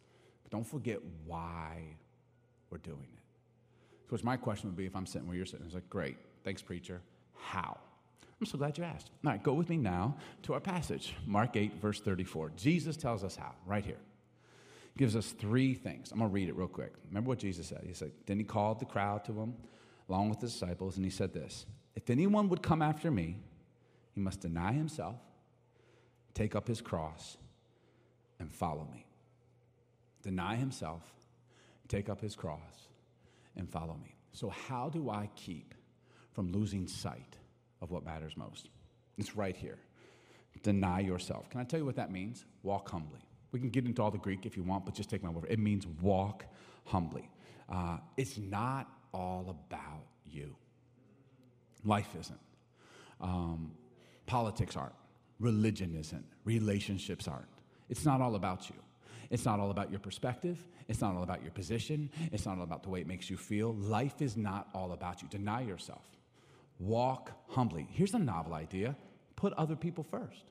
But 0.42 0.52
don't 0.52 0.66
forget 0.66 1.00
why 1.26 1.82
we're 2.70 2.78
doing 2.78 3.08
it. 3.12 3.22
So, 4.06 4.12
which 4.12 4.24
my 4.24 4.36
question 4.36 4.70
would 4.70 4.76
be 4.76 4.86
if 4.86 4.94
I'm 4.94 5.06
sitting 5.06 5.26
where 5.26 5.36
you're 5.36 5.44
sitting, 5.44 5.66
it's 5.66 5.74
like, 5.74 5.90
great, 5.90 6.16
thanks, 6.44 6.62
preacher. 6.62 7.00
How? 7.34 7.78
I'm 8.42 8.46
so 8.46 8.58
glad 8.58 8.76
you 8.76 8.82
asked. 8.82 9.08
All 9.24 9.30
right, 9.30 9.40
go 9.40 9.52
with 9.52 9.68
me 9.68 9.76
now 9.76 10.16
to 10.42 10.54
our 10.54 10.58
passage, 10.58 11.14
Mark 11.26 11.54
8, 11.54 11.80
verse 11.80 12.00
34. 12.00 12.50
Jesus 12.56 12.96
tells 12.96 13.22
us 13.22 13.36
how, 13.36 13.52
right 13.66 13.84
here. 13.84 14.00
Gives 14.98 15.14
us 15.14 15.30
three 15.30 15.74
things. 15.74 16.10
I'm 16.10 16.18
going 16.18 16.28
to 16.28 16.34
read 16.34 16.48
it 16.48 16.56
real 16.56 16.66
quick. 16.66 16.92
Remember 17.08 17.28
what 17.28 17.38
Jesus 17.38 17.68
said? 17.68 17.84
He 17.86 17.92
said, 17.92 18.10
Then 18.26 18.38
he 18.38 18.44
called 18.44 18.80
the 18.80 18.84
crowd 18.84 19.24
to 19.26 19.32
him, 19.32 19.54
along 20.08 20.28
with 20.28 20.40
the 20.40 20.48
disciples, 20.48 20.96
and 20.96 21.04
he 21.04 21.10
said 21.10 21.32
this 21.32 21.66
If 21.94 22.10
anyone 22.10 22.48
would 22.48 22.64
come 22.64 22.82
after 22.82 23.12
me, 23.12 23.36
he 24.12 24.20
must 24.20 24.40
deny 24.40 24.72
himself, 24.72 25.20
take 26.34 26.56
up 26.56 26.66
his 26.66 26.80
cross, 26.80 27.36
and 28.40 28.52
follow 28.52 28.88
me. 28.92 29.06
Deny 30.24 30.56
himself, 30.56 31.04
take 31.86 32.08
up 32.08 32.20
his 32.20 32.34
cross, 32.34 32.88
and 33.54 33.70
follow 33.70 33.96
me. 34.02 34.16
So, 34.32 34.48
how 34.48 34.88
do 34.88 35.10
I 35.10 35.30
keep 35.36 35.74
from 36.32 36.50
losing 36.50 36.88
sight 36.88 37.36
of 37.82 37.90
what 37.90 38.04
matters 38.04 38.36
most. 38.36 38.70
It's 39.18 39.36
right 39.36 39.56
here. 39.56 39.78
Deny 40.62 41.00
yourself. 41.00 41.50
Can 41.50 41.60
I 41.60 41.64
tell 41.64 41.80
you 41.80 41.84
what 41.84 41.96
that 41.96 42.10
means? 42.10 42.44
Walk 42.62 42.88
humbly. 42.88 43.20
We 43.50 43.60
can 43.60 43.68
get 43.68 43.84
into 43.84 44.00
all 44.02 44.10
the 44.10 44.18
Greek 44.18 44.46
if 44.46 44.56
you 44.56 44.62
want, 44.62 44.86
but 44.86 44.94
just 44.94 45.10
take 45.10 45.22
my 45.22 45.28
word. 45.28 45.46
It 45.50 45.58
means 45.58 45.86
walk 46.00 46.46
humbly. 46.86 47.28
Uh, 47.68 47.98
it's 48.16 48.38
not 48.38 48.88
all 49.12 49.46
about 49.50 50.06
you. 50.24 50.54
Life 51.84 52.14
isn't. 52.18 52.40
Um, 53.20 53.72
politics 54.26 54.76
aren't. 54.76 54.94
Religion 55.40 55.96
isn't. 55.98 56.24
Relationships 56.44 57.26
aren't. 57.26 57.48
It's 57.90 58.04
not 58.04 58.20
all 58.20 58.36
about 58.36 58.70
you. 58.70 58.76
It's 59.30 59.44
not 59.44 59.58
all 59.60 59.70
about 59.70 59.90
your 59.90 60.00
perspective. 60.00 60.58
It's 60.88 61.00
not 61.00 61.14
all 61.16 61.22
about 61.22 61.42
your 61.42 61.50
position. 61.50 62.10
It's 62.32 62.46
not 62.46 62.58
all 62.58 62.64
about 62.64 62.82
the 62.82 62.90
way 62.90 63.00
it 63.00 63.06
makes 63.06 63.28
you 63.28 63.36
feel. 63.36 63.74
Life 63.74 64.22
is 64.22 64.36
not 64.36 64.68
all 64.74 64.92
about 64.92 65.22
you. 65.22 65.28
Deny 65.28 65.62
yourself. 65.62 66.04
Walk 66.82 67.30
humbly. 67.48 67.86
Here's 67.90 68.14
a 68.14 68.18
novel 68.18 68.54
idea 68.54 68.96
put 69.36 69.52
other 69.54 69.74
people 69.74 70.04
first. 70.04 70.44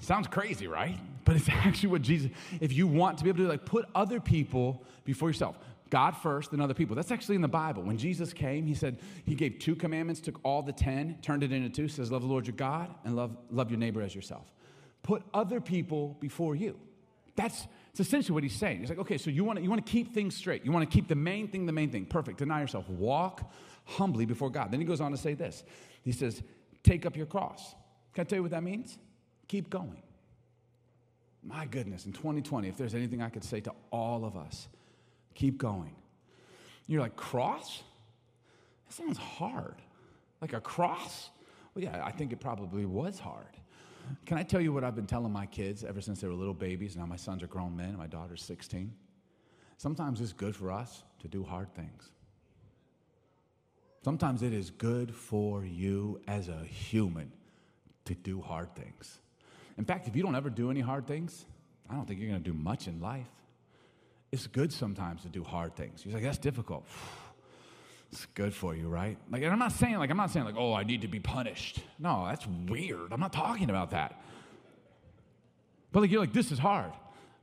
Sounds 0.00 0.28
crazy, 0.28 0.68
right? 0.68 0.96
But 1.24 1.36
it's 1.36 1.48
actually 1.48 1.88
what 1.88 2.02
Jesus, 2.02 2.30
if 2.60 2.72
you 2.72 2.86
want 2.86 3.18
to 3.18 3.24
be 3.24 3.30
able 3.30 3.44
to 3.44 3.48
like 3.48 3.64
put 3.64 3.86
other 3.94 4.20
people 4.20 4.84
before 5.04 5.28
yourself. 5.28 5.58
God 5.90 6.16
first, 6.16 6.50
then 6.50 6.60
other 6.60 6.74
people. 6.74 6.94
That's 6.94 7.10
actually 7.10 7.36
in 7.36 7.40
the 7.40 7.48
Bible. 7.48 7.82
When 7.82 7.96
Jesus 7.96 8.32
came, 8.32 8.66
he 8.66 8.74
said 8.74 8.98
he 9.24 9.34
gave 9.34 9.58
two 9.58 9.74
commandments, 9.74 10.20
took 10.20 10.38
all 10.44 10.62
the 10.62 10.72
ten, 10.72 11.16
turned 11.22 11.42
it 11.42 11.50
into 11.50 11.70
two, 11.70 11.88
says, 11.88 12.12
Love 12.12 12.22
the 12.22 12.28
Lord 12.28 12.46
your 12.46 12.56
God 12.56 12.94
and 13.04 13.16
love, 13.16 13.36
love 13.50 13.70
your 13.70 13.78
neighbor 13.78 14.02
as 14.02 14.14
yourself. 14.14 14.52
put 15.02 15.22
other 15.32 15.60
people 15.60 16.16
before 16.20 16.54
you. 16.54 16.78
That's, 17.36 17.66
that's 17.98 18.08
essentially 18.08 18.34
what 18.34 18.44
he's 18.44 18.54
saying. 18.54 18.78
He's 18.78 18.90
like, 18.90 19.00
okay, 19.00 19.18
so 19.18 19.28
you 19.28 19.42
want 19.42 19.58
to 19.58 19.62
you 19.62 19.68
want 19.68 19.84
to 19.84 19.90
keep 19.90 20.14
things 20.14 20.36
straight. 20.36 20.64
You 20.64 20.70
want 20.70 20.88
to 20.88 20.94
keep 20.94 21.08
the 21.08 21.16
main 21.16 21.48
thing 21.48 21.66
the 21.66 21.72
main 21.72 21.90
thing. 21.90 22.06
Perfect. 22.06 22.38
Deny 22.38 22.60
yourself. 22.60 22.88
Walk 22.88 23.50
humbly 23.84 24.24
before 24.24 24.50
God. 24.50 24.70
Then 24.70 24.78
he 24.78 24.86
goes 24.86 25.00
on 25.00 25.10
to 25.10 25.16
say 25.16 25.34
this. 25.34 25.64
He 26.02 26.12
says, 26.12 26.40
take 26.84 27.06
up 27.06 27.16
your 27.16 27.26
cross. 27.26 27.74
Can 28.14 28.22
I 28.22 28.24
tell 28.24 28.36
you 28.36 28.42
what 28.42 28.52
that 28.52 28.62
means? 28.62 28.98
Keep 29.48 29.68
going. 29.68 30.00
My 31.42 31.66
goodness, 31.66 32.06
in 32.06 32.12
2020, 32.12 32.68
if 32.68 32.76
there's 32.76 32.94
anything 32.94 33.20
I 33.20 33.30
could 33.30 33.42
say 33.42 33.60
to 33.62 33.72
all 33.90 34.24
of 34.24 34.36
us, 34.36 34.68
keep 35.34 35.58
going. 35.58 35.96
You're 36.86 37.00
like, 37.00 37.16
cross? 37.16 37.82
That 38.86 38.94
sounds 38.94 39.18
hard. 39.18 39.76
Like 40.40 40.52
a 40.52 40.60
cross? 40.60 41.30
Well, 41.74 41.82
yeah, 41.82 42.04
I 42.04 42.12
think 42.12 42.32
it 42.32 42.40
probably 42.40 42.84
was 42.84 43.18
hard. 43.18 43.56
Can 44.26 44.38
I 44.38 44.42
tell 44.42 44.60
you 44.60 44.72
what 44.72 44.84
I've 44.84 44.94
been 44.94 45.06
telling 45.06 45.32
my 45.32 45.46
kids 45.46 45.84
ever 45.84 46.00
since 46.00 46.20
they 46.20 46.28
were 46.28 46.34
little 46.34 46.54
babies? 46.54 46.96
Now 46.96 47.06
my 47.06 47.16
sons 47.16 47.42
are 47.42 47.46
grown 47.46 47.76
men, 47.76 47.96
my 47.96 48.06
daughter's 48.06 48.42
16. 48.42 48.92
Sometimes 49.76 50.20
it's 50.20 50.32
good 50.32 50.56
for 50.56 50.70
us 50.72 51.04
to 51.20 51.28
do 51.28 51.44
hard 51.44 51.72
things. 51.74 52.10
Sometimes 54.04 54.42
it 54.42 54.52
is 54.52 54.70
good 54.70 55.14
for 55.14 55.64
you 55.64 56.20
as 56.26 56.48
a 56.48 56.64
human 56.64 57.32
to 58.04 58.14
do 58.14 58.40
hard 58.40 58.74
things. 58.74 59.18
In 59.76 59.84
fact, 59.84 60.08
if 60.08 60.16
you 60.16 60.22
don't 60.22 60.34
ever 60.34 60.50
do 60.50 60.70
any 60.70 60.80
hard 60.80 61.06
things, 61.06 61.44
I 61.88 61.94
don't 61.94 62.06
think 62.06 62.20
you're 62.20 62.30
going 62.30 62.42
to 62.42 62.50
do 62.50 62.56
much 62.56 62.88
in 62.88 63.00
life. 63.00 63.26
It's 64.32 64.46
good 64.46 64.72
sometimes 64.72 65.22
to 65.22 65.28
do 65.28 65.42
hard 65.42 65.74
things. 65.76 66.04
You're 66.04 66.14
like, 66.14 66.24
that's 66.24 66.38
difficult. 66.38 66.86
It's 68.10 68.26
good 68.34 68.54
for 68.54 68.74
you, 68.74 68.88
right? 68.88 69.18
Like, 69.30 69.42
and 69.42 69.52
I'm 69.52 69.58
not 69.58 69.72
saying 69.72 69.98
like 69.98 70.10
I'm 70.10 70.16
not 70.16 70.30
saying 70.30 70.46
like, 70.46 70.56
oh, 70.56 70.72
I 70.72 70.82
need 70.82 71.02
to 71.02 71.08
be 71.08 71.20
punished. 71.20 71.80
No, 71.98 72.24
that's 72.26 72.46
weird. 72.66 73.12
I'm 73.12 73.20
not 73.20 73.32
talking 73.32 73.68
about 73.68 73.90
that. 73.90 74.20
But 75.92 76.00
like 76.00 76.10
you're 76.10 76.20
like, 76.20 76.32
this 76.32 76.50
is 76.50 76.58
hard. 76.58 76.92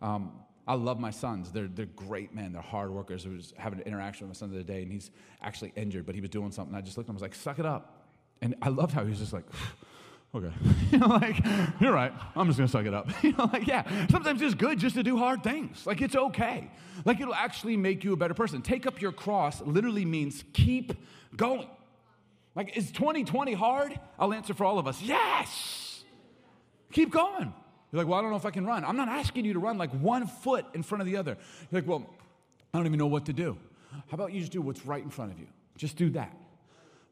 Um, 0.01 0.31
I 0.67 0.73
love 0.73 0.99
my 0.99 1.11
sons. 1.11 1.51
They're, 1.51 1.67
they're 1.67 1.85
great 1.85 2.33
men. 2.33 2.53
They're 2.53 2.61
hard 2.61 2.89
workers. 2.89 3.25
I 3.25 3.29
was 3.29 3.53
having 3.57 3.79
an 3.79 3.85
interaction 3.85 4.27
with 4.27 4.35
my 4.35 4.39
son 4.39 4.49
the 4.49 4.57
other 4.59 4.63
day, 4.63 4.81
and 4.81 4.91
he's 4.91 5.11
actually 5.41 5.73
injured, 5.75 6.05
but 6.05 6.15
he 6.15 6.21
was 6.21 6.31
doing 6.31 6.51
something. 6.51 6.75
I 6.75 6.81
just 6.81 6.97
looked 6.97 7.07
at 7.07 7.11
him. 7.11 7.15
I 7.15 7.17
was 7.17 7.21
like, 7.21 7.35
suck 7.35 7.59
it 7.59 7.65
up. 7.65 8.07
And 8.41 8.55
I 8.61 8.69
loved 8.69 8.93
how 8.93 9.03
he 9.03 9.09
was 9.09 9.19
just 9.19 9.33
like, 9.33 9.45
okay. 10.33 10.51
you 10.91 10.97
know, 10.97 11.07
like, 11.07 11.37
you're 11.79 11.93
right. 11.93 12.13
I'm 12.35 12.47
just 12.47 12.57
going 12.57 12.67
to 12.67 12.71
suck 12.71 12.85
it 12.85 12.93
up. 12.93 13.09
you 13.23 13.33
know, 13.33 13.49
like, 13.51 13.67
yeah. 13.67 14.07
Sometimes 14.09 14.41
it's 14.41 14.55
good 14.55 14.79
just 14.79 14.95
to 14.95 15.03
do 15.03 15.17
hard 15.17 15.43
things. 15.43 15.85
Like, 15.85 16.01
it's 16.01 16.15
okay. 16.15 16.71
Like, 17.03 17.19
it'll 17.19 17.35
actually 17.35 17.77
make 17.77 18.03
you 18.03 18.13
a 18.13 18.17
better 18.17 18.33
person. 18.33 18.61
Take 18.61 18.87
up 18.87 19.01
your 19.01 19.11
cross 19.11 19.61
literally 19.61 20.05
means 20.05 20.43
keep 20.53 20.93
going. 21.35 21.67
Like, 22.55 22.77
is 22.77 22.91
2020 22.91 23.53
hard? 23.53 23.99
I'll 24.17 24.33
answer 24.33 24.53
for 24.53 24.65
all 24.65 24.79
of 24.79 24.87
us 24.87 25.01
yes. 25.01 26.03
Keep 26.91 27.11
going. 27.11 27.53
You're 27.91 28.01
like, 28.01 28.07
well, 28.07 28.19
I 28.19 28.21
don't 28.21 28.31
know 28.31 28.37
if 28.37 28.45
I 28.45 28.51
can 28.51 28.65
run. 28.65 28.85
I'm 28.85 28.97
not 28.97 29.09
asking 29.09 29.45
you 29.45 29.53
to 29.53 29.59
run 29.59 29.77
like 29.77 29.91
one 29.91 30.27
foot 30.27 30.65
in 30.73 30.83
front 30.83 31.01
of 31.01 31.07
the 31.07 31.17
other. 31.17 31.37
You're 31.69 31.81
like, 31.81 31.89
well, 31.89 32.09
I 32.73 32.77
don't 32.77 32.87
even 32.87 32.99
know 32.99 33.07
what 33.07 33.25
to 33.25 33.33
do. 33.33 33.57
How 33.91 34.15
about 34.15 34.33
you 34.33 34.39
just 34.39 34.51
do 34.51 34.61
what's 34.61 34.85
right 34.85 35.03
in 35.03 35.09
front 35.09 35.31
of 35.31 35.39
you? 35.39 35.47
Just 35.77 35.95
do 35.97 36.09
that. 36.11 36.35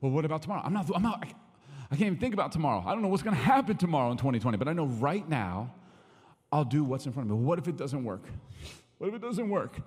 Well, 0.02 0.12
what 0.12 0.26
about 0.26 0.41
tomorrow? 0.41 0.62
I'm 0.63 0.73
not, 0.73 0.89
I'm 0.93 1.02
not, 1.02 1.26
I 1.93 1.95
can't 1.95 2.08
even 2.08 2.17
think 2.17 2.34
about 2.34 2.51
tomorrow. 2.51 2.84
I 2.84 2.93
don't 2.93 3.03
know 3.03 3.08
what's 3.08 3.21
going 3.21 3.36
to 3.38 3.41
happen 3.41 3.77
tomorrow 3.77 4.10
in 4.10 4.17
2020, 4.17 4.58
but 4.58 4.67
I 4.67 4.73
know 4.73 4.88
right 4.88 5.29
now 5.29 5.75
I'll 6.51 6.65
do 6.65 6.84
what's 6.84 7.06
in 7.06 7.13
front 7.13 7.29
of 7.29 7.38
me. 7.38 7.43
What 7.43 7.60
if 7.60 7.67
it 7.67 7.77
doesn't 7.77 8.03
work? 8.03 8.23
What 8.97 9.10
if 9.10 9.13
it 9.13 9.21
doesn't 9.21 9.47
work? 9.47 9.77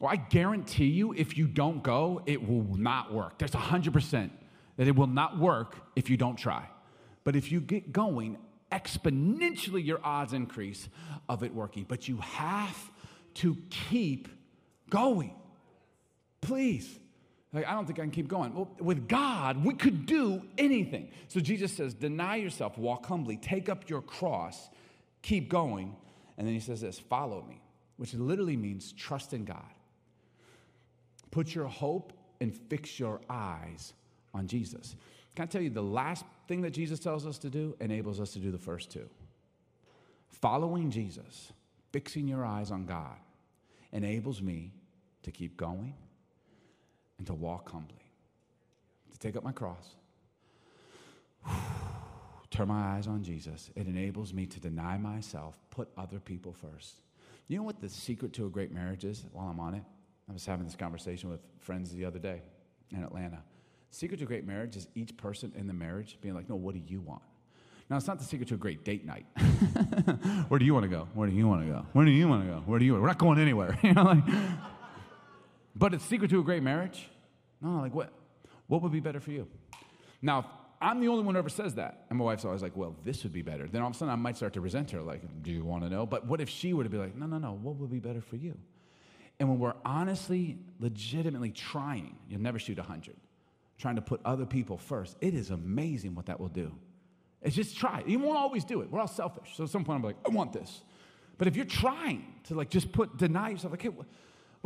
Well, 0.00 0.10
I 0.10 0.16
guarantee 0.16 0.86
you, 0.86 1.12
if 1.12 1.36
you 1.36 1.46
don't 1.46 1.82
go, 1.82 2.22
it 2.24 2.48
will 2.48 2.64
not 2.78 3.12
work. 3.12 3.36
There's 3.36 3.50
100% 3.50 4.30
that 4.78 4.88
it 4.88 4.96
will 4.96 5.06
not 5.06 5.38
work 5.38 5.76
if 5.94 6.08
you 6.08 6.16
don't 6.16 6.36
try. 6.36 6.70
But 7.22 7.36
if 7.36 7.52
you 7.52 7.60
get 7.60 7.92
going, 7.92 8.38
exponentially 8.72 9.84
your 9.84 10.00
odds 10.02 10.32
increase 10.32 10.88
of 11.28 11.42
it 11.42 11.52
working. 11.54 11.84
But 11.86 12.08
you 12.08 12.16
have 12.16 12.90
to 13.34 13.58
keep 13.68 14.28
going. 14.88 15.34
Please. 16.40 16.98
Like, 17.56 17.66
I 17.66 17.72
don't 17.72 17.86
think 17.86 17.98
I 17.98 18.02
can 18.02 18.10
keep 18.10 18.28
going. 18.28 18.52
Well, 18.52 18.68
with 18.80 19.08
God, 19.08 19.64
we 19.64 19.72
could 19.72 20.04
do 20.04 20.42
anything. 20.58 21.08
So 21.28 21.40
Jesus 21.40 21.72
says, 21.72 21.94
deny 21.94 22.36
yourself, 22.36 22.76
walk 22.76 23.06
humbly, 23.06 23.38
take 23.38 23.70
up 23.70 23.88
your 23.88 24.02
cross, 24.02 24.68
keep 25.22 25.48
going. 25.48 25.96
And 26.36 26.46
then 26.46 26.52
he 26.52 26.60
says 26.60 26.82
this 26.82 26.98
follow 26.98 27.46
me, 27.48 27.62
which 27.96 28.12
literally 28.12 28.58
means 28.58 28.92
trust 28.92 29.32
in 29.32 29.46
God. 29.46 29.64
Put 31.30 31.54
your 31.54 31.64
hope 31.64 32.12
and 32.42 32.54
fix 32.54 33.00
your 33.00 33.22
eyes 33.30 33.94
on 34.34 34.46
Jesus. 34.48 34.94
Can 35.34 35.44
I 35.44 35.46
tell 35.46 35.62
you, 35.62 35.70
the 35.70 35.80
last 35.80 36.26
thing 36.48 36.60
that 36.60 36.72
Jesus 36.72 36.98
tells 36.98 37.24
us 37.24 37.38
to 37.38 37.48
do 37.48 37.74
enables 37.80 38.20
us 38.20 38.34
to 38.34 38.38
do 38.38 38.50
the 38.50 38.58
first 38.58 38.90
two. 38.90 39.08
Following 40.28 40.90
Jesus, 40.90 41.54
fixing 41.90 42.28
your 42.28 42.44
eyes 42.44 42.70
on 42.70 42.84
God, 42.84 43.16
enables 43.92 44.42
me 44.42 44.74
to 45.22 45.30
keep 45.30 45.56
going 45.56 45.94
and 47.18 47.26
to 47.26 47.34
walk 47.34 47.70
humbly, 47.70 48.10
to 49.12 49.18
take 49.18 49.36
up 49.36 49.44
my 49.44 49.52
cross, 49.52 49.94
turn 52.50 52.68
my 52.68 52.96
eyes 52.96 53.06
on 53.06 53.22
Jesus. 53.22 53.70
It 53.74 53.86
enables 53.86 54.32
me 54.32 54.46
to 54.46 54.60
deny 54.60 54.96
myself, 54.98 55.58
put 55.70 55.88
other 55.96 56.20
people 56.20 56.52
first. 56.52 57.02
You 57.48 57.58
know 57.58 57.62
what 57.62 57.80
the 57.80 57.88
secret 57.88 58.32
to 58.34 58.46
a 58.46 58.50
great 58.50 58.72
marriage 58.72 59.04
is 59.04 59.24
while 59.32 59.48
I'm 59.48 59.60
on 59.60 59.74
it? 59.74 59.82
I 60.28 60.32
was 60.32 60.44
having 60.44 60.66
this 60.66 60.74
conversation 60.74 61.30
with 61.30 61.40
friends 61.60 61.92
the 61.92 62.04
other 62.04 62.18
day 62.18 62.42
in 62.90 63.02
Atlanta. 63.02 63.38
Secret 63.90 64.18
to 64.18 64.24
a 64.24 64.26
great 64.26 64.46
marriage 64.46 64.76
is 64.76 64.88
each 64.94 65.16
person 65.16 65.52
in 65.56 65.66
the 65.66 65.72
marriage 65.72 66.18
being 66.20 66.34
like, 66.34 66.48
no, 66.48 66.56
what 66.56 66.74
do 66.74 66.82
you 66.86 67.00
want? 67.00 67.22
Now, 67.88 67.96
it's 67.96 68.08
not 68.08 68.18
the 68.18 68.24
secret 68.24 68.48
to 68.48 68.54
a 68.54 68.58
great 68.58 68.84
date 68.84 69.06
night. 69.06 69.26
Where 70.48 70.58
do 70.58 70.64
you 70.64 70.74
want 70.74 70.82
to 70.84 70.88
go? 70.88 71.06
Where 71.14 71.28
do 71.28 71.34
you 71.34 71.46
want 71.46 71.64
to 71.64 71.72
go? 71.72 71.86
Where 71.92 72.04
do 72.04 72.10
you 72.10 72.26
want 72.26 72.44
to 72.44 72.52
go? 72.52 72.58
Where 72.66 72.80
do 72.80 72.84
you? 72.84 72.94
We're 72.94 73.06
not 73.06 73.18
going 73.18 73.38
anywhere. 73.38 73.78
you 73.82 73.94
know, 73.94 74.02
like, 74.02 74.24
but 75.76 75.94
it's 75.94 76.04
secret 76.04 76.30
to 76.30 76.40
a 76.40 76.42
great 76.42 76.62
marriage? 76.62 77.08
No, 77.60 77.80
like 77.80 77.94
what? 77.94 78.12
What 78.66 78.82
would 78.82 78.92
be 78.92 79.00
better 79.00 79.20
for 79.20 79.30
you? 79.30 79.46
Now, 80.22 80.50
I'm 80.80 81.00
the 81.00 81.08
only 81.08 81.22
one 81.22 81.34
who 81.34 81.38
ever 81.38 81.48
says 81.48 81.74
that. 81.76 82.04
And 82.10 82.18
my 82.18 82.24
wife's 82.24 82.44
always 82.44 82.62
like, 82.62 82.76
well, 82.76 82.96
this 83.04 83.22
would 83.22 83.32
be 83.32 83.42
better. 83.42 83.66
Then 83.66 83.82
all 83.82 83.88
of 83.88 83.94
a 83.94 83.98
sudden 83.98 84.12
I 84.12 84.16
might 84.16 84.36
start 84.36 84.52
to 84.54 84.60
resent 84.60 84.90
her, 84.90 85.00
like, 85.02 85.22
do 85.42 85.50
you 85.50 85.64
want 85.64 85.84
to 85.84 85.90
know? 85.90 86.04
But 86.04 86.26
what 86.26 86.40
if 86.40 86.48
she 86.48 86.72
were 86.72 86.84
to 86.84 86.90
be 86.90 86.98
like, 86.98 87.16
no, 87.16 87.26
no, 87.26 87.38
no, 87.38 87.52
what 87.52 87.76
would 87.76 87.90
be 87.90 88.00
better 88.00 88.20
for 88.20 88.36
you? 88.36 88.56
And 89.38 89.48
when 89.48 89.58
we're 89.58 89.74
honestly, 89.84 90.58
legitimately 90.80 91.50
trying, 91.50 92.16
you'll 92.28 92.40
never 92.40 92.58
shoot 92.58 92.78
a 92.78 92.82
100, 92.82 93.16
trying 93.78 93.96
to 93.96 94.02
put 94.02 94.20
other 94.24 94.46
people 94.46 94.78
first, 94.78 95.16
it 95.20 95.34
is 95.34 95.50
amazing 95.50 96.14
what 96.14 96.26
that 96.26 96.40
will 96.40 96.48
do. 96.48 96.72
It's 97.42 97.54
just 97.54 97.76
try. 97.76 98.02
You 98.06 98.18
won't 98.18 98.38
always 98.38 98.64
do 98.64 98.80
it. 98.80 98.90
We're 98.90 99.00
all 99.00 99.06
selfish. 99.06 99.56
So 99.56 99.64
at 99.64 99.70
some 99.70 99.84
point 99.84 99.98
I'm 99.98 100.02
like, 100.02 100.16
I 100.26 100.30
want 100.30 100.52
this. 100.52 100.82
But 101.38 101.48
if 101.48 101.56
you're 101.56 101.66
trying 101.66 102.24
to 102.44 102.54
like 102.54 102.70
just 102.70 102.92
put, 102.92 103.18
deny 103.18 103.50
yourself, 103.50 103.72
like, 103.72 103.82
hey, 103.82 103.90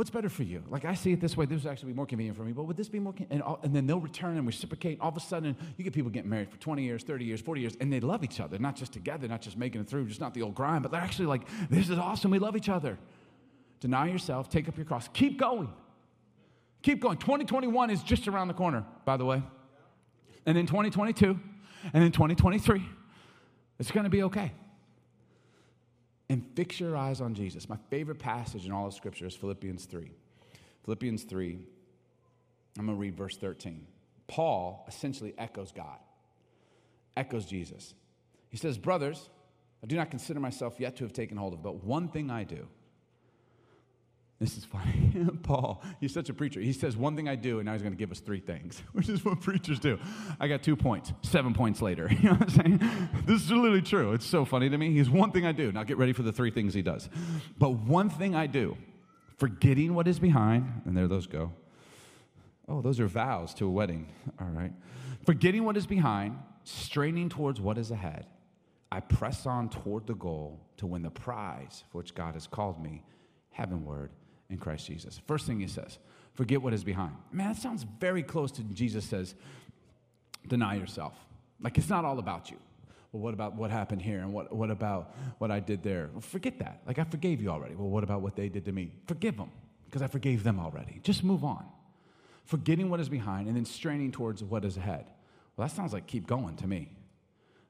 what's 0.00 0.08
better 0.08 0.30
for 0.30 0.44
you? 0.44 0.62
Like, 0.70 0.86
I 0.86 0.94
see 0.94 1.12
it 1.12 1.20
this 1.20 1.36
way. 1.36 1.44
This 1.44 1.62
would 1.62 1.70
actually 1.70 1.92
be 1.92 1.96
more 1.96 2.06
convenient 2.06 2.34
for 2.34 2.42
me, 2.42 2.52
but 2.52 2.62
would 2.62 2.78
this 2.78 2.88
be 2.88 2.98
more? 2.98 3.12
Con-? 3.12 3.26
And, 3.28 3.42
all, 3.42 3.60
and 3.62 3.76
then 3.76 3.86
they'll 3.86 4.00
return 4.00 4.38
and 4.38 4.46
reciprocate. 4.46 4.98
All 4.98 5.10
of 5.10 5.16
a 5.18 5.20
sudden, 5.20 5.54
you 5.76 5.84
get 5.84 5.92
people 5.92 6.10
getting 6.10 6.30
married 6.30 6.50
for 6.50 6.56
20 6.56 6.82
years, 6.82 7.02
30 7.02 7.26
years, 7.26 7.42
40 7.42 7.60
years, 7.60 7.76
and 7.82 7.92
they 7.92 8.00
love 8.00 8.24
each 8.24 8.40
other, 8.40 8.58
not 8.58 8.76
just 8.76 8.94
together, 8.94 9.28
not 9.28 9.42
just 9.42 9.58
making 9.58 9.82
it 9.82 9.86
through, 9.90 10.06
just 10.06 10.18
not 10.18 10.32
the 10.32 10.40
old 10.40 10.54
grind, 10.54 10.84
but 10.84 10.90
they're 10.90 11.02
actually 11.02 11.26
like, 11.26 11.42
this 11.68 11.90
is 11.90 11.98
awesome. 11.98 12.30
We 12.30 12.38
love 12.38 12.56
each 12.56 12.70
other. 12.70 12.98
Deny 13.80 14.08
yourself, 14.08 14.48
take 14.48 14.70
up 14.70 14.78
your 14.78 14.86
cross, 14.86 15.06
keep 15.12 15.38
going. 15.38 15.70
Keep 16.80 17.00
going. 17.02 17.18
2021 17.18 17.90
is 17.90 18.02
just 18.02 18.26
around 18.26 18.48
the 18.48 18.54
corner, 18.54 18.86
by 19.04 19.18
the 19.18 19.26
way. 19.26 19.42
And 20.46 20.56
then 20.56 20.64
2022, 20.64 21.38
and 21.92 22.02
then 22.02 22.10
2023, 22.10 22.82
it's 23.78 23.90
going 23.90 24.04
to 24.04 24.10
be 24.10 24.22
okay 24.22 24.52
and 26.30 26.46
fix 26.54 26.78
your 26.78 26.96
eyes 26.96 27.20
on 27.20 27.34
Jesus. 27.34 27.68
My 27.68 27.76
favorite 27.90 28.20
passage 28.20 28.64
in 28.64 28.70
all 28.70 28.86
of 28.86 28.94
Scripture 28.94 29.26
is 29.26 29.34
Philippians 29.34 29.84
3. 29.86 30.12
Philippians 30.84 31.24
3, 31.24 31.58
I'm 32.78 32.86
going 32.86 32.96
to 32.96 33.00
read 33.00 33.16
verse 33.16 33.36
13. 33.36 33.84
Paul 34.28 34.84
essentially 34.86 35.34
echoes 35.36 35.72
God, 35.72 35.98
echoes 37.16 37.44
Jesus. 37.44 37.94
He 38.48 38.56
says, 38.56 38.78
Brothers, 38.78 39.28
I 39.82 39.88
do 39.88 39.96
not 39.96 40.08
consider 40.08 40.38
myself 40.38 40.78
yet 40.78 40.96
to 40.98 41.04
have 41.04 41.12
taken 41.12 41.36
hold 41.36 41.52
of, 41.52 41.64
but 41.64 41.82
one 41.82 42.08
thing 42.08 42.30
I 42.30 42.44
do 42.44 42.68
this 44.40 44.56
is 44.56 44.64
funny. 44.64 45.26
Paul, 45.42 45.82
he's 46.00 46.14
such 46.14 46.30
a 46.30 46.34
preacher. 46.34 46.60
He 46.60 46.72
says 46.72 46.96
one 46.96 47.14
thing 47.14 47.28
I 47.28 47.36
do, 47.36 47.58
and 47.58 47.66
now 47.66 47.74
he's 47.74 47.82
going 47.82 47.92
to 47.92 47.98
give 47.98 48.10
us 48.10 48.20
three 48.20 48.40
things, 48.40 48.82
which 48.92 49.08
is 49.10 49.22
what 49.22 49.40
preachers 49.42 49.78
do. 49.78 49.98
I 50.40 50.48
got 50.48 50.62
two 50.62 50.76
points, 50.76 51.12
seven 51.22 51.52
points 51.54 51.82
later. 51.82 52.08
You 52.20 52.30
know 52.30 52.34
what 52.34 52.42
I'm 52.42 52.78
saying? 52.80 53.08
This 53.24 53.42
is 53.42 53.50
literally 53.50 53.80
true. 53.80 54.12
It's 54.12 54.26
so 54.26 54.44
funny 54.44 54.68
to 54.68 54.76
me. 54.76 54.92
He's 54.92 55.08
one 55.08 55.32
thing 55.32 55.46
I 55.46 55.52
do. 55.52 55.72
Now 55.72 55.84
get 55.84 55.96
ready 55.96 56.12
for 56.12 56.22
the 56.22 56.32
three 56.32 56.50
things 56.50 56.74
he 56.74 56.82
does. 56.82 57.08
But 57.58 57.70
one 57.70 58.10
thing 58.10 58.34
I 58.34 58.46
do, 58.46 58.76
forgetting 59.38 59.94
what 59.94 60.06
is 60.06 60.18
behind, 60.18 60.82
and 60.84 60.94
there 60.94 61.08
those 61.08 61.26
go. 61.26 61.52
Oh, 62.68 62.82
those 62.82 63.00
are 63.00 63.06
vows 63.06 63.54
to 63.54 63.66
a 63.66 63.70
wedding. 63.70 64.12
All 64.38 64.48
right. 64.48 64.72
Forgetting 65.24 65.64
what 65.64 65.78
is 65.78 65.86
behind, 65.86 66.38
straining 66.64 67.30
towards 67.30 67.58
what 67.58 67.78
is 67.78 67.90
ahead, 67.90 68.26
I 68.92 69.00
press 69.00 69.46
on 69.46 69.70
toward 69.70 70.06
the 70.06 70.14
goal 70.14 70.60
to 70.76 70.86
win 70.86 71.02
the 71.02 71.10
prize 71.10 71.84
for 71.90 71.98
which 71.98 72.14
God 72.14 72.34
has 72.34 72.46
called 72.46 72.82
me 72.82 73.02
heavenward 73.50 74.10
in 74.50 74.58
Christ 74.58 74.86
Jesus. 74.86 75.20
First 75.26 75.46
thing 75.46 75.60
he 75.60 75.66
says, 75.66 75.98
forget 76.34 76.60
what 76.60 76.72
is 76.72 76.84
behind. 76.84 77.14
Man, 77.32 77.48
that 77.48 77.60
sounds 77.60 77.84
very 77.98 78.22
close 78.22 78.50
to 78.52 78.62
Jesus 78.62 79.04
says, 79.04 79.34
deny 80.46 80.74
yourself. 80.74 81.14
Like 81.60 81.78
it's 81.78 81.88
not 81.88 82.04
all 82.04 82.18
about 82.18 82.50
you. 82.50 82.56
Well, 83.12 83.22
what 83.22 83.34
about 83.34 83.56
what 83.56 83.70
happened 83.70 84.02
here? 84.02 84.20
And 84.20 84.32
what, 84.32 84.54
what 84.54 84.70
about 84.70 85.14
what 85.38 85.50
I 85.50 85.58
did 85.60 85.82
there? 85.82 86.10
Well, 86.12 86.20
forget 86.20 86.58
that. 86.60 86.80
Like, 86.86 86.98
I 86.98 87.04
forgave 87.04 87.42
you 87.42 87.48
already. 87.48 87.74
Well, 87.74 87.88
what 87.88 88.04
about 88.04 88.22
what 88.22 88.36
they 88.36 88.48
did 88.48 88.64
to 88.66 88.72
me? 88.72 88.92
Forgive 89.06 89.36
them 89.36 89.50
because 89.86 90.02
I 90.02 90.06
forgave 90.06 90.44
them 90.44 90.60
already. 90.60 91.00
Just 91.02 91.24
move 91.24 91.42
on. 91.42 91.64
Forgetting 92.44 92.88
what 92.88 93.00
is 93.00 93.08
behind 93.08 93.48
and 93.48 93.56
then 93.56 93.64
straining 93.64 94.12
towards 94.12 94.44
what 94.44 94.64
is 94.64 94.76
ahead. 94.76 95.06
Well, 95.56 95.66
that 95.66 95.74
sounds 95.74 95.92
like 95.92 96.06
keep 96.06 96.26
going 96.26 96.56
to 96.56 96.68
me. 96.68 96.92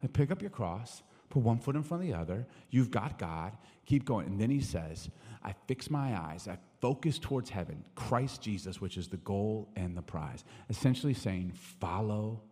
And 0.03 0.13
pick 0.13 0.31
up 0.31 0.43
your 0.43 0.51
cross, 0.51 1.03
put 1.31 1.43
one 1.43 1.59
foot 1.59 1.75
in 1.77 1.83
front 1.83 2.03
of 2.03 2.09
the 2.09 2.15
other. 2.15 2.47
You've 2.71 2.91
got 2.91 3.19
God. 3.19 3.53
Keep 3.87 4.05
going. 4.05 4.27
And 4.27 4.39
then 4.39 4.51
he 4.51 4.61
says, 4.61 5.09
I 5.43 5.55
fix 5.67 5.91
my 5.91 6.19
eyes, 6.19 6.49
I 6.49 6.59
focus 6.81 7.19
towards 7.19 7.51
heaven, 7.51 7.85
Christ 7.95 8.43
Jesus, 8.43 8.81
which 8.81 8.97
is 8.97 9.09
the 9.09 9.19
goal 9.19 9.69
and 9.77 9.97
the 9.97 10.03
prize. 10.03 10.45
Essentially 10.69 11.15
saying, 11.15 11.53
follow 11.55 12.43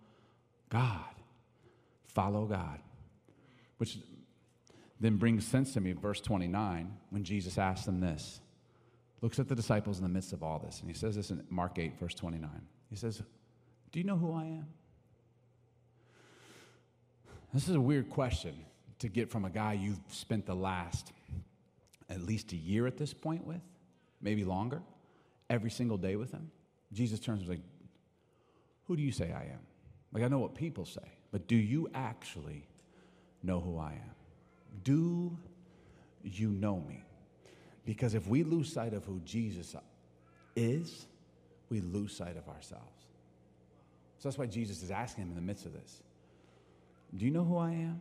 God. 0.69 1.15
Follow 2.05 2.47
God. 2.47 2.81
Which 3.79 3.99
then 5.01 5.17
brings 5.17 5.47
sense 5.47 5.73
to 5.75 5.81
me, 5.81 5.93
verse 5.93 6.21
29, 6.21 6.93
when 7.11 7.25
Jesus 7.25 7.59
asks 7.59 7.87
them 7.87 8.01
this. 8.01 8.41
Looks 9.21 9.39
at 9.39 9.49
the 9.49 9.55
disciples 9.55 9.99
in 9.99 10.03
the 10.05 10.09
midst 10.09 10.33
of 10.33 10.43
all 10.43 10.59
this, 10.59 10.81
and 10.81 10.89
he 10.89 10.95
says 10.95 11.17
this 11.17 11.31
in 11.31 11.45
Mark 11.49 11.79
8, 11.79 11.99
verse 11.99 12.15
29. 12.15 12.49
He 12.91 12.97
says, 12.97 13.23
Do 13.91 13.99
you 13.99 14.05
know 14.05 14.17
who 14.17 14.33
I 14.33 14.45
am? 14.45 14.67
This 17.53 17.69
is 17.69 17.75
a 17.75 17.81
weird 17.81 18.11
question 18.11 18.55
to 18.99 19.09
get 19.09 19.31
from 19.31 19.45
a 19.45 19.51
guy 19.51 19.73
you've 19.73 20.01
spent 20.09 20.47
the 20.47 20.55
last 20.55 21.13
at 22.11 22.23
least 22.23 22.53
a 22.53 22.57
year 22.57 22.87
at 22.87 22.97
this 22.97 23.13
point 23.13 23.47
with, 23.47 23.61
maybe 24.21 24.45
longer, 24.45 24.83
every 25.51 25.71
single 25.71 25.97
day 25.97 26.17
with 26.17 26.33
him. 26.33 26.51
Jesus 26.93 27.21
turns 27.21 27.41
and 27.41 27.51
like, 27.51 27.61
Who 28.87 28.97
do 28.97 29.03
you 29.03 29.13
say 29.13 29.33
I 29.33 29.43
am? 29.43 29.61
Like, 30.13 30.23
I 30.23 30.29
know 30.29 30.39
what 30.39 30.55
people 30.55 30.85
say, 30.85 31.13
but 31.31 31.47
do 31.47 31.57
you 31.57 31.89
actually 31.95 32.67
know 33.43 33.61
who 33.61 33.79
I 33.79 33.93
am? 33.93 34.15
Do 34.83 35.37
you 36.23 36.51
know 36.51 36.83
me? 36.89 37.05
Because 37.85 38.15
if 38.15 38.27
we 38.27 38.43
lose 38.43 38.73
sight 38.73 38.95
of 38.95 39.05
who 39.05 39.21
Jesus 39.25 39.75
is, 40.57 41.07
we 41.71 41.81
lose 41.81 42.17
sight 42.17 42.37
of 42.37 42.49
ourselves. 42.49 43.07
So 44.19 44.29
that's 44.29 44.39
why 44.39 44.47
Jesus 44.47 44.83
is 44.83 44.91
asking 44.91 45.25
him 45.25 45.31
in 45.31 45.37
the 45.37 45.43
midst 45.43 45.67
of 45.67 45.73
this 45.73 46.03
Do 47.17 47.25
you 47.25 47.31
know 47.31 47.45
who 47.45 47.57
I 47.57 47.71
am? 47.71 48.01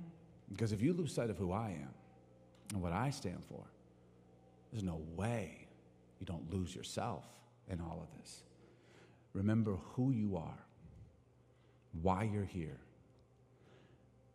Because 0.52 0.72
if 0.72 0.82
you 0.82 0.94
lose 0.94 1.14
sight 1.14 1.30
of 1.30 1.38
who 1.38 1.52
I 1.52 1.70
am 1.70 1.94
and 2.74 2.82
what 2.82 2.94
I 2.94 3.10
stand 3.10 3.44
for, 3.46 3.64
there's 4.72 4.84
no 4.84 5.02
way 5.16 5.67
you 6.20 6.26
don't 6.26 6.52
lose 6.52 6.76
yourself 6.76 7.26
in 7.70 7.80
all 7.80 8.02
of 8.02 8.20
this. 8.20 8.44
Remember 9.34 9.78
who 9.94 10.12
you 10.12 10.38
are, 10.38 10.66
why 12.02 12.24
you're 12.24 12.44
here, 12.44 12.80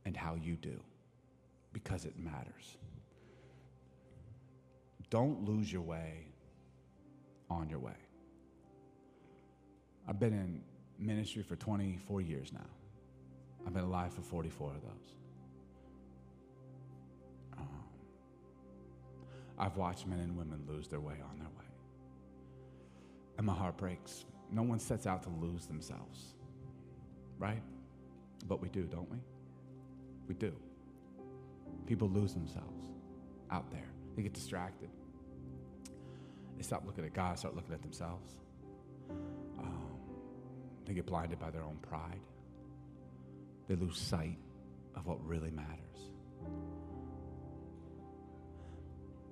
and 0.05 0.17
how 0.17 0.35
you 0.35 0.57
do, 0.57 0.81
because 1.73 2.05
it 2.05 2.19
matters. 2.19 2.77
Don't 5.11 5.45
lose 5.45 5.73
your 5.73 5.83
way 5.83 6.27
on 7.51 7.69
your 7.69 7.79
way. 7.79 7.93
I've 10.09 10.19
been 10.19 10.33
in 10.33 10.63
ministry 10.99 11.43
for 11.43 11.57
24 11.57 12.21
years 12.21 12.53
now. 12.53 12.61
I've 13.67 13.75
been 13.75 13.85
alive 13.85 14.13
for 14.13 14.23
44 14.23 14.71
of 14.71 14.83
those. 14.83 15.15
Um, 17.59 17.69
I've 19.59 19.77
watched 19.77 20.07
men 20.07 20.19
and 20.19 20.37
women 20.37 20.65
lose 20.67 20.89
their 20.89 21.01
way 21.01 21.15
on 21.15 21.39
their 21.39 21.49
way. 21.49 21.62
And 23.39 23.47
my 23.47 23.55
heart 23.55 23.77
breaks. 23.77 24.25
No 24.51 24.63
one 24.63 24.79
sets 24.79 25.07
out 25.07 25.23
to 25.23 25.31
lose 25.41 25.67
themselves, 25.67 26.35
right? 27.39 27.63
But 28.47 28.61
we 28.61 28.69
do, 28.69 28.83
don't 28.83 29.11
we? 29.11 29.19
We 30.29 30.35
do. 30.35 30.53
People 31.87 32.09
lose 32.09 32.35
themselves 32.35 32.83
out 33.51 33.71
there, 33.71 33.89
they 34.17 34.23
get 34.23 34.33
distracted. 34.33 34.89
They 36.57 36.63
stop 36.63 36.85
looking 36.87 37.05
at 37.05 37.13
God, 37.13 37.39
start 37.39 37.57
looking 37.57 37.75
at 37.75 37.83
themselves. 37.83 38.37
Um, 39.59 39.97
they 40.87 40.95
get 40.95 41.07
blinded 41.07 41.39
by 41.39 41.51
their 41.51 41.63
own 41.63 41.79
pride. 41.83 42.21
They 43.69 43.75
lose 43.75 43.99
sight 43.99 44.39
of 44.95 45.07
what 45.07 45.25
really 45.27 45.51
matters. 45.51 46.11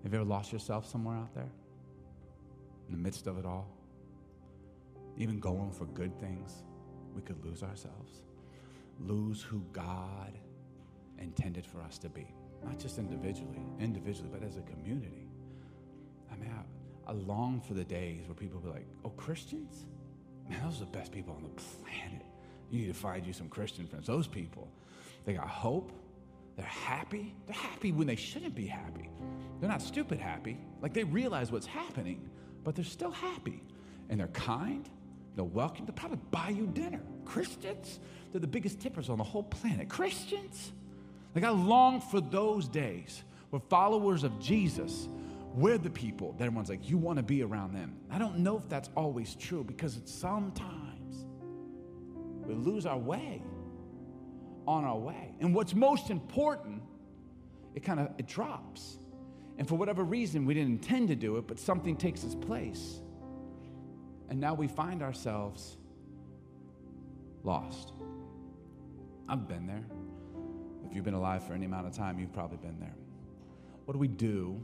Have 0.02 0.12
you 0.12 0.20
ever 0.20 0.28
lost 0.28 0.52
yourself 0.52 0.86
somewhere 0.86 1.16
out 1.16 1.34
there? 1.34 1.50
In 2.88 2.96
the 2.96 3.02
midst 3.02 3.26
of 3.26 3.38
it 3.38 3.44
all? 3.44 3.68
Even 5.20 5.38
going 5.38 5.70
for 5.70 5.84
good 5.84 6.18
things, 6.18 6.64
we 7.14 7.20
could 7.20 7.44
lose 7.44 7.62
ourselves. 7.62 8.22
Lose 8.98 9.42
who 9.42 9.62
God 9.70 10.32
intended 11.18 11.66
for 11.66 11.82
us 11.82 11.98
to 11.98 12.08
be. 12.08 12.26
Not 12.64 12.78
just 12.78 12.98
individually, 12.98 13.60
individually, 13.78 14.30
but 14.32 14.42
as 14.42 14.56
a 14.56 14.62
community. 14.62 15.28
I 16.32 16.36
mean, 16.36 16.50
I, 16.50 17.10
I 17.10 17.12
long 17.12 17.60
for 17.60 17.74
the 17.74 17.84
days 17.84 18.26
where 18.28 18.34
people 18.34 18.60
be 18.60 18.70
like, 18.70 18.86
oh, 19.04 19.10
Christians? 19.10 19.84
Man, 20.48 20.58
those 20.64 20.76
are 20.76 20.86
the 20.86 20.86
best 20.86 21.12
people 21.12 21.34
on 21.34 21.42
the 21.42 21.62
planet. 21.84 22.24
You 22.70 22.80
need 22.80 22.88
to 22.88 22.94
find 22.94 23.26
you 23.26 23.34
some 23.34 23.48
Christian 23.50 23.86
friends. 23.86 24.06
Those 24.06 24.26
people, 24.26 24.72
they 25.26 25.34
got 25.34 25.48
hope, 25.48 25.92
they're 26.56 26.64
happy. 26.64 27.34
They're 27.46 27.56
happy 27.56 27.92
when 27.92 28.06
they 28.06 28.16
shouldn't 28.16 28.54
be 28.54 28.66
happy. 28.66 29.10
They're 29.60 29.68
not 29.68 29.82
stupid 29.82 30.18
happy. 30.18 30.58
Like 30.80 30.94
they 30.94 31.04
realize 31.04 31.52
what's 31.52 31.66
happening, 31.66 32.30
but 32.64 32.74
they're 32.74 32.84
still 32.84 33.10
happy. 33.10 33.62
And 34.08 34.18
they're 34.18 34.28
kind. 34.28 34.88
They're 35.36 35.44
welcome. 35.44 35.86
They'll 35.86 35.94
probably 35.94 36.18
buy 36.30 36.50
you 36.50 36.66
dinner. 36.66 37.00
Christians, 37.24 38.00
they're 38.32 38.40
the 38.40 38.46
biggest 38.46 38.80
tippers 38.80 39.08
on 39.08 39.18
the 39.18 39.24
whole 39.24 39.44
planet. 39.44 39.88
Christians. 39.88 40.72
Like 41.34 41.44
I 41.44 41.50
long 41.50 42.00
for 42.00 42.20
those 42.20 42.68
days 42.68 43.22
where 43.50 43.60
followers 43.68 44.24
of 44.24 44.38
Jesus, 44.40 45.08
we're 45.54 45.78
the 45.78 45.90
people 45.90 46.32
that 46.38 46.44
everyone's 46.44 46.68
like, 46.68 46.88
you 46.88 46.98
want 46.98 47.18
to 47.18 47.22
be 47.22 47.42
around 47.42 47.74
them. 47.74 47.96
I 48.10 48.18
don't 48.18 48.38
know 48.38 48.56
if 48.56 48.68
that's 48.68 48.90
always 48.96 49.34
true 49.34 49.64
because 49.64 50.00
sometimes 50.04 51.24
we 52.44 52.54
lose 52.54 52.86
our 52.86 52.98
way 52.98 53.42
on 54.66 54.84
our 54.84 54.98
way. 54.98 55.34
And 55.40 55.54
what's 55.54 55.74
most 55.74 56.10
important, 56.10 56.82
it 57.74 57.84
kind 57.84 58.00
of 58.00 58.10
it 58.18 58.26
drops. 58.26 58.98
And 59.58 59.68
for 59.68 59.76
whatever 59.76 60.02
reason, 60.02 60.46
we 60.46 60.54
didn't 60.54 60.72
intend 60.72 61.08
to 61.08 61.16
do 61.16 61.36
it, 61.36 61.46
but 61.46 61.58
something 61.58 61.96
takes 61.96 62.24
its 62.24 62.34
place. 62.34 63.00
And 64.30 64.40
now 64.40 64.54
we 64.54 64.68
find 64.68 65.02
ourselves 65.02 65.76
lost. 67.42 67.92
I've 69.28 69.46
been 69.48 69.66
there. 69.66 69.84
If 70.86 70.94
you've 70.94 71.04
been 71.04 71.14
alive 71.14 71.44
for 71.46 71.52
any 71.52 71.66
amount 71.66 71.86
of 71.86 71.94
time, 71.94 72.18
you've 72.18 72.32
probably 72.32 72.56
been 72.56 72.78
there. 72.80 72.94
What 73.84 73.94
do 73.94 73.98
we 73.98 74.08
do 74.08 74.62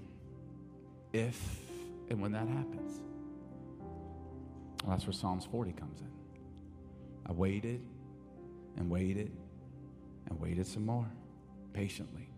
if 1.12 1.58
and 2.10 2.20
when 2.20 2.32
that 2.32 2.46
happens? 2.48 3.00
Well, 4.84 4.94
that's 4.94 5.04
where 5.04 5.12
Psalms 5.12 5.44
40 5.44 5.72
comes 5.72 6.00
in. 6.00 6.10
I 7.26 7.32
waited 7.32 7.80
and 8.76 8.88
waited 8.88 9.32
and 10.28 10.40
waited 10.40 10.66
some 10.66 10.86
more 10.86 11.10
patiently, 11.72 12.28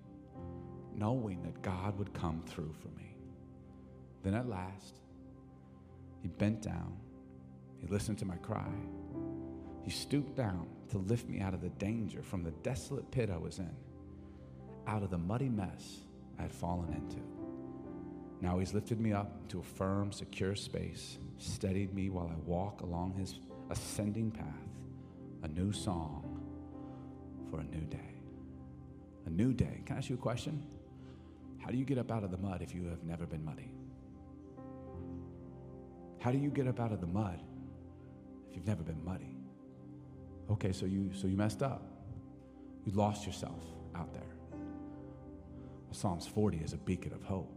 knowing 0.95 1.43
that 1.43 1.61
God 1.63 1.99
would 1.99 2.13
come 2.15 2.43
through 2.47 2.75
for 2.81 2.89
me. 2.99 3.17
Then 4.23 4.35
at 4.35 4.49
last, 4.49 5.01
he 6.23 6.29
bent 6.29 6.63
down, 6.63 6.97
he 7.81 7.87
listened 7.87 8.19
to 8.19 8.25
my 8.25 8.37
cry, 8.37 8.73
he 9.83 9.91
stooped 9.91 10.37
down 10.37 10.67
to 10.91 10.99
lift 10.99 11.29
me 11.29 11.41
out 11.41 11.55
of 11.55 11.61
the 11.61 11.69
danger 11.71 12.23
from 12.23 12.43
the 12.43 12.51
desolate 12.63 13.11
pit 13.11 13.31
I 13.31 13.39
was 13.39 13.59
in, 13.59 13.75
out 14.87 15.03
of 15.03 15.11
the 15.11 15.19
muddy 15.19 15.49
mess 15.49 16.01
I 16.39 16.43
had 16.43 16.53
fallen 16.53 16.93
into. 16.93 17.23
Now 18.41 18.59
he's 18.59 18.75
lifted 18.75 19.01
me 19.01 19.13
up 19.13 19.49
to 19.49 19.61
a 19.61 19.63
firm, 19.63 20.13
secure 20.13 20.55
space, 20.55 21.19
steadied 21.39 21.95
me 21.95 22.11
while 22.11 22.29
I 22.29 22.37
walk 22.47 22.83
along 22.83 23.15
his 23.15 23.41
ascending 23.71 24.31
path, 24.31 24.45
a 25.43 25.49
new 25.49 25.73
song 25.73 26.43
for 27.51 27.61
a 27.61 27.65
new 27.65 27.85
day. 27.87 27.99
A 29.27 29.31
new 29.31 29.53
day. 29.53 29.83
Can 29.85 29.97
I 29.97 29.99
ask 29.99 30.09
you 30.09 30.15
a 30.15 30.19
question? 30.19 30.65
How 31.59 31.71
do 31.71 31.77
you 31.77 31.85
get 31.85 31.99
up 31.99 32.11
out 32.11 32.25
of 32.25 32.31
the 32.31 32.39
mud 32.39 32.63
if 32.63 32.75
you 32.75 32.85
have 32.87 33.03
never 33.05 33.27
been 33.27 33.45
muddy? 33.45 33.71
How 36.21 36.31
do 36.31 36.39
you 36.39 36.51
get 36.51 36.67
up 36.67 36.81
out 36.81 36.93
of 36.93 37.01
the 37.01 37.07
mud 37.07 37.41
you've 38.59 38.67
never 38.67 38.83
been 38.83 39.05
muddy? 39.05 39.37
Okay, 40.51 40.73
so 40.73 40.85
you 40.85 41.11
so 41.15 41.29
you 41.29 41.37
messed 41.37 41.63
up. 41.63 41.83
You 42.85 42.93
lost 42.93 43.25
yourself 43.25 43.63
out 43.95 44.13
there. 44.13 44.35
Well, 44.51 45.93
Psalms 45.93 46.27
40 46.27 46.59
is 46.59 46.73
a 46.73 46.77
beacon 46.77 47.13
of 47.13 47.23
hope. 47.23 47.55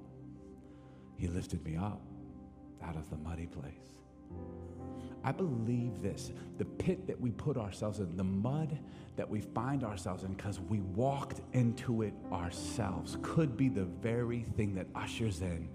He 1.18 1.28
lifted 1.28 1.64
me 1.64 1.76
up 1.76 2.02
out 2.84 2.96
of 2.96 3.10
the 3.10 3.18
muddy 3.18 3.48
place. 3.48 3.74
I 5.24 5.32
believe 5.32 6.04
this 6.04 6.32
the 6.60 6.66
pit 6.66 7.08
that 7.08 7.20
we 7.20 7.32
put 7.32 7.58
ourselves 7.58 8.00
in, 8.00 8.16
the 8.16 8.24
mud 8.24 8.78
that 9.16 9.28
we 9.28 9.42
find 9.42 9.84
ourselves 9.84 10.24
in 10.24 10.34
because 10.34 10.60
we 10.60 10.82
walked 10.82 11.42
into 11.54 12.04
it 12.04 12.14
ourselves, 12.32 13.18
could 13.24 13.58
be 13.58 13.70
the 13.70 13.86
very 13.86 14.44
thing 14.56 14.76
that 14.76 14.86
ushers 14.94 15.42
in 15.42 15.68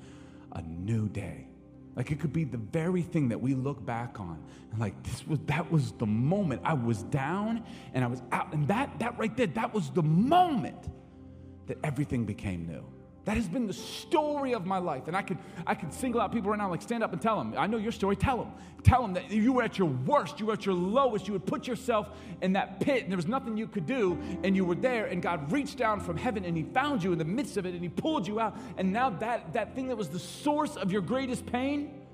a 0.53 0.63
new 0.63 1.09
day, 1.09 1.49
Like 1.97 2.11
it 2.11 2.21
could 2.21 2.33
be 2.33 2.45
the 2.45 2.59
very 2.59 3.01
thing 3.01 3.31
that 3.31 3.41
we 3.41 3.55
look 3.55 3.85
back 3.85 4.21
on 4.21 4.39
and 4.71 4.79
like 4.79 5.03
this 5.03 5.27
was 5.27 5.39
that 5.47 5.73
was 5.73 5.93
the 5.93 6.07
moment 6.07 6.61
I 6.63 6.75
was 6.75 7.03
down 7.05 7.65
and 7.95 8.05
I 8.05 8.07
was 8.07 8.23
out 8.33 8.53
and 8.53 8.69
that 8.69 8.99
that 8.99 9.19
right 9.19 9.35
there 9.35 9.47
that 9.47 9.73
was 9.73 9.91
the 9.91 10.03
moment 10.03 10.91
that 11.67 11.79
everything 11.83 12.27
became 12.27 12.67
new. 12.67 12.85
That 13.27 13.37
has 13.37 13.49
been 13.49 13.67
the 13.67 13.73
story 13.73 14.55
of 14.55 14.67
my 14.67 14.79
life. 14.79 15.09
And 15.09 15.17
I 15.17 15.21
could, 15.21 15.39
I 15.67 15.75
could 15.75 15.93
single 15.93 16.21
out 16.21 16.33
people 16.33 16.53
right 16.53 16.59
now, 16.59 16.71
like 16.71 16.81
stand 16.81 17.03
up 17.03 17.13
and 17.13 17.21
tell 17.21 17.37
them, 17.37 17.55
I 17.59 17.67
know 17.67 17.77
your 17.77 17.91
story, 17.91 18.15
tell 18.15 18.37
them. 18.37 18.53
Tell 18.85 19.03
them 19.03 19.15
that 19.15 19.33
you 19.33 19.53
were 19.53 19.65
at 19.65 19.79
your 19.79 19.89
worst, 19.89 20.39
you 20.39 20.47
were 20.47 20.53
at 20.53 20.65
your 20.65 20.77
lowest, 20.77 21.27
you 21.27 21.33
would 21.33 21.45
put 21.45 21.67
yourself 21.67 22.09
in 22.41 22.53
that 22.53 22.79
pit 22.79 23.03
and 23.03 23.11
there 23.11 23.17
was 23.17 23.27
nothing 23.27 23.57
you 23.57 23.67
could 23.67 23.85
do, 23.85 24.17
and 24.45 24.55
you 24.55 24.65
were 24.65 24.77
there, 24.77 25.07
and 25.07 25.21
God 25.21 25.51
reached 25.51 25.77
down 25.77 25.99
from 25.99 26.17
heaven 26.17 26.45
and 26.45 26.57
He 26.57 26.63
found 26.63 27.03
you 27.03 27.11
in 27.11 27.19
the 27.19 27.25
midst 27.25 27.57
of 27.57 27.67
it 27.67 27.75
and 27.75 27.83
He 27.83 27.89
pulled 27.89 28.29
you 28.29 28.39
out. 28.39 28.57
And 28.79 28.93
now 28.93 29.11
that, 29.11 29.53
that 29.55 29.75
thing 29.75 29.89
that 29.89 29.97
was 29.97 30.09
the 30.09 30.21
source 30.21 30.77
of 30.77 30.93
your 30.93 31.03
greatest 31.03 31.47
pain, 31.47 32.05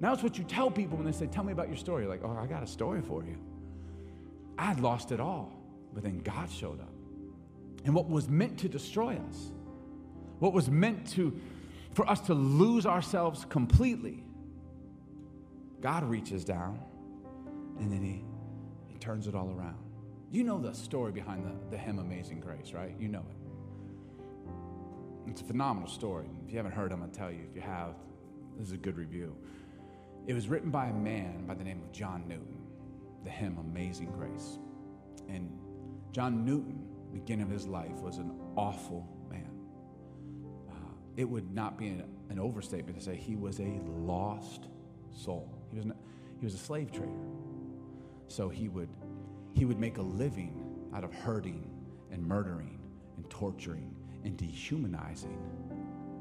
now 0.00 0.12
it's 0.12 0.22
what 0.22 0.38
you 0.38 0.44
tell 0.44 0.70
people 0.70 0.96
when 0.96 1.06
they 1.06 1.12
say, 1.12 1.26
Tell 1.26 1.42
me 1.42 1.52
about 1.52 1.66
your 1.66 1.76
story. 1.76 2.04
You're 2.04 2.12
like, 2.12 2.22
oh, 2.22 2.38
I 2.40 2.46
got 2.46 2.62
a 2.62 2.66
story 2.66 3.00
for 3.02 3.24
you. 3.24 3.36
I 4.56 4.66
had 4.66 4.78
lost 4.78 5.10
it 5.10 5.18
all, 5.18 5.52
but 5.92 6.04
then 6.04 6.20
God 6.20 6.48
showed 6.48 6.80
up. 6.80 6.92
And 7.84 7.92
what 7.92 8.08
was 8.08 8.28
meant 8.28 8.58
to 8.60 8.68
destroy 8.68 9.18
us 9.28 9.50
what 10.44 10.52
was 10.52 10.68
meant 10.68 11.08
to 11.08 11.40
for 11.94 12.06
us 12.06 12.20
to 12.20 12.34
lose 12.34 12.84
ourselves 12.84 13.46
completely. 13.48 14.22
God 15.80 16.04
reaches 16.04 16.44
down 16.44 16.78
and 17.78 17.90
then 17.90 18.02
he, 18.02 18.22
he 18.88 18.98
turns 18.98 19.26
it 19.26 19.34
all 19.34 19.48
around. 19.48 19.78
You 20.30 20.44
know 20.44 20.60
the 20.60 20.74
story 20.74 21.12
behind 21.12 21.46
the, 21.46 21.70
the 21.70 21.78
hymn 21.78 21.98
Amazing 21.98 22.40
Grace, 22.40 22.74
right? 22.74 22.94
You 22.98 23.08
know 23.08 23.24
it. 23.30 25.30
It's 25.30 25.40
a 25.40 25.44
phenomenal 25.44 25.88
story. 25.88 26.26
If 26.44 26.50
you 26.50 26.58
haven't 26.58 26.72
heard, 26.72 26.92
I'm 26.92 26.98
going 26.98 27.10
to 27.10 27.18
tell 27.18 27.30
you. 27.30 27.46
If 27.48 27.56
you 27.56 27.62
have, 27.62 27.94
this 28.58 28.66
is 28.66 28.74
a 28.74 28.76
good 28.76 28.98
review. 28.98 29.34
It 30.26 30.34
was 30.34 30.48
written 30.48 30.70
by 30.70 30.88
a 30.88 30.92
man 30.92 31.46
by 31.46 31.54
the 31.54 31.64
name 31.64 31.80
of 31.82 31.90
John 31.90 32.28
Newton, 32.28 32.58
the 33.24 33.30
hymn 33.30 33.56
Amazing 33.58 34.12
Grace. 34.12 34.58
And 35.26 35.58
John 36.12 36.44
Newton, 36.44 36.86
beginning 37.14 37.46
of 37.46 37.50
his 37.50 37.66
life, 37.66 37.96
was 38.02 38.18
an 38.18 38.38
awful 38.56 39.08
it 41.16 41.24
would 41.24 41.52
not 41.54 41.78
be 41.78 41.88
an, 41.88 42.04
an 42.30 42.38
overstatement 42.38 42.98
to 42.98 43.04
say 43.04 43.16
he 43.16 43.36
was 43.36 43.60
a 43.60 43.80
lost 43.86 44.68
soul. 45.12 45.48
He 45.70 45.76
was, 45.76 45.86
not, 45.86 45.96
he 46.38 46.44
was 46.44 46.54
a 46.54 46.58
slave 46.58 46.90
trader. 46.90 47.12
So 48.28 48.48
he 48.48 48.68
would, 48.68 48.88
he 49.54 49.64
would 49.64 49.78
make 49.78 49.98
a 49.98 50.02
living 50.02 50.60
out 50.94 51.04
of 51.04 51.12
hurting 51.12 51.70
and 52.10 52.26
murdering 52.26 52.78
and 53.16 53.28
torturing 53.30 53.94
and 54.24 54.36
dehumanizing 54.36 55.38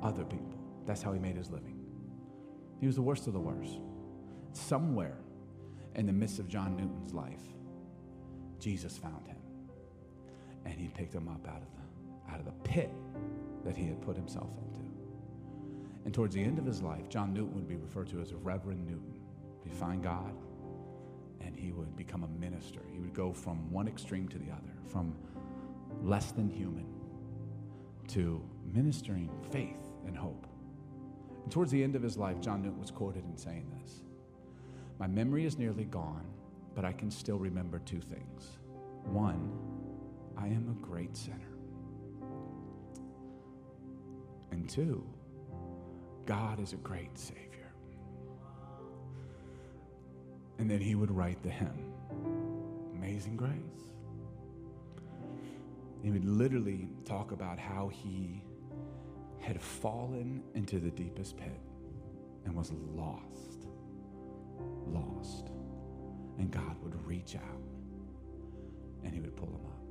other 0.02 0.24
people. 0.26 0.60
That's 0.86 1.02
how 1.02 1.14
he 1.14 1.20
made 1.20 1.38
his 1.38 1.50
living. 1.50 1.80
He 2.80 2.88
was 2.88 2.96
the 2.96 3.02
worst 3.02 3.28
of 3.28 3.34
the 3.34 3.40
worst. 3.40 3.80
Somewhere 4.52 5.18
in 5.96 6.06
the 6.06 6.14
midst 6.14 6.40
of 6.40 6.48
John 6.48 6.76
Newton's 6.76 7.14
life, 7.14 7.42
Jesus 8.60 8.98
found 8.98 9.26
him. 9.28 9.38
And 10.66 10.80
he 10.80 10.90
picked 10.90 11.14
him 11.14 11.28
up 11.28 11.48
out 11.48 11.62
of 11.62 11.68
the, 11.76 12.34
out 12.34 12.40
of 12.40 12.46
the 12.46 12.70
pit 12.70 12.92
that 13.64 13.76
he 13.76 13.88
had 13.88 14.02
put 14.02 14.16
himself 14.16 14.50
into. 14.68 14.83
And 16.06 16.14
towards 16.14 16.36
the 16.36 16.44
end 16.44 16.60
of 16.60 16.66
his 16.66 16.82
life, 16.82 17.08
John 17.10 17.34
Newton 17.34 17.56
would 17.56 17.68
be 17.68 17.76
referred 17.76 18.10
to 18.10 18.22
as 18.22 18.34
Reverend 18.34 18.86
Newton. 18.86 19.20
He'd 19.64 19.74
find 19.74 20.04
God 20.04 20.34
and 21.40 21.58
he 21.58 21.72
would 21.72 21.96
become 21.96 22.24
a 22.24 22.28
minister. 22.40 22.80
He 22.92 23.00
would 23.00 23.14
go 23.14 23.34
from 23.34 23.72
one 23.72 23.88
extreme 23.88 24.28
to 24.30 24.38
the 24.38 24.52
other, 24.52 24.74
from 24.88 25.16
less 26.02 26.32
than 26.32 26.50
human 26.50 26.86
to 28.10 28.42
ministering 28.74 29.30
faith 29.52 29.80
and 30.06 30.18
hope. 30.18 30.48
And 31.44 31.52
towards 31.52 31.72
the 31.72 31.84
end 31.84 31.96
of 31.96 32.02
his 32.02 32.18
life, 32.18 32.40
John 32.40 32.62
Newton 32.62 32.80
was 32.80 32.92
quoted 32.92 33.24
in 33.26 33.38
saying 33.38 33.70
this 33.82 34.04
My 35.00 35.08
memory 35.08 35.46
is 35.46 35.58
nearly 35.58 35.86
gone, 35.86 36.26
but 36.76 36.86
I 36.86 36.92
can 36.92 37.12
still 37.12 37.38
remember 37.38 37.80
two 37.80 38.02
things. 38.02 38.58
One, 39.04 39.52
I 40.38 40.48
am 40.48 40.70
a 40.70 40.86
great 40.86 41.16
sinner. 41.16 41.38
And 44.52 44.70
two, 44.70 45.04
God 46.26 46.60
is 46.60 46.74
a 46.74 46.78
great 46.78 47.18
Savior. 47.18 47.72
And 50.60 50.70
then 50.70 50.80
he 50.80 50.96
would 50.96 51.12
write 51.12 51.42
the 51.44 51.50
hymn, 51.50 51.94
Amazing 52.96 53.36
Grace. 53.36 53.52
He 56.02 56.12
would 56.12 56.26
literally 56.26 56.88
talk 57.06 57.32
about 57.32 57.58
how 57.58 57.90
he 57.90 58.44
had 59.40 59.62
fallen 59.62 60.44
into 60.54 60.80
the 60.80 60.92
deepest 60.92 61.38
pit 61.38 61.60
and 62.46 62.56
was 62.56 62.72
lost. 62.94 63.68
Lost. 64.88 65.50
And 66.38 66.52
God 66.52 66.76
would 66.82 67.06
reach 67.06 67.36
out 67.36 67.62
and 69.04 69.14
he 69.14 69.20
would 69.20 69.36
pull 69.36 69.50
him 69.50 69.66
up. 69.66 69.84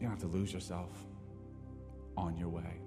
You 0.00 0.08
don't 0.08 0.10
have 0.10 0.30
to 0.30 0.36
lose 0.36 0.52
yourself 0.52 0.90
on 2.16 2.36
your 2.36 2.48
way. 2.48 2.83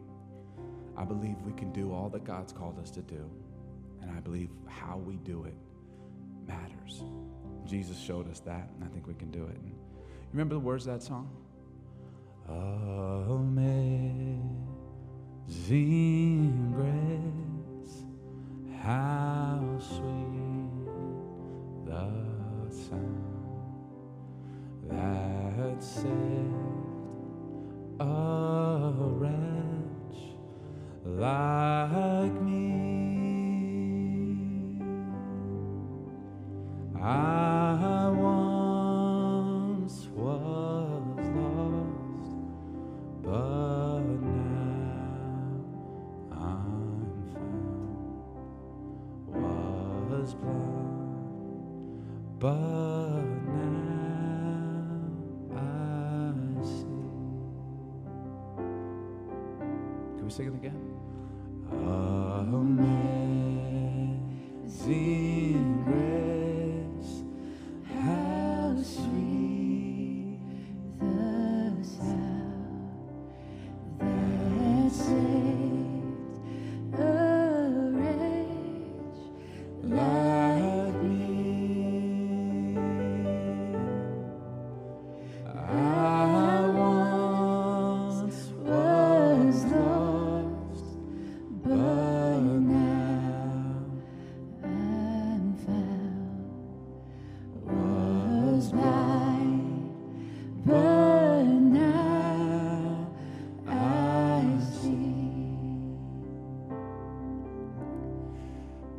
I 0.97 1.05
believe 1.05 1.35
we 1.45 1.53
can 1.53 1.71
do 1.71 1.93
all 1.93 2.09
that 2.09 2.23
God's 2.25 2.51
called 2.51 2.79
us 2.79 2.89
to 2.91 3.01
do. 3.01 3.29
And 4.01 4.09
I 4.11 4.19
believe 4.19 4.49
how 4.67 4.97
we 4.97 5.17
do 5.17 5.43
it 5.45 5.55
matters. 6.47 7.03
Jesus 7.65 7.99
showed 7.99 8.29
us 8.31 8.39
that, 8.41 8.69
and 8.73 8.83
I 8.83 8.87
think 8.87 9.05
we 9.07 9.13
can 9.13 9.29
do 9.29 9.43
it. 9.45 9.55
And 9.55 9.67
you 9.67 9.75
remember 10.31 10.55
the 10.55 10.59
words 10.59 10.87
of 10.87 10.93
that 10.93 11.03
song? 11.03 11.29
Amazing 15.47 16.73
sing 60.37 60.47
it 60.49 60.53
again? 60.53 60.76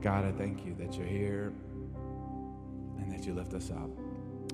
God, 0.00 0.24
I 0.24 0.30
thank 0.30 0.64
you 0.64 0.74
that 0.74 0.96
you're 0.96 1.06
here 1.06 1.52
and 2.98 3.10
that 3.10 3.26
you 3.26 3.34
lift 3.34 3.52
us 3.54 3.70
up. 3.70 3.90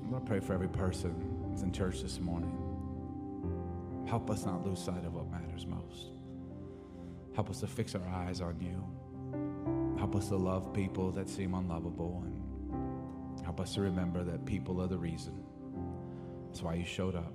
I'm 0.01 0.09
going 0.09 0.21
to 0.21 0.27
pray 0.27 0.39
for 0.39 0.53
every 0.53 0.67
person 0.67 1.45
that's 1.49 1.61
in 1.61 1.71
church 1.71 2.01
this 2.01 2.19
morning. 2.19 2.57
Help 4.07 4.31
us 4.31 4.45
not 4.45 4.65
lose 4.65 4.79
sight 4.79 5.05
of 5.05 5.13
what 5.13 5.29
matters 5.29 5.67
most. 5.67 6.11
Help 7.35 7.49
us 7.49 7.59
to 7.59 7.67
fix 7.67 7.93
our 7.93 8.07
eyes 8.07 8.41
on 8.41 8.59
you. 8.59 9.97
Help 9.99 10.15
us 10.15 10.29
to 10.29 10.35
love 10.35 10.73
people 10.73 11.11
that 11.11 11.29
seem 11.29 11.53
unlovable 11.53 12.23
and 12.25 13.43
help 13.43 13.59
us 13.59 13.75
to 13.75 13.81
remember 13.81 14.23
that 14.23 14.45
people 14.45 14.81
are 14.81 14.87
the 14.87 14.97
reason. 14.97 15.43
That's 16.47 16.63
why 16.63 16.73
you 16.75 16.85
showed 16.85 17.15
up. 17.15 17.33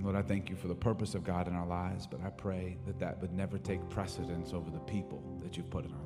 Lord, 0.00 0.16
I 0.16 0.22
thank 0.22 0.50
you 0.50 0.56
for 0.56 0.66
the 0.68 0.74
purpose 0.74 1.14
of 1.14 1.22
God 1.22 1.46
in 1.46 1.54
our 1.54 1.66
lives, 1.66 2.06
but 2.06 2.20
I 2.24 2.30
pray 2.30 2.78
that 2.86 2.98
that 2.98 3.20
would 3.20 3.32
never 3.32 3.58
take 3.58 3.88
precedence 3.90 4.52
over 4.52 4.70
the 4.70 4.80
people 4.80 5.22
that 5.42 5.56
you've 5.56 5.70
put 5.70 5.84
in 5.84 5.92
our. 5.92 6.01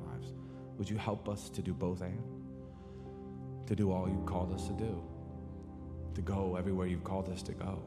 Would 0.77 0.89
you 0.89 0.97
help 0.97 1.27
us 1.27 1.49
to 1.49 1.61
do 1.61 1.73
both 1.73 2.01
and? 2.01 2.21
To 3.67 3.75
do 3.75 3.91
all 3.91 4.07
you've 4.07 4.25
called 4.25 4.53
us 4.53 4.67
to 4.67 4.73
do, 4.73 5.03
to 6.15 6.21
go 6.21 6.55
everywhere 6.55 6.87
you've 6.87 7.03
called 7.03 7.29
us 7.29 7.41
to 7.43 7.51
go, 7.51 7.83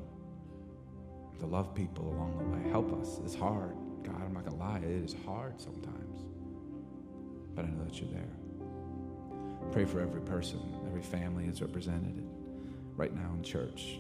to 1.38 1.47
love 1.47 1.74
people 1.74 2.09
along 2.09 2.36
the 2.36 2.45
way. 2.45 2.70
Help 2.70 2.93
us. 3.01 3.18
It's 3.24 3.34
hard. 3.34 3.74
God, 4.03 4.20
I'm 4.22 4.34
not 4.34 4.45
going 4.45 4.59
to 4.59 4.62
lie, 4.62 4.78
it 4.78 5.05
is 5.05 5.14
hard 5.24 5.61
sometimes, 5.61 6.20
but 7.55 7.64
I 7.64 7.68
know 7.68 7.84
that 7.84 8.01
you're 8.01 8.11
there. 8.11 8.28
Pray 9.72 9.84
for 9.84 10.01
every 10.01 10.22
person, 10.22 10.61
every 10.86 11.03
family 11.03 11.47
is 11.47 11.62
represented 11.62 12.26
right 12.97 13.14
now 13.14 13.30
in 13.36 13.43
church 13.43 13.99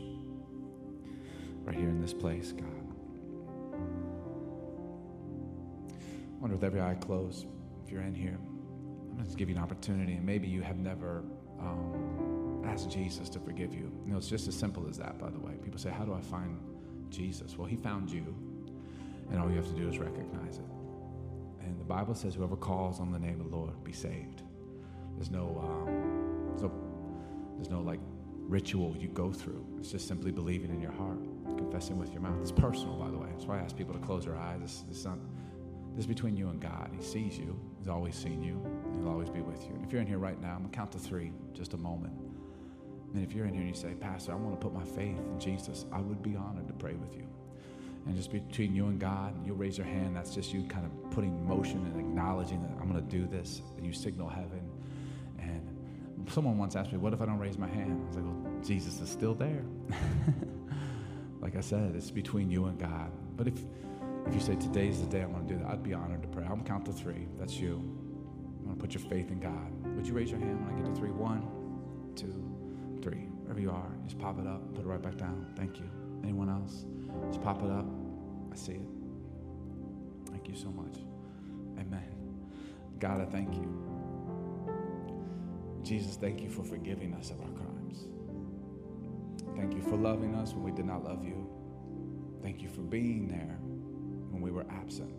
right 1.64 1.76
here 1.76 1.88
in 1.88 2.00
this 2.00 2.12
place, 2.12 2.52
God. 2.52 2.66
I 6.24 6.40
wonder 6.40 6.56
with 6.56 6.64
every 6.64 6.80
eye 6.80 6.94
closed, 6.94 7.46
if 7.84 7.92
you're 7.92 8.02
in 8.02 8.14
here, 8.14 8.38
Give 9.36 9.48
you 9.48 9.56
an 9.56 9.62
opportunity, 9.62 10.14
and 10.14 10.24
maybe 10.24 10.48
you 10.48 10.62
have 10.62 10.78
never 10.78 11.22
um, 11.58 12.62
asked 12.66 12.90
Jesus 12.90 13.28
to 13.30 13.38
forgive 13.38 13.72
you. 13.72 13.92
You 14.04 14.12
know, 14.12 14.18
it's 14.18 14.28
just 14.28 14.48
as 14.48 14.54
simple 14.56 14.88
as 14.88 14.98
that, 14.98 15.18
by 15.18 15.30
the 15.30 15.38
way. 15.38 15.52
People 15.62 15.78
say, 15.78 15.90
How 15.90 16.04
do 16.04 16.14
I 16.14 16.20
find 16.20 16.58
Jesus? 17.10 17.56
Well, 17.56 17.66
He 17.66 17.76
found 17.76 18.10
you, 18.10 18.34
and 19.30 19.40
all 19.40 19.48
you 19.48 19.56
have 19.56 19.68
to 19.68 19.74
do 19.74 19.88
is 19.88 19.98
recognize 19.98 20.58
it. 20.58 20.64
And 21.62 21.78
the 21.78 21.84
Bible 21.84 22.14
says, 22.14 22.34
Whoever 22.34 22.56
calls 22.56 23.00
on 23.00 23.12
the 23.12 23.18
name 23.18 23.40
of 23.40 23.50
the 23.50 23.56
Lord 23.56 23.82
be 23.84 23.92
saved. 23.92 24.42
There's 25.16 25.30
no, 25.30 25.60
um, 25.62 26.46
there's 26.50 26.62
no, 26.62 26.72
there's 27.56 27.70
no 27.70 27.80
like 27.80 28.00
ritual 28.48 28.96
you 28.96 29.08
go 29.08 29.32
through. 29.32 29.64
It's 29.78 29.90
just 29.92 30.08
simply 30.08 30.32
believing 30.32 30.70
in 30.70 30.80
your 30.80 30.92
heart 30.92 31.18
confessing 31.60 31.98
with 31.98 32.12
your 32.12 32.22
mouth. 32.22 32.38
It's 32.40 32.50
personal, 32.50 32.96
by 32.96 33.10
the 33.10 33.18
way. 33.18 33.28
That's 33.32 33.44
why 33.44 33.58
I 33.58 33.62
ask 33.62 33.76
people 33.76 33.94
to 33.94 34.00
close 34.00 34.24
their 34.24 34.36
eyes. 34.36 34.60
It's, 34.62 34.80
this, 34.88 35.04
not, 35.04 35.18
this 35.94 36.04
is 36.04 36.06
between 36.06 36.36
you 36.36 36.48
and 36.48 36.60
God. 36.60 36.90
He 36.96 37.02
sees 37.02 37.38
you. 37.38 37.58
He's 37.78 37.88
always 37.88 38.14
seen 38.14 38.42
you. 38.42 38.62
He'll 38.98 39.10
always 39.10 39.28
be 39.28 39.40
with 39.40 39.64
you. 39.64 39.74
And 39.74 39.84
if 39.84 39.92
you're 39.92 40.00
in 40.00 40.06
here 40.06 40.18
right 40.18 40.40
now, 40.40 40.52
I'm 40.52 40.58
going 40.58 40.70
to 40.70 40.76
count 40.76 40.92
to 40.92 40.98
three, 40.98 41.32
just 41.52 41.74
a 41.74 41.76
moment. 41.76 42.14
And 43.12 43.24
if 43.24 43.32
you're 43.32 43.46
in 43.46 43.52
here 43.52 43.62
and 43.62 43.68
you 43.68 43.74
say, 43.74 43.94
Pastor, 43.94 44.32
I 44.32 44.36
want 44.36 44.60
to 44.60 44.64
put 44.64 44.72
my 44.72 44.84
faith 44.84 45.18
in 45.18 45.40
Jesus, 45.40 45.84
I 45.92 46.00
would 46.00 46.22
be 46.22 46.36
honored 46.36 46.68
to 46.68 46.72
pray 46.74 46.94
with 46.94 47.16
you. 47.16 47.26
And 48.06 48.16
just 48.16 48.32
between 48.32 48.74
you 48.74 48.86
and 48.86 48.98
God, 48.98 49.34
you'll 49.44 49.56
raise 49.56 49.76
your 49.76 49.86
hand. 49.86 50.16
That's 50.16 50.34
just 50.34 50.52
you 50.52 50.62
kind 50.64 50.86
of 50.86 51.10
putting 51.10 51.46
motion 51.46 51.84
and 51.86 52.00
acknowledging 52.00 52.62
that 52.62 52.70
I'm 52.80 52.90
going 52.90 53.04
to 53.04 53.16
do 53.16 53.26
this. 53.26 53.60
And 53.76 53.84
you 53.84 53.92
signal 53.92 54.28
heaven. 54.28 54.62
And 55.38 56.28
someone 56.30 56.56
once 56.56 56.76
asked 56.76 56.92
me, 56.92 56.98
What 56.98 57.12
if 57.12 57.20
I 57.20 57.26
don't 57.26 57.38
raise 57.38 57.58
my 57.58 57.68
hand? 57.68 58.00
I 58.02 58.06
was 58.06 58.16
like, 58.16 58.24
Well, 58.24 58.62
Jesus 58.62 59.00
is 59.00 59.10
still 59.10 59.34
there. 59.34 59.64
like 61.40 61.56
I 61.56 61.60
said, 61.60 61.94
it's 61.94 62.10
between 62.10 62.50
you 62.50 62.66
and 62.66 62.78
God. 62.78 63.10
But 63.36 63.48
if 63.48 63.54
if 64.26 64.34
you 64.34 64.40
say 64.40 64.56
today's 64.56 65.00
the 65.00 65.06
day 65.06 65.22
I'm 65.22 65.32
going 65.32 65.46
to 65.46 65.54
do 65.54 65.60
that, 65.60 65.70
I'd 65.70 65.82
be 65.82 65.94
honored 65.94 66.22
to 66.22 66.28
pray. 66.28 66.44
I'm 66.44 66.50
going 66.50 66.64
to 66.64 66.68
count 66.68 66.84
to 66.86 66.92
three. 66.92 67.26
That's 67.38 67.54
you. 67.54 67.76
I'm 67.76 68.64
going 68.64 68.76
to 68.76 68.80
put 68.80 68.94
your 68.94 69.02
faith 69.08 69.30
in 69.30 69.40
God. 69.40 69.96
Would 69.96 70.06
you 70.06 70.14
raise 70.14 70.30
your 70.30 70.40
hand 70.40 70.64
when 70.64 70.74
I 70.74 70.76
get 70.78 70.94
to 70.94 70.98
three? 70.98 71.10
One, 71.10 71.48
two, 72.14 73.00
three. 73.02 73.26
Wherever 73.42 73.60
you 73.60 73.70
are, 73.70 73.90
just 74.04 74.18
pop 74.18 74.38
it 74.38 74.46
up. 74.46 74.74
Put 74.74 74.84
it 74.84 74.86
right 74.86 75.02
back 75.02 75.16
down. 75.16 75.46
Thank 75.56 75.78
you. 75.78 75.90
Anyone 76.22 76.48
else? 76.48 76.84
Just 77.28 77.42
pop 77.42 77.62
it 77.62 77.70
up. 77.70 77.86
I 78.52 78.56
see 78.56 78.72
it. 78.72 78.88
Thank 80.30 80.48
you 80.48 80.54
so 80.54 80.68
much. 80.70 80.98
Amen. 81.78 82.04
God, 82.98 83.20
I 83.20 83.24
thank 83.24 83.54
you. 83.54 83.90
Jesus, 85.82 86.16
thank 86.16 86.42
you 86.42 86.50
for 86.50 86.62
forgiving 86.62 87.14
us 87.14 87.30
of 87.30 87.40
our 87.40 87.50
crimes. 87.50 88.06
Thank 89.56 89.74
you 89.74 89.82
for 89.82 89.96
loving 89.96 90.34
us 90.34 90.52
when 90.52 90.62
we 90.62 90.72
did 90.72 90.84
not 90.84 91.04
love 91.04 91.24
you. 91.24 91.48
Thank 92.42 92.62
you 92.62 92.68
for 92.68 92.82
being 92.82 93.28
there 93.28 93.59
when 94.40 94.52
we 94.52 94.56
were 94.56 94.66
absent. 94.70 95.12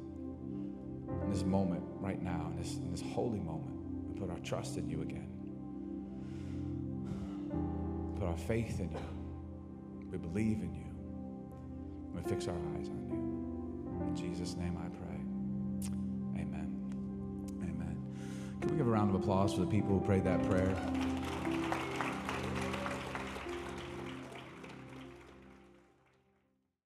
In 1.24 1.30
this 1.30 1.44
moment, 1.44 1.84
right 2.00 2.22
now, 2.22 2.48
in 2.52 2.58
this, 2.58 2.76
in 2.78 2.92
this 2.92 3.02
holy 3.02 3.40
moment, 3.40 3.76
we 4.08 4.20
put 4.20 4.30
our 4.30 4.40
trust 4.40 4.78
in 4.78 4.90
you 4.90 5.02
again. 5.02 5.28
Put 8.18 8.28
our 8.28 8.38
faith 8.38 8.80
in 8.80 8.92
you. 8.92 8.98
We 10.12 10.18
believe 10.18 10.62
in 10.62 10.74
you. 10.74 10.92
We 12.14 12.22
fix 12.30 12.48
our 12.48 12.56
eyes 12.56 12.90
on 12.90 13.08
you. 13.10 14.08
In 14.08 14.16
Jesus' 14.16 14.56
name 14.56 14.78
I 14.78 14.90
pray. 14.90 16.42
Amen. 16.42 16.76
Amen. 17.62 17.98
Can 18.62 18.72
we 18.72 18.78
give 18.78 18.88
a 18.88 18.90
round 18.90 19.14
of 19.14 19.22
applause 19.22 19.54
for 19.54 19.62
the 19.62 19.68
people 19.68 20.00
who 20.00 20.06
prayed 20.06 20.24
that 20.24 20.44
prayer? 20.50 20.76